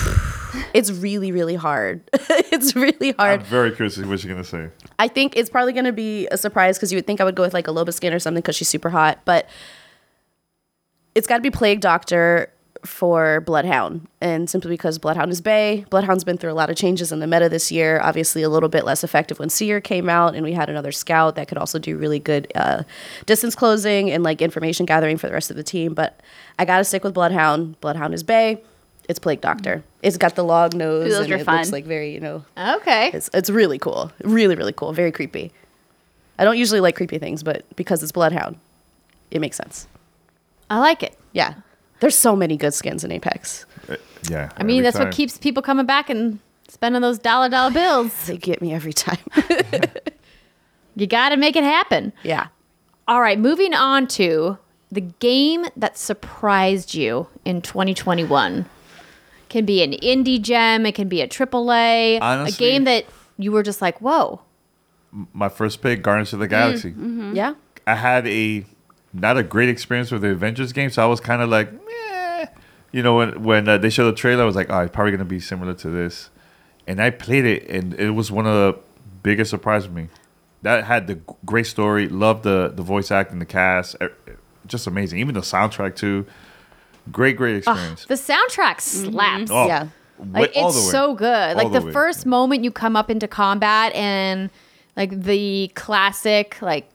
[0.72, 2.00] it's really really hard.
[2.14, 3.40] it's really hard.
[3.40, 4.70] I'm very curious what you're gonna say.
[4.98, 7.34] I think it's probably going to be a surprise because you would think I would
[7.34, 9.46] go with like a Loba skin or something because she's super hot, but
[11.14, 12.50] it's got to be Plague Doctor
[12.88, 15.84] for Bloodhound, and simply because Bloodhound is Bay.
[15.90, 18.00] Bloodhound's been through a lot of changes in the meta this year.
[18.02, 21.34] Obviously, a little bit less effective when Seer came out, and we had another Scout
[21.36, 22.82] that could also do really good uh,
[23.26, 25.94] distance closing and like information gathering for the rest of the team.
[25.94, 26.20] But
[26.58, 27.80] I got to stick with Bloodhound.
[27.80, 28.62] Bloodhound is Bay.
[29.08, 29.84] It's Plague Doctor.
[30.02, 33.10] It's got the log nose, Those and are it looks like very you know Okay.
[33.14, 34.10] it's it's really cool.
[34.24, 34.92] Really, really cool.
[34.92, 35.52] Very creepy.
[36.38, 38.58] I don't usually like creepy things, but because it's Bloodhound,
[39.30, 39.86] it makes sense.
[40.68, 41.16] I like it.
[41.32, 41.54] Yeah.
[42.00, 43.66] There's so many good skins in Apex.
[43.88, 43.96] Uh,
[44.30, 44.50] yeah.
[44.56, 45.06] I mean, that's time.
[45.08, 46.38] what keeps people coming back and
[46.68, 48.12] spending those dollar dollar bills.
[48.26, 49.18] They get me every time.
[50.98, 52.12] You got to make it happen.
[52.22, 52.46] Yeah.
[53.06, 54.56] All right, moving on to
[54.90, 58.64] the game that surprised you in 2021.
[59.50, 63.04] Can be an indie gem, it can be a AAA, a Honestly- game that
[63.36, 64.40] you were just like, "Whoa."
[65.34, 66.94] My first pick, Guardians of the Galaxy.
[67.34, 67.54] Yeah.
[67.86, 68.64] I had a
[69.20, 72.46] not a great experience with the Avengers game, so I was kind of like, Meh.
[72.92, 75.12] you know, when when uh, they showed the trailer, I was like, oh, it's probably
[75.12, 76.30] gonna be similar to this,
[76.86, 78.78] and I played it, and it was one of the
[79.22, 80.08] biggest surprises for me.
[80.62, 83.96] That had the great story, loved the the voice acting, the cast,
[84.66, 85.18] just amazing.
[85.18, 86.26] Even the soundtrack too.
[87.12, 88.04] Great, great experience.
[88.06, 89.50] The soundtrack slaps.
[89.50, 89.88] Oh, Yeah.
[90.18, 91.56] Like it's so good.
[91.56, 91.92] All Like the, way.
[91.92, 94.50] first moment you come up into combat and
[94.96, 96.88] like the classic like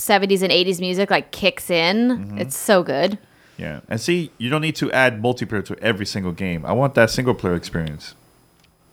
[0.00, 2.10] 70s and 80s music like kicks in.
[2.10, 2.38] Mm-hmm.
[2.38, 3.18] It's so good.
[3.56, 6.64] Yeah, and see, you don't need to add multiplayer to every single game.
[6.64, 8.14] I want that single player experience,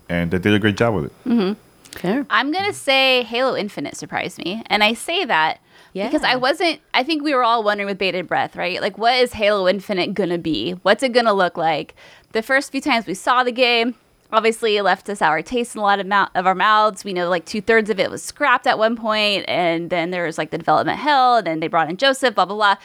[0.09, 1.23] and they did a great job with it.
[1.25, 1.53] Mm-hmm.
[1.97, 2.25] Fair.
[2.29, 5.59] I'm gonna say Halo Infinite surprised me, and I say that
[5.93, 6.81] because I wasn't.
[6.93, 8.81] I think we were all wondering with bated breath, right?
[8.81, 10.73] Like, what is Halo Infinite gonna be?
[10.83, 11.95] What's it gonna look like?
[12.33, 13.95] The first few times we saw the game,
[14.31, 17.03] obviously, it left a sour taste in a lot of, mou- of our mouths.
[17.03, 20.25] We know like two thirds of it was scrapped at one point, and then there
[20.25, 22.75] was like the development hell, and then they brought in Joseph, blah blah blah.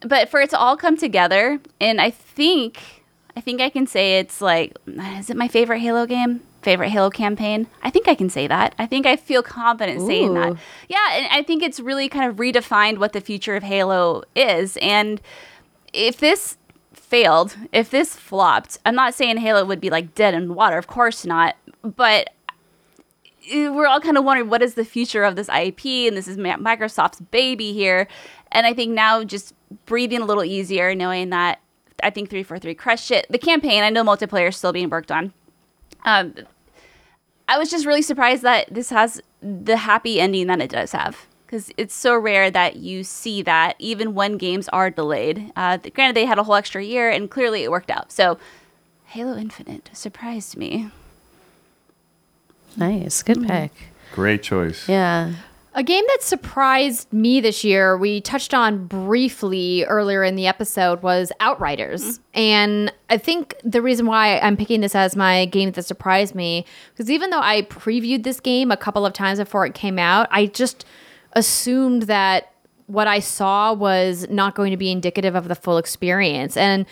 [0.00, 3.02] But for it to all come together, and I think
[3.36, 6.40] I think I can say it's like, is it my favorite Halo game?
[6.62, 7.66] Favorite Halo campaign?
[7.82, 8.74] I think I can say that.
[8.78, 10.56] I think I feel confident saying that.
[10.88, 14.78] Yeah, and I think it's really kind of redefined what the future of Halo is.
[14.78, 15.20] And
[15.92, 16.56] if this
[17.14, 20.88] failed, if this flopped, I'm not saying Halo would be like dead in water, of
[20.88, 21.54] course not.
[21.82, 22.30] But
[23.52, 26.36] we're all kind of wondering what is the future of this IP, and this is
[26.36, 28.08] Microsoft's baby here.
[28.50, 29.54] And I think now just
[29.86, 31.60] breathing a little easier, knowing that
[32.02, 33.26] I think 343 crushed it.
[33.30, 35.32] The campaign, I know multiplayer is still being worked on.
[36.04, 36.34] Um,
[37.46, 41.28] I was just really surprised that this has the happy ending that it does have.
[41.46, 45.52] Because it's so rare that you see that even when games are delayed.
[45.54, 48.10] Uh, granted, they had a whole extra year, and clearly it worked out.
[48.10, 48.38] So,
[49.04, 50.90] Halo Infinite surprised me.
[52.76, 53.22] Nice.
[53.22, 53.72] Good pick.
[54.12, 54.88] Great choice.
[54.88, 55.34] Yeah.
[55.76, 61.02] A game that surprised me this year, we touched on briefly earlier in the episode,
[61.02, 62.20] was Outriders.
[62.32, 66.64] And I think the reason why I'm picking this as my game that surprised me,
[66.92, 70.28] because even though I previewed this game a couple of times before it came out,
[70.30, 70.84] I just
[71.34, 72.52] assumed that
[72.86, 76.56] what I saw was not going to be indicative of the full experience.
[76.56, 76.86] And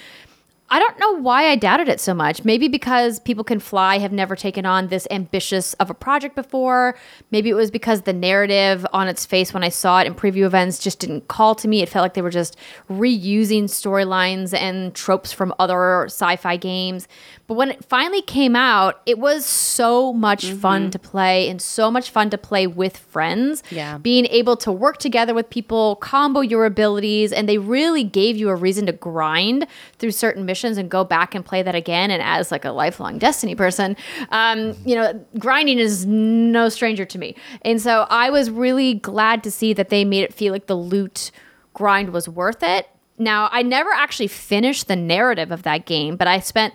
[0.73, 2.47] I don't know why I doubted it so much.
[2.47, 6.97] Maybe because People Can Fly have never taken on this ambitious of a project before.
[7.31, 10.47] Maybe it was because the narrative on its face when I saw it in preview
[10.47, 11.83] events just didn't call to me.
[11.83, 12.57] It felt like they were just
[12.89, 17.07] reusing storylines and tropes from other sci fi games.
[17.49, 20.57] But when it finally came out, it was so much mm-hmm.
[20.57, 23.63] fun to play and so much fun to play with friends.
[23.71, 23.99] Yeah.
[23.99, 28.49] Being able to work together with people, combo your abilities, and they really gave you
[28.49, 29.67] a reason to grind
[29.99, 32.11] through certain missions and go back and play that again.
[32.11, 33.97] And as like a lifelong Destiny person,
[34.31, 37.37] um, you know, grinding is no stranger to me.
[37.63, 40.77] And so I was really glad to see that they made it feel like the
[40.77, 41.31] loot
[41.75, 42.89] grind was worth it.
[43.19, 46.75] Now, I never actually finished the narrative of that game, but I spent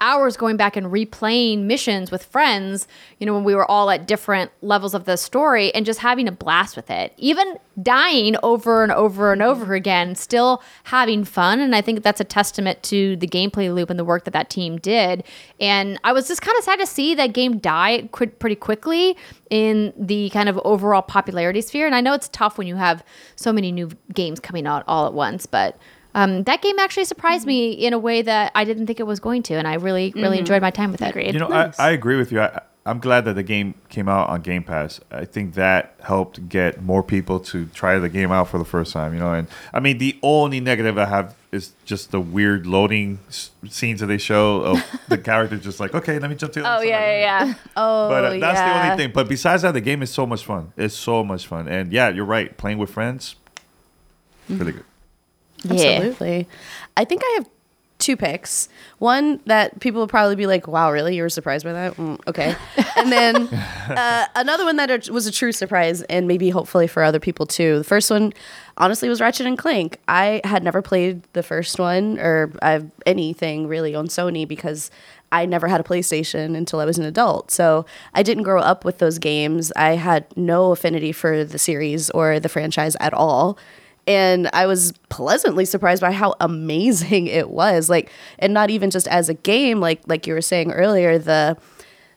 [0.00, 2.86] hours going back and replaying missions with friends,
[3.18, 6.28] you know, when we were all at different levels of the story and just having
[6.28, 7.12] a blast with it.
[7.16, 11.60] Even dying over and over and over again, still having fun.
[11.60, 14.50] And I think that's a testament to the gameplay loop and the work that that
[14.50, 15.24] team did.
[15.60, 19.16] And I was just kind of sad to see that game die pretty quickly
[19.50, 21.86] in the kind of overall popularity sphere.
[21.86, 23.04] And I know it's tough when you have
[23.36, 25.78] so many new games coming out all at once, but
[26.14, 29.20] um, that game actually surprised me in a way that I didn't think it was
[29.20, 31.08] going to, and I really, really enjoyed my time with it.
[31.10, 31.34] Agreed.
[31.34, 31.78] You know, Nice.
[31.78, 32.40] I, I agree with you.
[32.40, 34.98] I, I'm glad that the game came out on Game Pass.
[35.10, 38.94] I think that helped get more people to try the game out for the first
[38.94, 39.12] time.
[39.12, 43.18] You know, and I mean, the only negative I have is just the weird loading
[43.28, 46.62] s- scenes that they show of the character just like, okay, let me jump to
[46.62, 46.88] the Oh other side.
[46.88, 47.54] yeah, yeah, yeah.
[47.76, 48.20] Oh, yeah.
[48.20, 49.12] But uh, that's the only thing.
[49.12, 50.72] But besides that, the game is so much fun.
[50.78, 51.68] It's so much fun.
[51.68, 52.56] And yeah, you're right.
[52.56, 53.36] Playing with friends,
[54.48, 54.84] really good.
[55.64, 56.46] Absolutely.
[56.96, 57.48] I think I have
[57.98, 58.68] two picks.
[58.98, 61.16] One that people will probably be like, wow, really?
[61.16, 61.96] You were surprised by that?
[61.96, 62.54] Mm, okay.
[62.96, 63.48] and then
[63.90, 67.78] uh, another one that was a true surprise and maybe hopefully for other people too.
[67.78, 68.32] The first one,
[68.76, 69.98] honestly, was Ratchet and Clank.
[70.06, 74.90] I had never played the first one or I've anything really on Sony because
[75.30, 77.50] I never had a PlayStation until I was an adult.
[77.50, 79.72] So I didn't grow up with those games.
[79.76, 83.58] I had no affinity for the series or the franchise at all
[84.08, 87.90] and I was pleasantly surprised by how amazing it was.
[87.90, 91.56] Like, and not even just as a game, like like you were saying earlier, the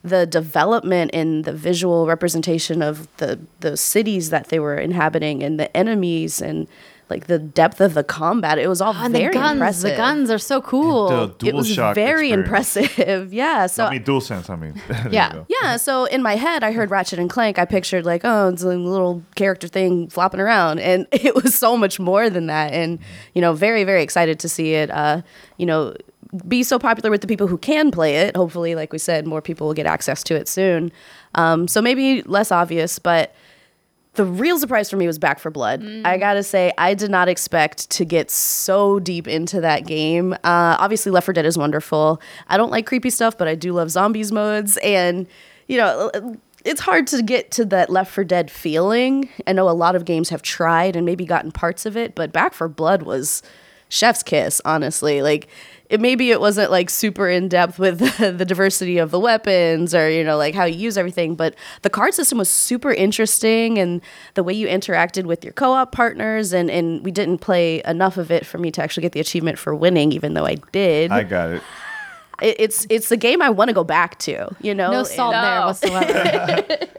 [0.03, 5.59] the development in the visual representation of the the cities that they were inhabiting and
[5.59, 6.67] the enemies and
[7.11, 8.57] like the depth of the combat.
[8.57, 9.91] It was all And very the guns, impressive.
[9.91, 11.09] the guns are so cool.
[11.37, 12.75] The it was DualShock very experience.
[12.77, 13.33] impressive.
[13.41, 13.67] Yeah.
[13.67, 14.49] So I mean, dual sense.
[14.49, 14.81] I mean,
[15.11, 15.43] Yeah.
[15.61, 17.59] yeah, so in my head, I heard Ratchet and Clank.
[17.59, 21.77] I pictured like, oh, it's a little character thing flopping around, and it was so
[21.77, 22.73] much more than that.
[22.73, 22.97] And
[23.35, 24.89] you know, very very excited to see it.
[24.89, 25.21] Uh,
[25.57, 25.93] you know,
[26.47, 28.35] be so popular with the people who can play it.
[28.37, 30.91] Hopefully, like we said, more people will get access to it soon.
[31.35, 33.35] Um, so maybe less obvious, but
[34.15, 35.83] the real surprise for me was Back 4 Blood.
[36.05, 40.33] I gotta say, I did not expect to get so deep into that game.
[40.33, 42.21] Uh, obviously, Left 4 Dead is wonderful.
[42.47, 45.27] I don't like creepy stuff, but I do love zombies modes, and
[45.67, 46.11] you know.
[46.63, 49.29] It's hard to get to that Left 4 Dead feeling.
[49.47, 52.31] I know a lot of games have tried and maybe gotten parts of it, but
[52.31, 53.41] Back 4 Blood was
[53.89, 55.23] chef's kiss, honestly.
[55.23, 55.47] Like
[55.91, 57.99] it maybe it wasn't like super in depth with
[58.37, 61.53] the diversity of the weapons or you know like how you use everything, but
[61.83, 64.01] the card system was super interesting and
[64.35, 68.31] the way you interacted with your co-op partners and and we didn't play enough of
[68.31, 71.11] it for me to actually get the achievement for winning even though I did.
[71.11, 71.61] I got it.
[72.41, 74.91] It- it's it's a game I want to go back to, you know.
[74.91, 75.65] no salt And- there No.
[75.67, 76.87] whatsoever.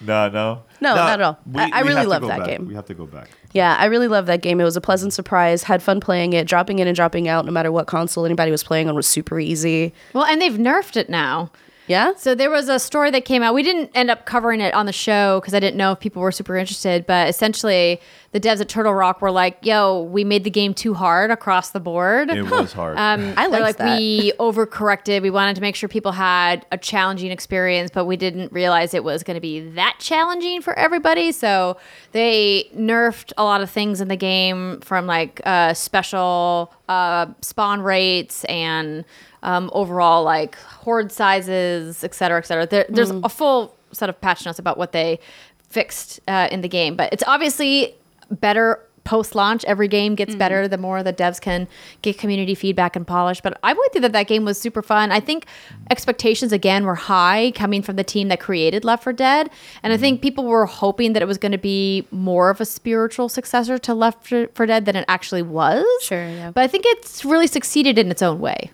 [0.00, 1.38] No, no, No, not at all.
[1.54, 2.46] I- I really love that back.
[2.48, 2.68] game.
[2.68, 3.30] We have to go back.
[3.54, 4.60] Yeah, I really love that game.
[4.60, 5.62] It was a pleasant surprise.
[5.62, 6.46] Had fun playing it.
[6.48, 9.38] Dropping in and dropping out, no matter what console anybody was playing on, was super
[9.38, 9.94] easy.
[10.12, 11.50] well, and they've nerfed it now.
[11.86, 12.14] Yeah.
[12.16, 13.54] So there was a story that came out.
[13.54, 16.22] We didn't end up covering it on the show because I didn't know if people
[16.22, 17.06] were super interested.
[17.06, 18.00] But essentially,
[18.32, 21.70] the devs at Turtle Rock were like, "Yo, we made the game too hard across
[21.70, 22.96] the board." It was hard.
[22.98, 23.98] Um, I they're like that.
[23.98, 25.22] we overcorrected.
[25.22, 29.04] We wanted to make sure people had a challenging experience, but we didn't realize it
[29.04, 31.32] was going to be that challenging for everybody.
[31.32, 31.76] So
[32.12, 37.82] they nerfed a lot of things in the game, from like uh, special uh, spawn
[37.82, 39.04] rates and
[39.44, 42.66] um, overall like horde sizes, et cetera, et cetera.
[42.66, 45.20] There, there's a full set of patch notes about what they
[45.68, 47.94] fixed uh, in the game, but it's obviously
[48.30, 49.64] better post launch.
[49.66, 51.68] Every game gets better the more the devs can
[52.00, 53.40] get community feedback and polish.
[53.42, 55.12] But I would think that that game was super fun.
[55.12, 55.46] I think
[55.90, 59.50] expectations again were high coming from the team that created Left 4 Dead,
[59.82, 62.64] and I think people were hoping that it was going to be more of a
[62.64, 65.84] spiritual successor to Left 4 Dead than it actually was.
[66.02, 66.50] Sure, yeah.
[66.50, 68.70] But I think it's really succeeded in its own way.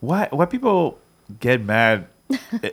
[0.00, 0.28] Why?
[0.30, 0.98] Why people
[1.40, 2.06] get mad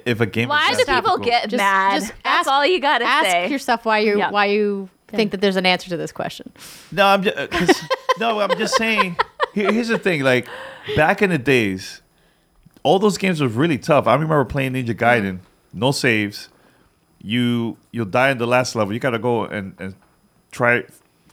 [0.05, 0.49] if a game?
[0.49, 1.25] Why is do that Why do people difficult?
[1.41, 1.99] get Just- mad?
[2.01, 3.49] just That's ask- all you gotta Ask say.
[3.49, 4.31] yourself why you Yeah.
[4.31, 6.51] why you think that there's an answer to this question.
[6.91, 7.81] No, I'm just uh, cause,
[8.19, 8.39] no.
[8.41, 9.15] I'm just saying.
[9.53, 10.23] Here, here's the thing.
[10.23, 10.47] Like
[10.95, 12.01] back in the days,
[12.83, 14.07] all those games were really tough.
[14.07, 15.39] I remember playing Ninja Gaiden,
[15.73, 16.49] no saves.
[17.21, 18.93] You you'll die in the last level.
[18.93, 19.95] You gotta go and, and
[20.51, 20.83] try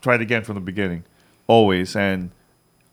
[0.01, 1.03] try it again from the beginning,
[1.47, 1.95] always.
[1.95, 2.31] And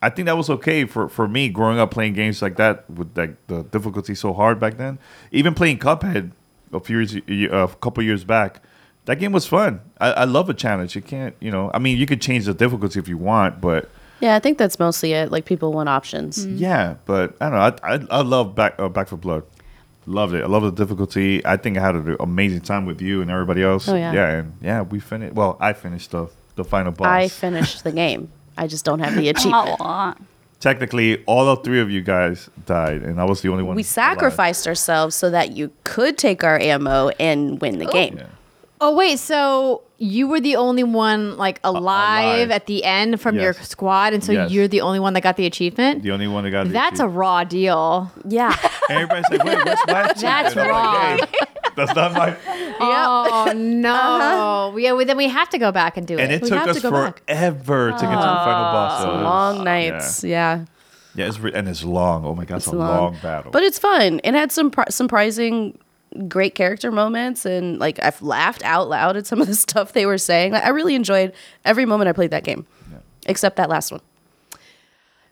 [0.03, 3.17] I think that was okay for, for me growing up playing games like that with
[3.17, 4.99] like the difficulty so hard back then.
[5.31, 6.33] Even playing Cuphead
[6.73, 7.15] a few years,
[7.53, 8.63] a couple years back,
[9.05, 9.81] that game was fun.
[10.01, 10.95] I, I love a challenge.
[10.97, 13.91] You can't, you know, I mean, you could change the difficulty if you want, but
[14.21, 15.31] Yeah, I think that's mostly it.
[15.31, 16.47] Like people want options.
[16.47, 17.87] yeah, but I don't know.
[17.87, 19.43] I I, I love Back uh, Back 4 Blood.
[20.07, 20.43] Loved it.
[20.43, 21.45] I love the difficulty.
[21.45, 23.87] I think I had an amazing time with you and everybody else.
[23.87, 24.13] Oh, yeah.
[24.15, 25.35] yeah, and yeah, we finished.
[25.35, 27.07] Well, I finished the the final boss.
[27.07, 28.33] I finished the game.
[28.61, 30.19] I just don't have the achievement.
[30.61, 33.75] Technically, all of three of you guys died, and I was the only one.
[33.75, 33.87] We alive.
[33.87, 38.19] sacrificed ourselves so that you could take our ammo and win the oh, game.
[38.19, 38.27] Yeah.
[38.83, 42.51] Oh wait, so you were the only one like alive, alive.
[42.51, 44.51] at the end from your squad, and so Yes.
[44.51, 46.03] you're the only one that got the achievement.
[46.03, 48.11] The only one that got the That's a raw deal.
[48.27, 48.57] Yeah.
[48.89, 50.23] Everybody's like, wait, what's my achievement?
[50.23, 51.47] That's And I'm like, "Hey,
[51.77, 52.37] that's not my.
[52.83, 53.93] Oh no!
[53.95, 54.77] Uh-huh.
[54.79, 56.37] Yeah, well, then we have to go back and do And it.
[56.37, 57.23] it We took have us to go back.
[57.27, 59.03] forever to get to the final oh, boss.
[59.03, 60.25] So it was- long nights.
[60.25, 60.31] Yeah.
[60.59, 60.65] Yeah,
[61.15, 62.25] yeah it's re- and it's long.
[62.25, 62.89] Oh my god, it's, a long.
[63.13, 63.51] long, battle.
[63.53, 64.21] But it's fun.
[64.25, 65.79] It had some pri- surprising
[66.29, 70.07] great character moments and like I've laughed out loud at some of the stuff they
[70.07, 70.53] were saying.
[70.53, 71.33] Like, I really enjoyed
[71.65, 72.67] every moment I played that game.
[73.27, 74.01] Except that last one.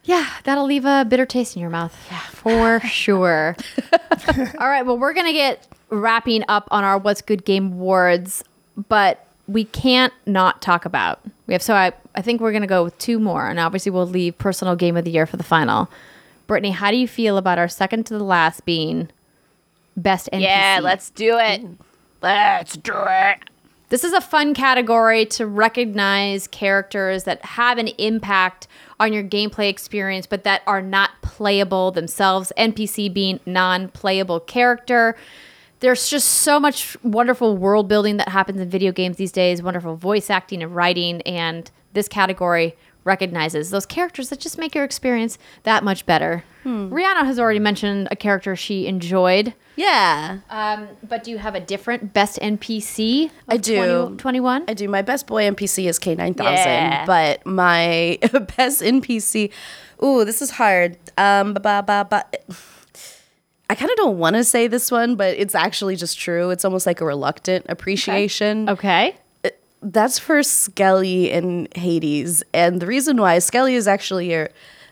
[0.04, 1.96] Yeah, that'll leave a bitter taste in your mouth.
[2.10, 3.56] Yeah, for sure.
[4.58, 8.44] All right, well, we're going to get wrapping up on our What's Good Game Awards,
[8.88, 11.20] but we can't not talk about.
[11.46, 13.90] We have so I I think we're going to go with two more and obviously
[13.90, 15.90] we'll leave personal game of the year for the final.
[16.46, 19.10] Brittany, how do you feel about our second to the last being
[19.98, 20.42] best NPC?
[20.42, 21.64] Yeah, let's do it.
[22.22, 23.38] Let's do it.
[23.90, 28.68] This is a fun category to recognize characters that have an impact
[29.00, 32.52] on your gameplay experience, but that are not playable themselves.
[32.58, 35.16] NPC being non playable character.
[35.80, 39.96] There's just so much wonderful world building that happens in video games these days, wonderful
[39.96, 42.76] voice acting and writing, and this category
[43.08, 46.44] recognizes those characters that just make your experience that much better.
[46.64, 49.54] Rihanna has already mentioned a character she enjoyed.
[49.76, 50.40] Yeah.
[50.50, 53.26] Um, but do you have a different best NPC?
[53.26, 53.76] of I do.
[53.76, 54.64] 20 21?
[54.68, 54.86] I do.
[54.86, 57.06] My best boy NPC is K9000, Yeah.
[57.06, 58.18] but my
[58.56, 59.50] best NPC,
[60.04, 60.98] ooh, this is hard.
[61.16, 62.24] Um, ba ba ba ba.
[63.70, 66.50] I kind of don't want to say this one, but it's actually just true.
[66.50, 68.68] It's almost like a reluctant appreciation.
[68.68, 69.16] Okay.
[69.80, 72.42] That's for Skelly in Hades.
[72.52, 74.48] And the reason why Skelly is actually a,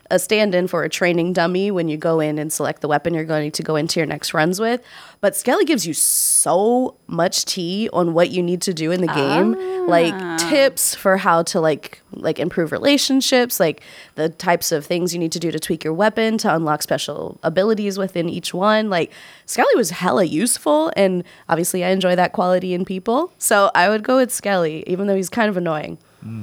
[0.09, 3.13] a stand in for a training dummy when you go in and select the weapon
[3.13, 4.81] you're going to go into your next runs with.
[5.19, 9.07] But Skelly gives you so much tea on what you need to do in the
[9.07, 9.87] game.
[9.87, 10.37] Like ah.
[10.37, 13.81] tips for how to like like improve relationships, like
[14.15, 17.39] the types of things you need to do to tweak your weapon to unlock special
[17.41, 18.89] abilities within each one.
[18.89, 19.11] Like
[19.45, 23.31] Skelly was hella useful and obviously I enjoy that quality in people.
[23.37, 25.97] So I would go with Skelly, even though he's kind of annoying.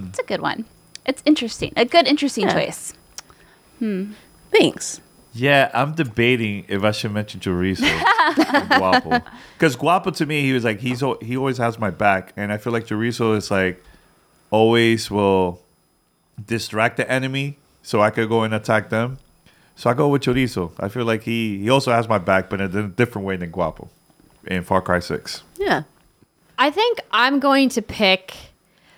[0.08, 0.64] It's a good one.
[1.04, 1.72] It's interesting.
[1.76, 2.54] A good, interesting Yeah.
[2.54, 2.94] choice.
[3.78, 4.12] Hmm.
[4.50, 5.00] Thanks.
[5.36, 7.88] Yeah, I'm debating if I should mention Chorizo
[8.78, 9.20] Guapo.
[9.58, 12.56] Because Guapo to me, he was like he's he always has my back, and I
[12.56, 13.82] feel like Chorizo is like
[14.50, 15.60] always will
[16.46, 19.18] distract the enemy, so I could go and attack them.
[19.76, 20.70] So I go with Chorizo.
[20.78, 23.50] I feel like he he also has my back, but in a different way than
[23.50, 23.88] Guapo
[24.46, 25.42] in Far Cry Six.
[25.56, 25.82] Yeah.
[26.56, 28.32] I think I'm going to pick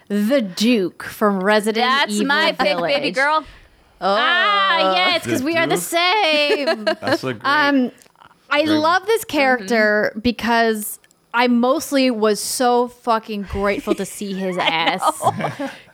[0.08, 1.96] the Duke from Resident Evil.
[1.98, 2.94] That's Evil my pick, Village.
[2.94, 3.44] baby girl.
[4.00, 6.84] Ah, yes, because we are the same.
[6.84, 7.44] That's a great.
[7.44, 7.92] Um,
[8.50, 10.98] I Very- love this character because
[11.34, 15.02] I mostly was so fucking grateful to see his ass.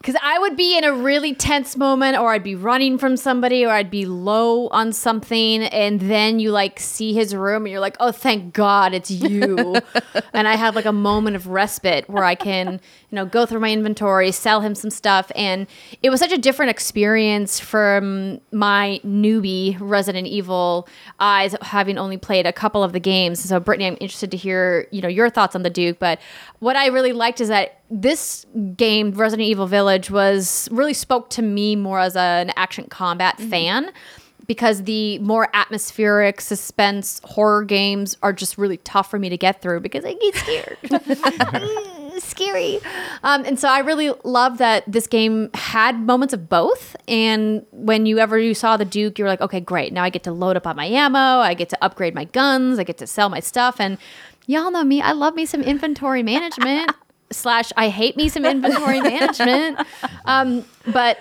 [0.03, 3.65] Because I would be in a really tense moment, or I'd be running from somebody,
[3.65, 7.79] or I'd be low on something, and then you like see his room, and you're
[7.79, 9.77] like, "Oh, thank God, it's you!"
[10.33, 12.81] and I have like a moment of respite where I can,
[13.11, 15.69] you know, go through my inventory, sell him some stuff, and
[16.03, 20.89] it was such a different experience from my newbie Resident Evil
[21.21, 23.39] eyes, having only played a couple of the games.
[23.39, 26.01] So, Brittany, I'm interested to hear, you know, your thoughts on the Duke.
[26.01, 26.19] But
[26.59, 31.43] what I really liked is that this game, Resident Evil Village, was really spoke to
[31.43, 33.93] me more as an action combat fan
[34.47, 39.63] because the more atmospheric suspense horror games are just really tough for me to get
[39.63, 40.79] through because I get scared.
[42.23, 42.79] scary.
[43.23, 46.97] Um, and so I really love that this game had moments of both.
[47.09, 49.93] And when you ever you saw the Duke, you were like, okay, great.
[49.93, 51.19] Now I get to load up on my ammo.
[51.19, 52.79] I get to upgrade my guns.
[52.79, 53.81] I get to sell my stuff.
[53.81, 53.99] And
[54.47, 55.01] y'all know me.
[55.01, 56.91] I love me some inventory management.
[57.33, 59.87] Slash, I hate me some inventory management.
[60.25, 61.19] Um, but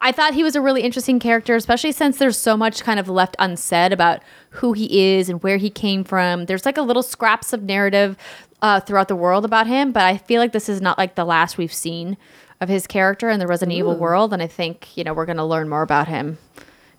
[0.00, 3.08] I thought he was a really interesting character, especially since there's so much kind of
[3.08, 6.46] left unsaid about who he is and where he came from.
[6.46, 8.16] There's like a little scraps of narrative
[8.62, 11.24] uh, throughout the world about him, but I feel like this is not like the
[11.24, 12.16] last we've seen
[12.60, 15.36] of his character in the Resident Evil world, and I think you know we're going
[15.36, 16.38] to learn more about him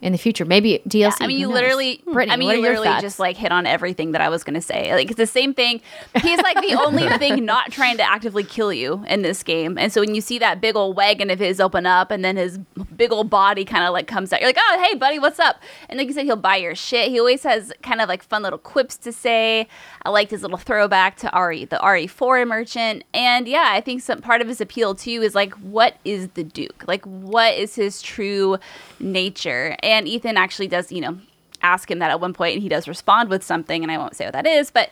[0.01, 0.45] in the future.
[0.45, 1.15] Maybe DLC.
[1.19, 1.55] I mean, you knows?
[1.55, 4.61] literally, Brittany, I mean, you literally just like hit on everything that I was gonna
[4.61, 4.93] say.
[4.93, 5.81] Like it's the same thing.
[6.21, 9.77] He's like the only thing not trying to actively kill you in this game.
[9.77, 12.37] And so when you see that big old wagon of his open up, and then
[12.37, 12.57] his
[12.95, 15.61] big old body kind of like comes out, you're like, oh hey buddy, what's up?
[15.89, 17.09] And like you said, he'll buy your shit.
[17.09, 19.67] He always has kind of like fun little quips to say.
[20.03, 23.03] I liked his little throwback to RE, the RE4 merchant.
[23.13, 26.43] And yeah, I think some part of his appeal too is like, what is the
[26.43, 26.85] Duke?
[26.87, 28.57] Like, what is his true
[28.99, 29.75] nature?
[29.83, 31.17] And Ethan actually does, you know,
[31.61, 34.15] ask him that at one point, and he does respond with something, and I won't
[34.15, 34.91] say what that is, but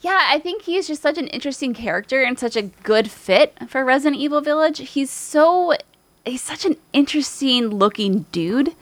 [0.00, 3.84] yeah, I think he's just such an interesting character and such a good fit for
[3.84, 4.78] Resident Evil Village.
[4.78, 5.74] He's so
[6.24, 8.74] he's such an interesting looking dude.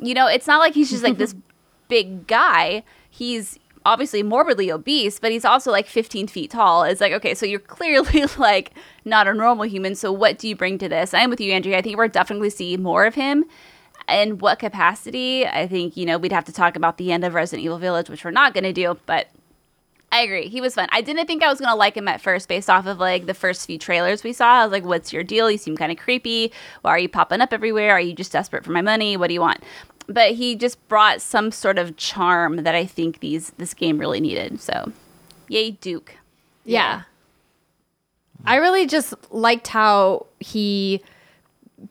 [0.00, 1.34] You know, it's not like he's just like this
[1.88, 2.82] big guy.
[3.08, 6.82] He's obviously morbidly obese, but he's also like 15 feet tall.
[6.82, 8.72] It's like, okay, so you're clearly like
[9.04, 9.94] not a normal human.
[9.94, 11.14] So what do you bring to this?
[11.14, 11.78] I'm with you, Andrea.
[11.78, 13.44] I think we're definitely see more of him.
[14.08, 15.46] In what capacity?
[15.46, 18.08] I think, you know, we'd have to talk about the end of Resident Evil Village,
[18.08, 19.28] which we're not going to do, but
[20.10, 20.48] I agree.
[20.48, 20.88] He was fun.
[20.90, 23.26] I didn't think I was going to like him at first based off of like
[23.26, 24.60] the first few trailers we saw.
[24.60, 25.50] I was like, what's your deal?
[25.50, 26.52] You seem kind of creepy.
[26.80, 27.92] Why are you popping up everywhere?
[27.92, 29.16] Are you just desperate for my money?
[29.18, 29.62] What do you want?
[30.06, 34.20] But he just brought some sort of charm that I think these this game really
[34.20, 34.58] needed.
[34.62, 34.92] So,
[35.48, 36.16] yay, Duke.
[36.64, 37.02] Yeah.
[38.46, 41.02] I really just liked how he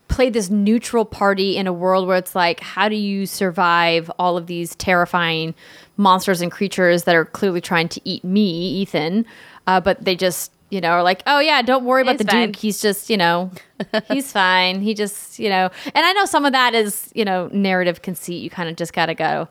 [0.07, 4.37] played this neutral party in a world where it's like, how do you survive all
[4.37, 5.53] of these terrifying
[5.95, 9.25] monsters and creatures that are clearly trying to eat me, Ethan?
[9.65, 12.31] Uh, but they just, you know, are like, oh yeah, don't worry about He's the
[12.31, 12.47] fine.
[12.51, 12.55] Duke.
[12.57, 13.51] He's just, you know,
[14.09, 14.81] he's fine.
[14.81, 18.41] He just, you know, and I know some of that is, you know, narrative conceit.
[18.43, 19.47] You kind of just got to go,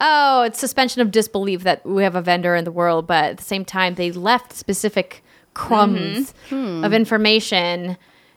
[0.00, 3.36] oh, it's suspension of disbelief that we have a vendor in the world, but at
[3.38, 6.84] the same time, they left specific crumbs Mm-hmm.
[6.84, 7.96] of information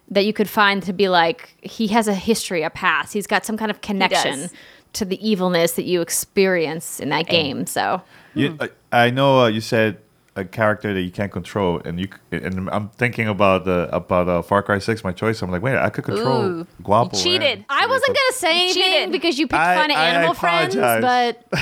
[0.09, 3.13] that you could find to be like he has a history, a past.
[3.13, 4.49] He's got some kind of connection
[4.93, 7.65] to the evilness that you experience in that game.
[7.65, 8.01] So
[8.33, 9.97] You, I, I know uh, you said
[10.37, 14.41] a character that you can't control, and you and I'm thinking about the about uh,
[14.41, 15.03] Far Cry Six.
[15.03, 15.41] My choice.
[15.41, 17.15] I'm like, wait, I could control Ooh, Guapo.
[17.17, 17.57] you cheated.
[17.59, 19.11] and- I wasn't gonna say anything cheated.
[19.13, 21.37] because you picked I- fun I animal friends, apologize.
[21.51, 21.61] but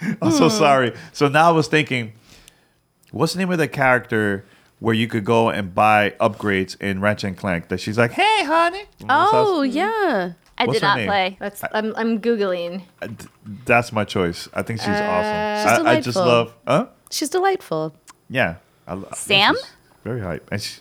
[0.22, 0.94] I'm so sorry.
[1.12, 2.12] So now I was thinking,
[3.10, 4.44] what's the name of the character
[4.80, 7.68] where you could go and buy upgrades in Ratchet and Clank?
[7.68, 8.84] That she's like, hey, honey.
[9.08, 10.32] Oh yeah.
[10.60, 11.06] I What's did her not name?
[11.08, 11.36] play.
[11.38, 12.82] that's I'm I'm googling.
[13.00, 13.26] Uh, d-
[13.64, 14.48] That's my choice.
[14.52, 15.78] I think she's awesome.
[15.78, 16.22] She's I, I just delightful.
[16.24, 16.86] love, huh?
[17.10, 17.94] She's delightful.
[18.28, 18.56] Yeah.
[18.86, 19.54] I, lo- I think Sam?
[19.54, 19.64] she's
[20.02, 20.48] Very hype.
[20.50, 20.80] And she,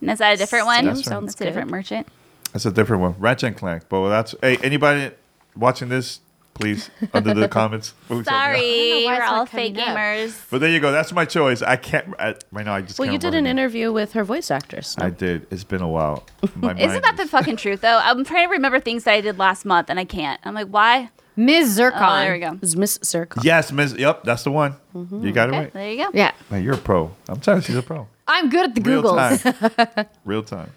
[0.00, 0.76] And is that a different one?
[0.76, 1.04] Sam That's right.
[1.06, 2.06] sounds That's a different merchant.
[2.52, 3.14] that's a different one.
[3.18, 3.88] Ratchet and Clank.
[3.88, 5.10] But that's, hey, anybody
[5.56, 6.20] watching this,
[6.56, 7.94] please, under the comments.
[8.10, 8.42] Ooh, something else.
[8.42, 9.96] Sorry, we're all fake coming up.
[9.96, 10.44] gamers.
[10.50, 10.90] But there you go.
[10.90, 11.62] That's my choice.
[11.62, 14.12] I can't, I, right now I just Well, can't you did an her interview with
[14.12, 14.96] her voice actress.
[14.98, 15.46] I did.
[15.50, 16.24] It's been a while.
[16.56, 18.00] My Isn't mind that the fucking truth though?
[18.02, 20.40] I'm trying to remember things that I did last month and I can't.
[20.44, 21.10] I'm like, why?
[21.38, 21.78] Ms.
[21.78, 21.96] Oh, Zurkon.
[21.96, 22.58] Oh, there we go.
[22.62, 23.44] It's Miss Zurkon.
[23.44, 23.94] Yes, Miss.
[23.94, 24.74] Yep, that's the one.
[24.94, 25.26] Mm-hmm.
[25.26, 25.72] You got Okay, it right.
[25.74, 26.10] there you go.
[26.14, 27.14] Yeah, Man, you're a pro.
[27.28, 28.08] I'm telling you, she's a pro.
[28.26, 29.94] I'm good at the Real Googles.
[29.94, 30.06] time.
[30.24, 30.70] Real time.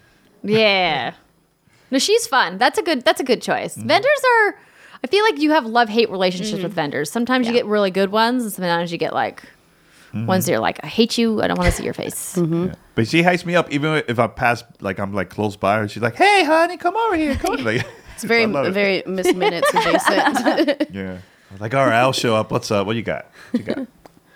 [0.43, 1.13] Yeah.
[1.91, 2.57] No, she's fun.
[2.57, 3.03] That's a good.
[3.03, 3.75] That's a good choice.
[3.77, 3.87] Mm-hmm.
[3.87, 4.59] Vendors are.
[5.03, 6.63] I feel like you have love hate relationships mm-hmm.
[6.63, 7.09] with vendors.
[7.09, 9.41] Sometimes you get really good ones, and sometimes you get like
[10.09, 10.25] mm-hmm.
[10.25, 11.41] ones that are like, I hate you.
[11.41, 12.35] I don't want to see your face.
[12.35, 12.67] Mm-hmm.
[12.67, 12.75] Yeah.
[12.95, 15.87] But she hypes me up even if I pass, like I'm like close by her.
[15.87, 17.63] She's like, "Hey, honey, come over here." Come over.
[17.63, 17.87] Like,
[18.19, 18.71] It's very, I love it.
[18.71, 20.89] very Miss Minutes adjacent.
[20.93, 21.19] Yeah.
[21.49, 22.51] I was like, all right, I'll show up.
[22.51, 22.85] What's up?
[22.85, 23.31] What you got?
[23.51, 23.87] What you got?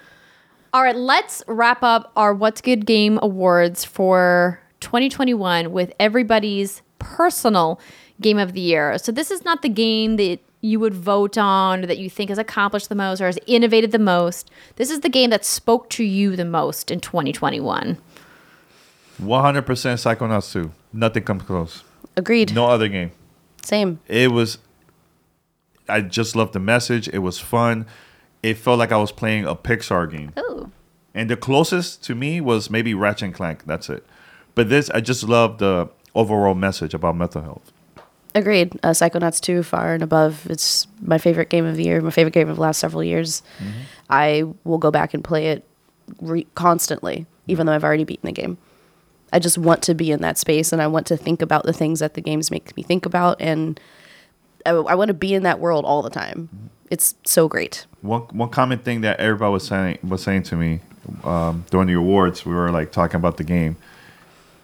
[0.74, 7.80] All right, let's wrap up our What's Good Game Awards for 2021 with everybody's personal
[8.22, 8.98] game of the year.
[8.98, 12.40] So this is not the game that you would vote on that you think has
[12.40, 14.50] accomplished the most or has innovated the most.
[14.78, 17.98] This is the game that spoke to you the most in 2021.
[19.22, 20.72] 100% Psychonauts 2.
[20.94, 21.84] Nothing comes close.
[22.16, 22.56] Agreed.
[22.56, 23.12] No other game.
[23.62, 24.00] Same.
[24.08, 24.58] It was.
[25.90, 27.10] I just loved the message.
[27.10, 27.86] It was fun.
[28.42, 30.32] It felt like I was playing a Pixar game.
[30.40, 30.72] Ooh.
[31.14, 33.66] And the closest to me was maybe Ratchet and Clank.
[33.66, 34.06] That's it.
[34.56, 37.73] But this, I just love the overall message about mental health.
[38.36, 38.80] Agreed.
[38.84, 40.48] Uh, Psychonauts 2, far and above.
[40.50, 43.44] It's my favorite game of the year, my favorite game of the last several years.
[44.10, 45.64] I will go back and play it
[46.22, 48.58] re- constantly, even though I've already beaten the game.
[49.32, 51.74] I just want to be in that space and I want to think about the
[51.74, 53.42] things that the games make me think about.
[53.42, 53.80] And
[54.66, 56.70] I, I want to be in that world all the time.
[56.90, 57.86] It's so great.
[58.02, 60.82] One one common thing that everybody was saying was saying to me
[61.24, 63.78] um, during the awards, we were like talking about the game,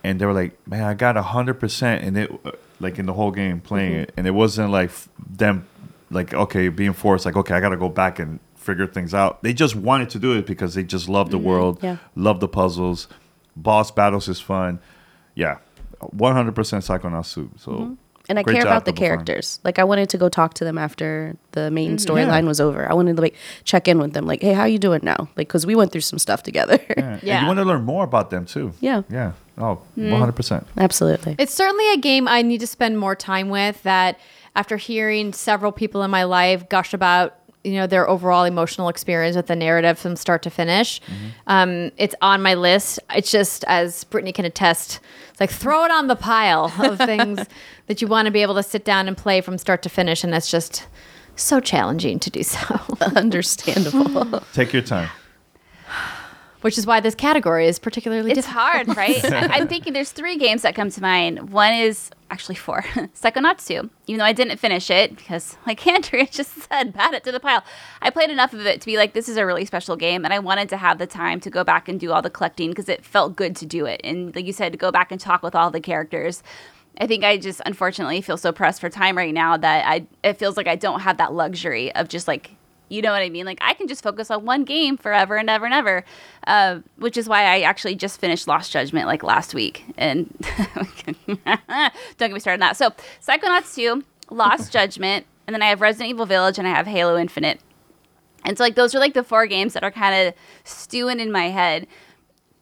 [0.04, 2.32] and they were like, "Man, I got hundred percent And it,
[2.80, 4.01] like in the whole game playing mm-hmm.
[4.03, 5.68] it, and it wasn't like them,
[6.10, 9.43] like okay, being forced, like okay, I got to go back and figure things out.
[9.43, 11.47] They just wanted to do it because they just love the mm-hmm.
[11.47, 11.97] world, yeah.
[12.15, 13.07] love the puzzles,
[13.56, 14.80] boss battles is fun,
[15.35, 15.57] yeah,
[15.99, 17.51] one hundred percent Psychonauts 2.
[17.57, 17.72] So.
[17.72, 17.93] Mm-hmm.
[18.27, 19.07] And I care about the Double Fine.
[19.07, 19.60] characters.
[19.64, 22.88] Like I wanted to go talk to them after the main storyline was over.
[22.88, 24.27] I wanted to like check in with them.
[24.27, 25.30] Like, hey, how you doing now?
[25.35, 26.77] Like, because we went through some stuff together.
[26.89, 27.14] Yeah.
[27.14, 27.41] And Yeah.
[27.41, 28.73] you want to learn more about them too.
[28.81, 29.01] Yeah.
[29.10, 29.31] Yeah.
[29.60, 30.65] Oh, 100%.
[30.77, 31.36] Absolutely.
[31.38, 33.81] It's certainly a game I need to spend more time with.
[33.84, 34.19] That
[34.56, 39.36] after hearing several people in my life gush about you know their overall emotional experience
[39.36, 41.02] with the narrative from start to finish,
[41.48, 42.99] um, it's on my list.
[43.14, 47.45] It's just as Brittany can attest, it's like throw it on the pile of things
[47.88, 50.23] that you want to be able to sit down and play from start to finish,
[50.23, 50.88] and that's just
[51.36, 52.80] so challenging to do so.
[53.15, 54.41] Understandable.
[54.53, 55.10] Take your time.
[56.61, 58.64] Which is why this category is particularly It's difficult.
[58.64, 59.23] hard, right?
[59.52, 61.52] I'm thinking there's three games that come to mind.
[61.52, 62.81] One is actually four.
[63.15, 67.23] Psychonauts 2, even though I didn't finish it because, like Andrea just said, bat it
[67.23, 67.64] to the pile.
[68.02, 70.34] I played enough of it to be like, this is a really special game, and
[70.34, 72.90] I wanted to have the time to go back and do all the collecting because
[72.90, 74.02] it felt good to do it.
[74.03, 76.44] And like you said, to go back and talk with all the characters.
[76.99, 80.34] I think I just unfortunately feel so pressed for time right now that I it
[80.34, 82.52] feels like I don't have that luxury of just like
[82.90, 83.45] you know what I mean?
[83.45, 86.03] Like I can just focus on one game forever and ever and ever,
[86.48, 89.86] uh, which is why I actually just finished Lost Judgment like last week.
[89.98, 90.34] And
[90.76, 91.06] don't
[92.18, 92.78] get me started on that.
[92.78, 92.90] So
[93.22, 97.18] Psychonauts 2, Lost Judgment, and then I have Resident Evil Village and I have Halo
[97.18, 97.61] Infinite.
[98.44, 100.34] And so like those are like the four games that are kind of
[100.64, 101.88] stewing in my head.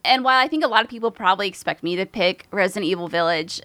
[0.04, 3.08] And while I think a lot of people probably expect me to pick Resident Evil
[3.08, 3.62] Village,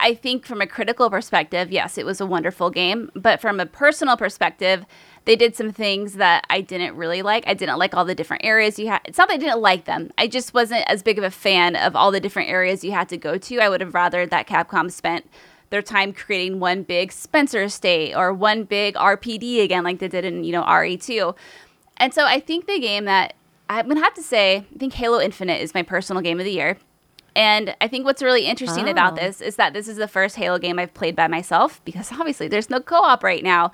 [0.00, 3.10] I think from a critical perspective, yes, it was a wonderful game.
[3.14, 4.84] But from a personal perspective,
[5.26, 7.46] they did some things that I didn't really like.
[7.48, 9.00] I didn't like all the different areas you had.
[9.04, 10.12] It's not that I didn't like them.
[10.16, 13.08] I just wasn't as big of a fan of all the different areas you had
[13.08, 13.58] to go to.
[13.58, 15.28] I would have rather that Capcom spent
[15.70, 20.24] their time creating one big Spencer estate or one big RPD again, like they did
[20.24, 21.36] in, you know, RE2.
[21.96, 23.34] And so I think the game that
[23.68, 26.44] I'm going to have to say, I think Halo Infinite is my personal game of
[26.44, 26.78] the year
[27.34, 29.16] And I think what's really interesting about oh.
[29.16, 32.46] this is that this is the first Halo game I've played by myself because obviously
[32.46, 33.72] there's no co op right now.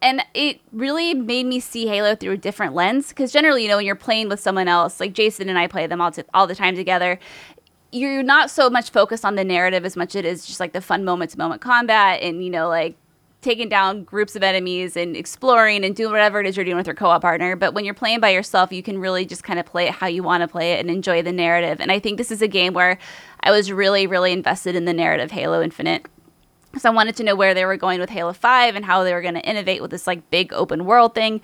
[0.00, 3.76] And it really made me see Halo through a different lens because generally, you know,
[3.76, 6.46] when you're playing with someone else, like Jason and I play them all, t- all
[6.46, 7.18] the time together,
[7.90, 10.72] you're not so much focused on the narrative as much as it is just like
[10.72, 12.96] the fun moment to moment combat and, you know, like
[13.40, 16.86] taking down groups of enemies and exploring and doing whatever it is you're doing with
[16.86, 17.56] your co-op partner.
[17.56, 20.06] But when you're playing by yourself, you can really just kind of play it how
[20.06, 21.80] you want to play it and enjoy the narrative.
[21.80, 22.98] And I think this is a game where
[23.40, 26.06] I was really, really invested in the narrative Halo Infinite.
[26.76, 29.14] So I wanted to know where they were going with Halo 5 and how they
[29.14, 31.40] were going to innovate with this like big open world thing.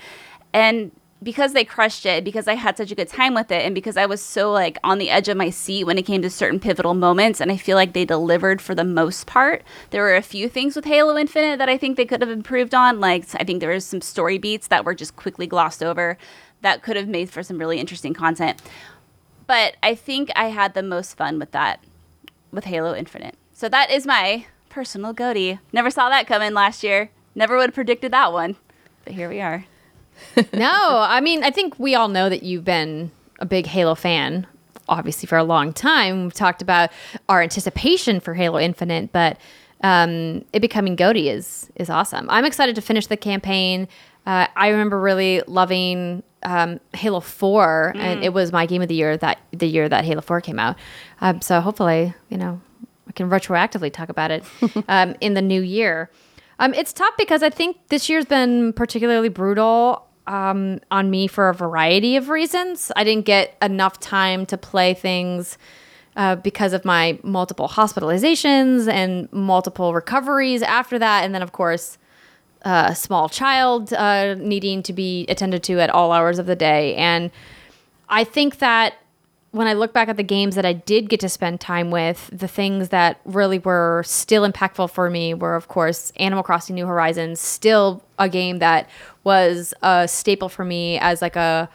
[0.53, 0.93] And
[1.23, 3.97] because they crushed it, because I had such a good time with it, and because
[3.97, 6.61] I was so like on the edge of my seat when it came to certain
[6.61, 9.65] pivotal moments, and I feel like they delivered for the most part.
[9.91, 12.75] There were a few things with Halo Infinite that I think they could have improved
[12.75, 13.01] on.
[13.01, 16.19] Like I think there was some story beats that were just quickly glossed over
[16.61, 18.61] that could have made for some really interesting content.
[19.47, 21.81] But I think I had the most fun with that
[22.53, 23.37] with Halo Infinite.
[23.53, 25.61] So that is my personal goatee.
[25.73, 27.11] Never saw that coming last year.
[27.37, 28.57] Never would have predicted that one.
[29.05, 29.65] But here we are.
[30.53, 34.49] no, I mean, I think we all know that you've been a big Halo fan,
[34.89, 36.25] obviously, for a long time.
[36.25, 36.91] We've talked about
[37.29, 39.39] our anticipation for Halo Infinite, but
[39.83, 42.29] um, it becoming goatee is is awesome.
[42.29, 43.87] I'm excited to finish the campaign.
[44.27, 48.95] Uh, I remember really loving um, Halo Four, and it was my game of the
[48.95, 50.77] year that the year that Halo Four came out.
[51.21, 52.61] Um, so hopefully, you know,
[53.15, 54.45] can retroactively talk about it
[54.89, 56.11] um, in the new year.
[56.59, 61.49] Um, it's tough because I think this year's been particularly brutal um, on me for
[61.49, 62.91] a variety of reasons.
[62.97, 65.59] I didn't get enough time to play things
[66.17, 71.25] uh, because of my multiple hospitalizations and multiple recoveries after that.
[71.25, 71.99] And then, of course,
[72.65, 76.57] uh, a small child uh, needing to be attended to at all hours of the
[76.57, 76.95] day.
[76.95, 77.31] And
[78.09, 78.95] I think that
[79.55, 82.29] when I look back at the games that I did get to spend time with,
[82.33, 86.87] the things that really were still impactful for me were, of course, Animal Crossing New
[86.87, 88.91] Horizons, still a game that
[89.23, 91.69] was a staple for me as like a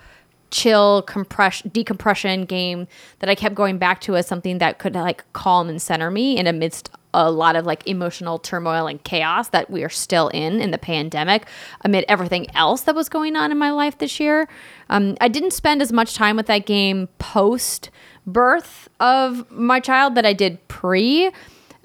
[0.52, 2.86] chill compression decompression game
[3.20, 6.38] that I kept going back to as something that could like calm and center me
[6.38, 10.62] in amidst a lot of like emotional turmoil and chaos that we are still in
[10.62, 11.48] in the pandemic
[11.82, 14.48] amid everything else that was going on in my life this year.
[14.90, 17.90] Um, I didn't spend as much time with that game post
[18.28, 21.32] birth of my child that I did pre.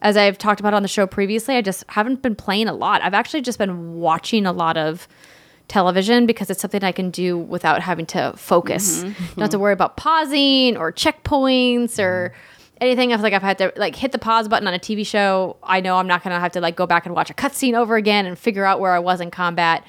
[0.00, 3.00] As I've talked about on the show previously, I just haven't been playing a lot.
[3.02, 5.08] I've actually just been watching a lot of
[5.68, 9.02] television because it's something I can do without having to focus.
[9.02, 12.34] Don't have to worry about pausing or checkpoints or
[12.80, 13.10] anything.
[13.10, 15.80] If like I've had to like hit the pause button on a TV show, I
[15.80, 18.26] know I'm not gonna have to like go back and watch a cutscene over again
[18.26, 19.84] and figure out where I was in combat.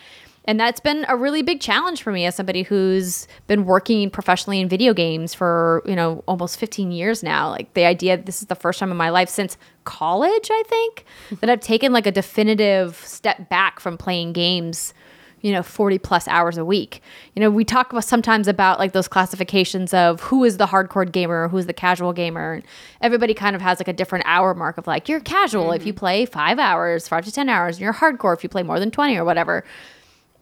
[0.48, 4.62] And that's been a really big challenge for me as somebody who's been working professionally
[4.62, 7.50] in video games for, you know, almost 15 years now.
[7.50, 11.06] Like the idea this is the first time in my life since college, I think,
[11.42, 14.94] that I've taken like a definitive step back from playing games
[15.42, 17.02] you know 40 plus hours a week.
[17.36, 21.10] You know we talk about sometimes about like those classifications of who is the hardcore
[21.10, 22.64] gamer who's the casual gamer and
[23.02, 25.94] everybody kind of has like a different hour mark of like you're casual if you
[25.94, 26.00] mm-hmm.
[26.00, 28.92] play five hours five to ten hours and you're hardcore if you play more than
[28.92, 29.64] 20 or whatever.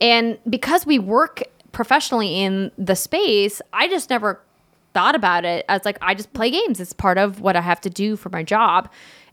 [0.02, 4.40] And because we work professionally in the space i just never
[4.94, 6.80] thought about it as like i just play games.
[6.80, 8.90] It's part of what i have to do for my job.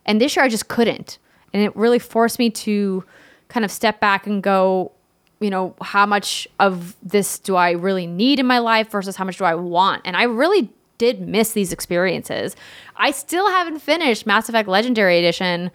[0.06, 1.18] And this year i just couldn't.
[1.52, 3.04] And it really forced me to
[3.48, 4.92] kind of step back and go
[5.40, 9.24] you know, how much of this do I really need in my life versus how
[9.24, 10.02] much do I want?
[10.04, 12.54] And I really did miss these experiences.
[12.96, 15.70] I still haven't finished Mass Effect Legendary Edition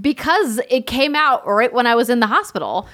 [0.00, 2.86] because it came out right when I was in the hospital.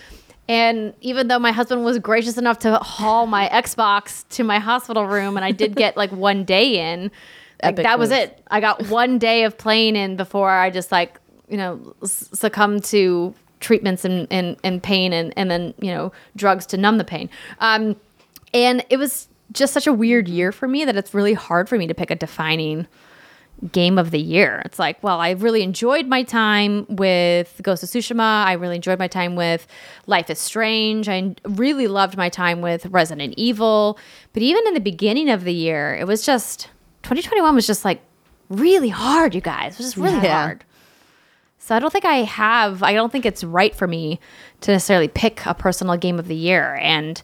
[0.49, 5.07] And even though my husband was gracious enough to haul my Xbox to my hospital
[5.07, 7.11] room and I did get like one day in,
[7.63, 8.19] like that was move.
[8.21, 8.43] it.
[8.49, 11.19] I got one day of playing in before I just like,
[11.49, 13.35] you know, s- succumbed to
[13.67, 17.29] treatments and, and, and pain and, and then, you know, drugs to numb the pain.
[17.59, 17.97] Um,
[18.55, 21.77] and it was just such a weird year for me that it's really hard for
[21.77, 22.87] me to pick a defining
[23.73, 24.63] game of the year.
[24.67, 28.45] It's like, well, I really enjoyed my time with Ghost of Tsushima.
[28.45, 29.67] I really enjoyed my time with
[30.07, 31.09] Life is Strange.
[31.09, 33.99] I really loved my time with Resident Evil.
[34.33, 36.69] But even in the beginning of the year, it was just
[37.05, 38.03] 2021 was just like
[38.51, 39.73] really hard, you guys.
[39.75, 40.43] It was just really Yeah.
[40.43, 40.65] hard.
[41.67, 44.21] So I don't think I have, I don't think it's right for me
[44.61, 46.77] to necessarily pick a personal game of the year.
[46.81, 47.21] And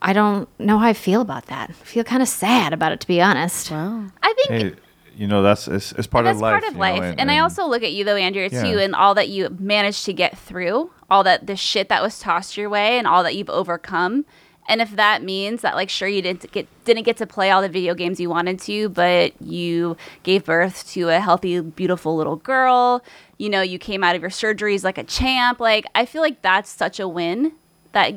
[0.00, 1.68] I don't know how I feel about that.
[1.68, 3.70] I feel kind of sad about it, to be honest.
[3.70, 4.06] Wow.
[4.22, 4.74] I think Hey,
[5.14, 6.52] you know that's it's, it's part that's of life.
[6.52, 7.14] part of you know, life.
[7.18, 8.62] and, I also look at you though, Andrea, Yeah.
[8.62, 12.18] too, and all that you managed to get through, all that the shit that was
[12.18, 14.24] tossed your way, and all that you've overcome.
[14.68, 17.62] And if that means that, like, sure, you didn't get didn't get to play all
[17.62, 22.36] the video games you wanted to, but you gave birth to a healthy, beautiful little
[22.36, 23.02] girl.
[23.38, 25.58] You know, you came out of your surgeries like a champ.
[25.58, 27.52] Like, I feel like that's such a win
[27.92, 28.14] that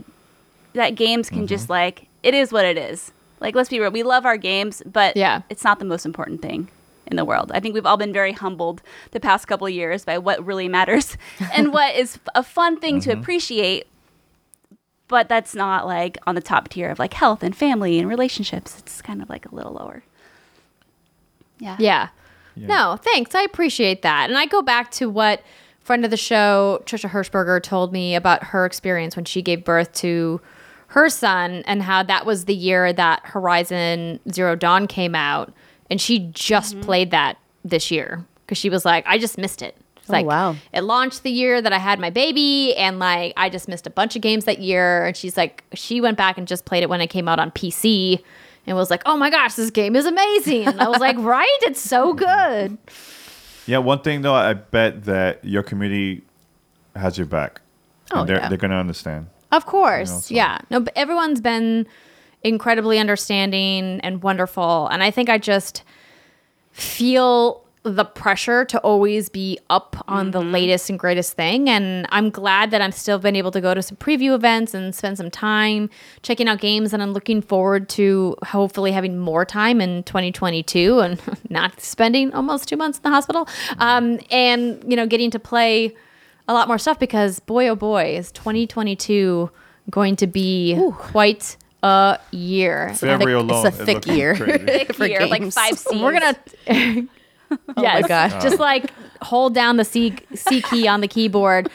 [0.73, 1.73] that games can just mm-hmm.
[1.73, 3.11] like it is what it is.
[3.39, 5.41] Like, let's be real, we love our games, but Yeah.
[5.49, 6.69] it's not the most important thing
[7.07, 7.51] in the world.
[7.53, 10.67] I think we've all been very humbled the past couple of years by what really
[10.67, 11.17] matters
[11.53, 13.19] and what is a fun thing to mm-hmm.
[13.19, 13.87] appreciate.
[15.11, 18.79] But that's not like on the top tier of like health and family and relationships.
[18.79, 20.03] It's kind of like a little lower.
[21.59, 21.75] Yeah.
[21.77, 22.07] Yeah.
[22.55, 23.35] No, thanks.
[23.35, 24.29] I appreciate that.
[24.29, 25.41] And I go back to what
[25.81, 29.91] friend of the show, Trisha Hershberger, told me about her experience when she gave birth
[29.95, 30.39] to
[30.87, 35.51] her son and how that was the year that Horizon Zero Dawn came out.
[35.89, 36.83] And she just mm-hmm.
[36.83, 39.75] played that this year because she was like, I just missed it.
[40.11, 40.55] It's like, wow.
[40.73, 43.89] It launched the year that I had my baby, and like, I just missed a
[43.89, 45.05] bunch of games that year.
[45.07, 47.51] And she's like, she went back and just played it when it came out on
[47.51, 48.21] PC
[48.67, 50.67] and was like, oh my gosh, this game is amazing.
[50.67, 51.47] And I was like, right?
[51.63, 52.77] It's so good.
[53.65, 56.23] Yeah, one thing though, I bet that your community
[56.95, 57.61] has your back.
[58.11, 58.49] Oh, and they're yeah.
[58.49, 59.27] they're gonna understand.
[59.51, 60.09] Of course.
[60.09, 60.57] You know, so- Yeah.
[60.69, 61.87] No, but everyone's been
[62.43, 64.87] incredibly understanding and wonderful.
[64.87, 65.83] And I think I just
[66.71, 71.67] feel the pressure to always be up on the latest and greatest thing.
[71.67, 74.93] And I'm glad that I've still been able to go to some preview events and
[74.93, 75.89] spend some time
[76.21, 76.93] checking out games.
[76.93, 82.69] And I'm looking forward to hopefully having more time in 2022 and not spending almost
[82.69, 83.47] two months in the hospital.
[83.79, 85.95] Um, and, you know, getting to play
[86.47, 89.49] a lot more stuff because boy, oh boy, is 2022
[89.89, 92.93] going to be quite a year.
[92.93, 94.35] February alone it's a thick year.
[94.35, 95.99] Thick year, like five C's.
[95.99, 97.07] We're gonna.
[97.51, 98.43] Yes, Oh my gosh.
[98.43, 98.63] just oh.
[98.63, 98.91] like
[99.21, 101.69] hold down the C C key on the keyboard,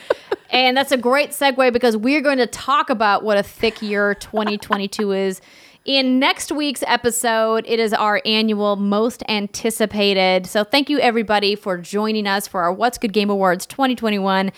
[0.51, 4.15] and that's a great segue because we're going to talk about what a thick year
[4.15, 5.41] 2022 is.
[5.85, 10.47] In next week's episode, it is our annual most anticipated.
[10.47, 14.51] So, thank you everybody for joining us for our What's Good Game Awards 2021.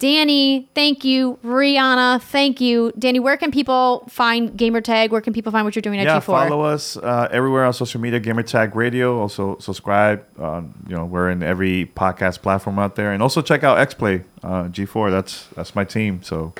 [0.00, 1.38] Danny, thank you.
[1.44, 2.90] Riana, thank you.
[2.98, 5.10] Danny, where can people find Gamertag?
[5.10, 6.24] Where can people find what you're doing at yeah, G4?
[6.24, 9.20] follow us uh, everywhere on social media, Gamertag Radio.
[9.20, 10.24] Also subscribe.
[10.40, 14.24] Um, you know, we're in every podcast platform out there, and also check out XPlay
[14.42, 15.10] uh, G4.
[15.10, 16.22] That's that's my team.
[16.22, 16.54] So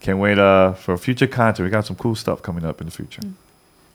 [0.00, 1.66] can't wait uh, for future content.
[1.66, 3.20] We got some cool stuff coming up in the future.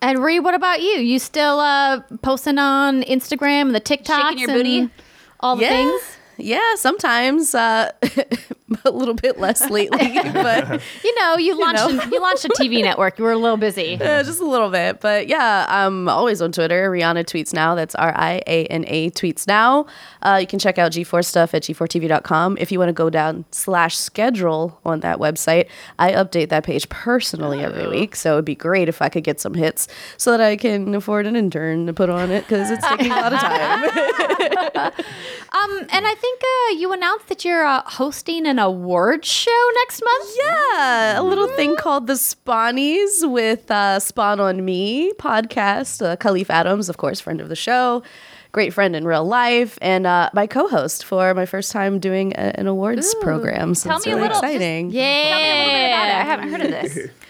[0.03, 0.99] And Ree, what about you?
[0.99, 4.79] You still uh, posting on Instagram, and the TikToks, Shaking your booty?
[4.81, 4.91] and
[5.39, 5.69] all the yeah.
[5.69, 6.16] things?
[6.37, 7.91] Yeah, sometimes uh,
[8.85, 11.99] a little bit less lately, but You know, you launched know.
[11.99, 13.17] A, you launched a TV network.
[13.17, 13.95] You were a little busy.
[13.95, 14.99] uh, just a little bit.
[15.01, 16.89] But yeah, I'm always on Twitter.
[16.91, 17.75] Riana tweets now.
[17.75, 19.87] That's R I A N A tweets now.
[20.21, 22.57] Uh, you can check out G4 stuff at g4tv.com.
[22.59, 26.87] If you want to go down slash schedule on that website, I update that page
[26.89, 28.15] personally every week.
[28.15, 29.87] So it'd be great if I could get some hits
[30.17, 33.15] so that I can afford an intern to put on it because it's taking a
[33.15, 34.91] lot of time.
[35.51, 40.03] Um, and I think uh, you announced that you're uh, hosting an awards show next
[40.03, 40.29] month.
[40.43, 46.05] Yeah, a little thing called the Spawnies with uh, Spawn on Me podcast.
[46.05, 48.03] Uh, Khalif Adams, of course, friend of the show,
[48.51, 52.59] great friend in real life, and uh, my co-host for my first time doing a,
[52.59, 53.73] an awards program.
[53.73, 54.91] So Tell it's me a really little- just- exciting.
[54.91, 55.29] Yeah.
[55.29, 56.13] Tell me a little bit about it.
[56.13, 57.09] I haven't heard of this.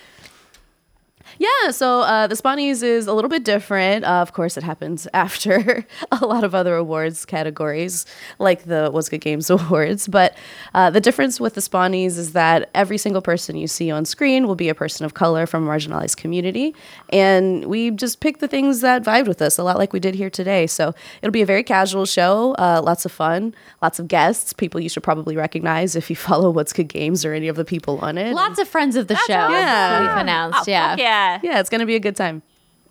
[1.39, 4.05] Yeah, so uh, the Spawnies is a little bit different.
[4.05, 8.05] Uh, of course, it happens after a lot of other awards categories,
[8.39, 10.07] like the What's Good Games Awards.
[10.07, 10.35] But
[10.73, 14.47] uh, the difference with the Spawnies is that every single person you see on screen
[14.47, 16.75] will be a person of color from a marginalized community.
[17.09, 20.15] And we just pick the things that vibed with us, a lot like we did
[20.15, 20.67] here today.
[20.67, 24.79] So it'll be a very casual show, uh, lots of fun, lots of guests, people
[24.81, 27.99] you should probably recognize if you follow What's Good Games or any of the people
[27.99, 28.33] on it.
[28.33, 29.33] Lots of friends of the show.
[29.35, 29.53] awesome.
[29.53, 30.01] Yeah.
[30.01, 30.59] We've announced.
[30.59, 30.89] Oh, yeah.
[30.91, 30.99] fuck
[31.43, 31.51] yeah.
[31.51, 32.41] yeah, it's going to be a good time.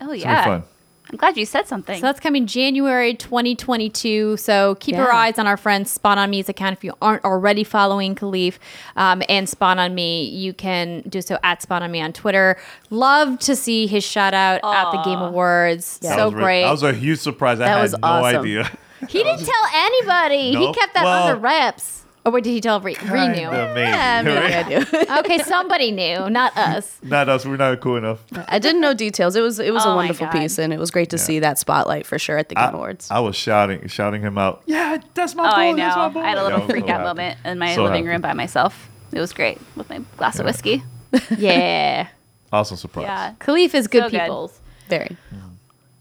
[0.01, 0.43] Oh, It's yeah.
[0.45, 0.63] fun.
[1.09, 1.95] I'm glad you said something.
[2.01, 4.35] So that's coming January 2022.
[4.35, 7.63] So keep your eyes on our friend Spawn on Me's account if you aren't already
[7.63, 8.57] following Khalif
[8.97, 10.25] um, and Spawn on Me.
[10.25, 12.57] You can do so at Spawn on Me on Twitter.
[12.89, 15.97] Love to see his shout out at the Game Awards.
[15.99, 16.63] That So was re- great.
[16.63, 17.61] That was a huge surprise.
[17.61, 18.41] I That had was no awesome.
[18.41, 18.77] idea.
[19.07, 20.51] he didn't tell anybody.
[20.57, 22.03] He kept that Well- under wraps.
[22.27, 23.35] Or wait, did he tell Re- Re knew?
[23.35, 23.81] Kinda, maybe.
[23.89, 25.19] Yeah, maybe I do.
[25.19, 26.99] Okay, somebody knew, not us.
[27.01, 27.45] Not us.
[27.45, 28.19] We're not cool enough.
[28.49, 29.37] I didn't know details.
[29.37, 30.33] It was it was Oh a wonderful God.
[30.33, 32.75] piece, and it was great to see that spotlight for sure at the I, Game
[32.75, 33.09] Awards.
[33.09, 34.61] I was shouting, shouting him out.
[34.65, 35.61] Yeah, that's my oh, boy.
[35.61, 36.19] I That's my boy.
[36.19, 37.03] I had a little Yeah, I'm so freak out happy.
[37.05, 38.11] moment in my So living happy.
[38.11, 38.89] room by myself.
[39.13, 40.83] It was great with my glass of whiskey.
[41.37, 42.07] Yeah.
[42.51, 43.05] Awesome surprise.
[43.05, 43.33] Yeah.
[43.39, 44.19] Khalif is good So good.
[44.21, 44.59] peoples.
[44.89, 45.15] Very.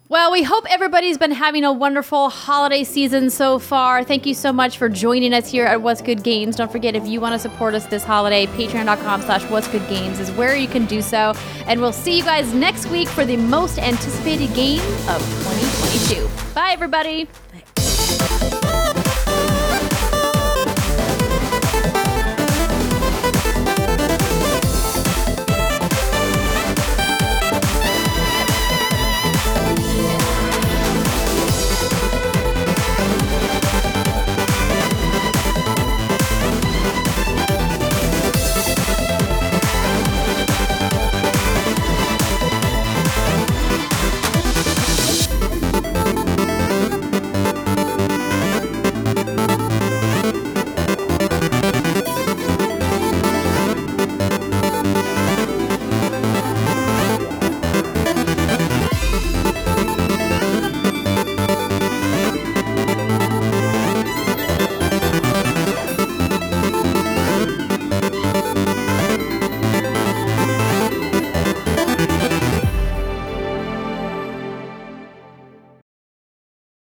[0.09, 4.05] Well, we hope everybody's been having a wonderful holiday season so far.
[4.05, 6.55] Thank you so much for joining us here at What's Good Games.
[6.55, 10.21] Don't forget, if you want to support us this holiday, patreon.com slash What's Good Games
[10.21, 11.35] is where you can do so.
[11.67, 16.55] And we'll see you guys next week for the most anticipated game of 2022.
[16.55, 17.27] Bye, everybody.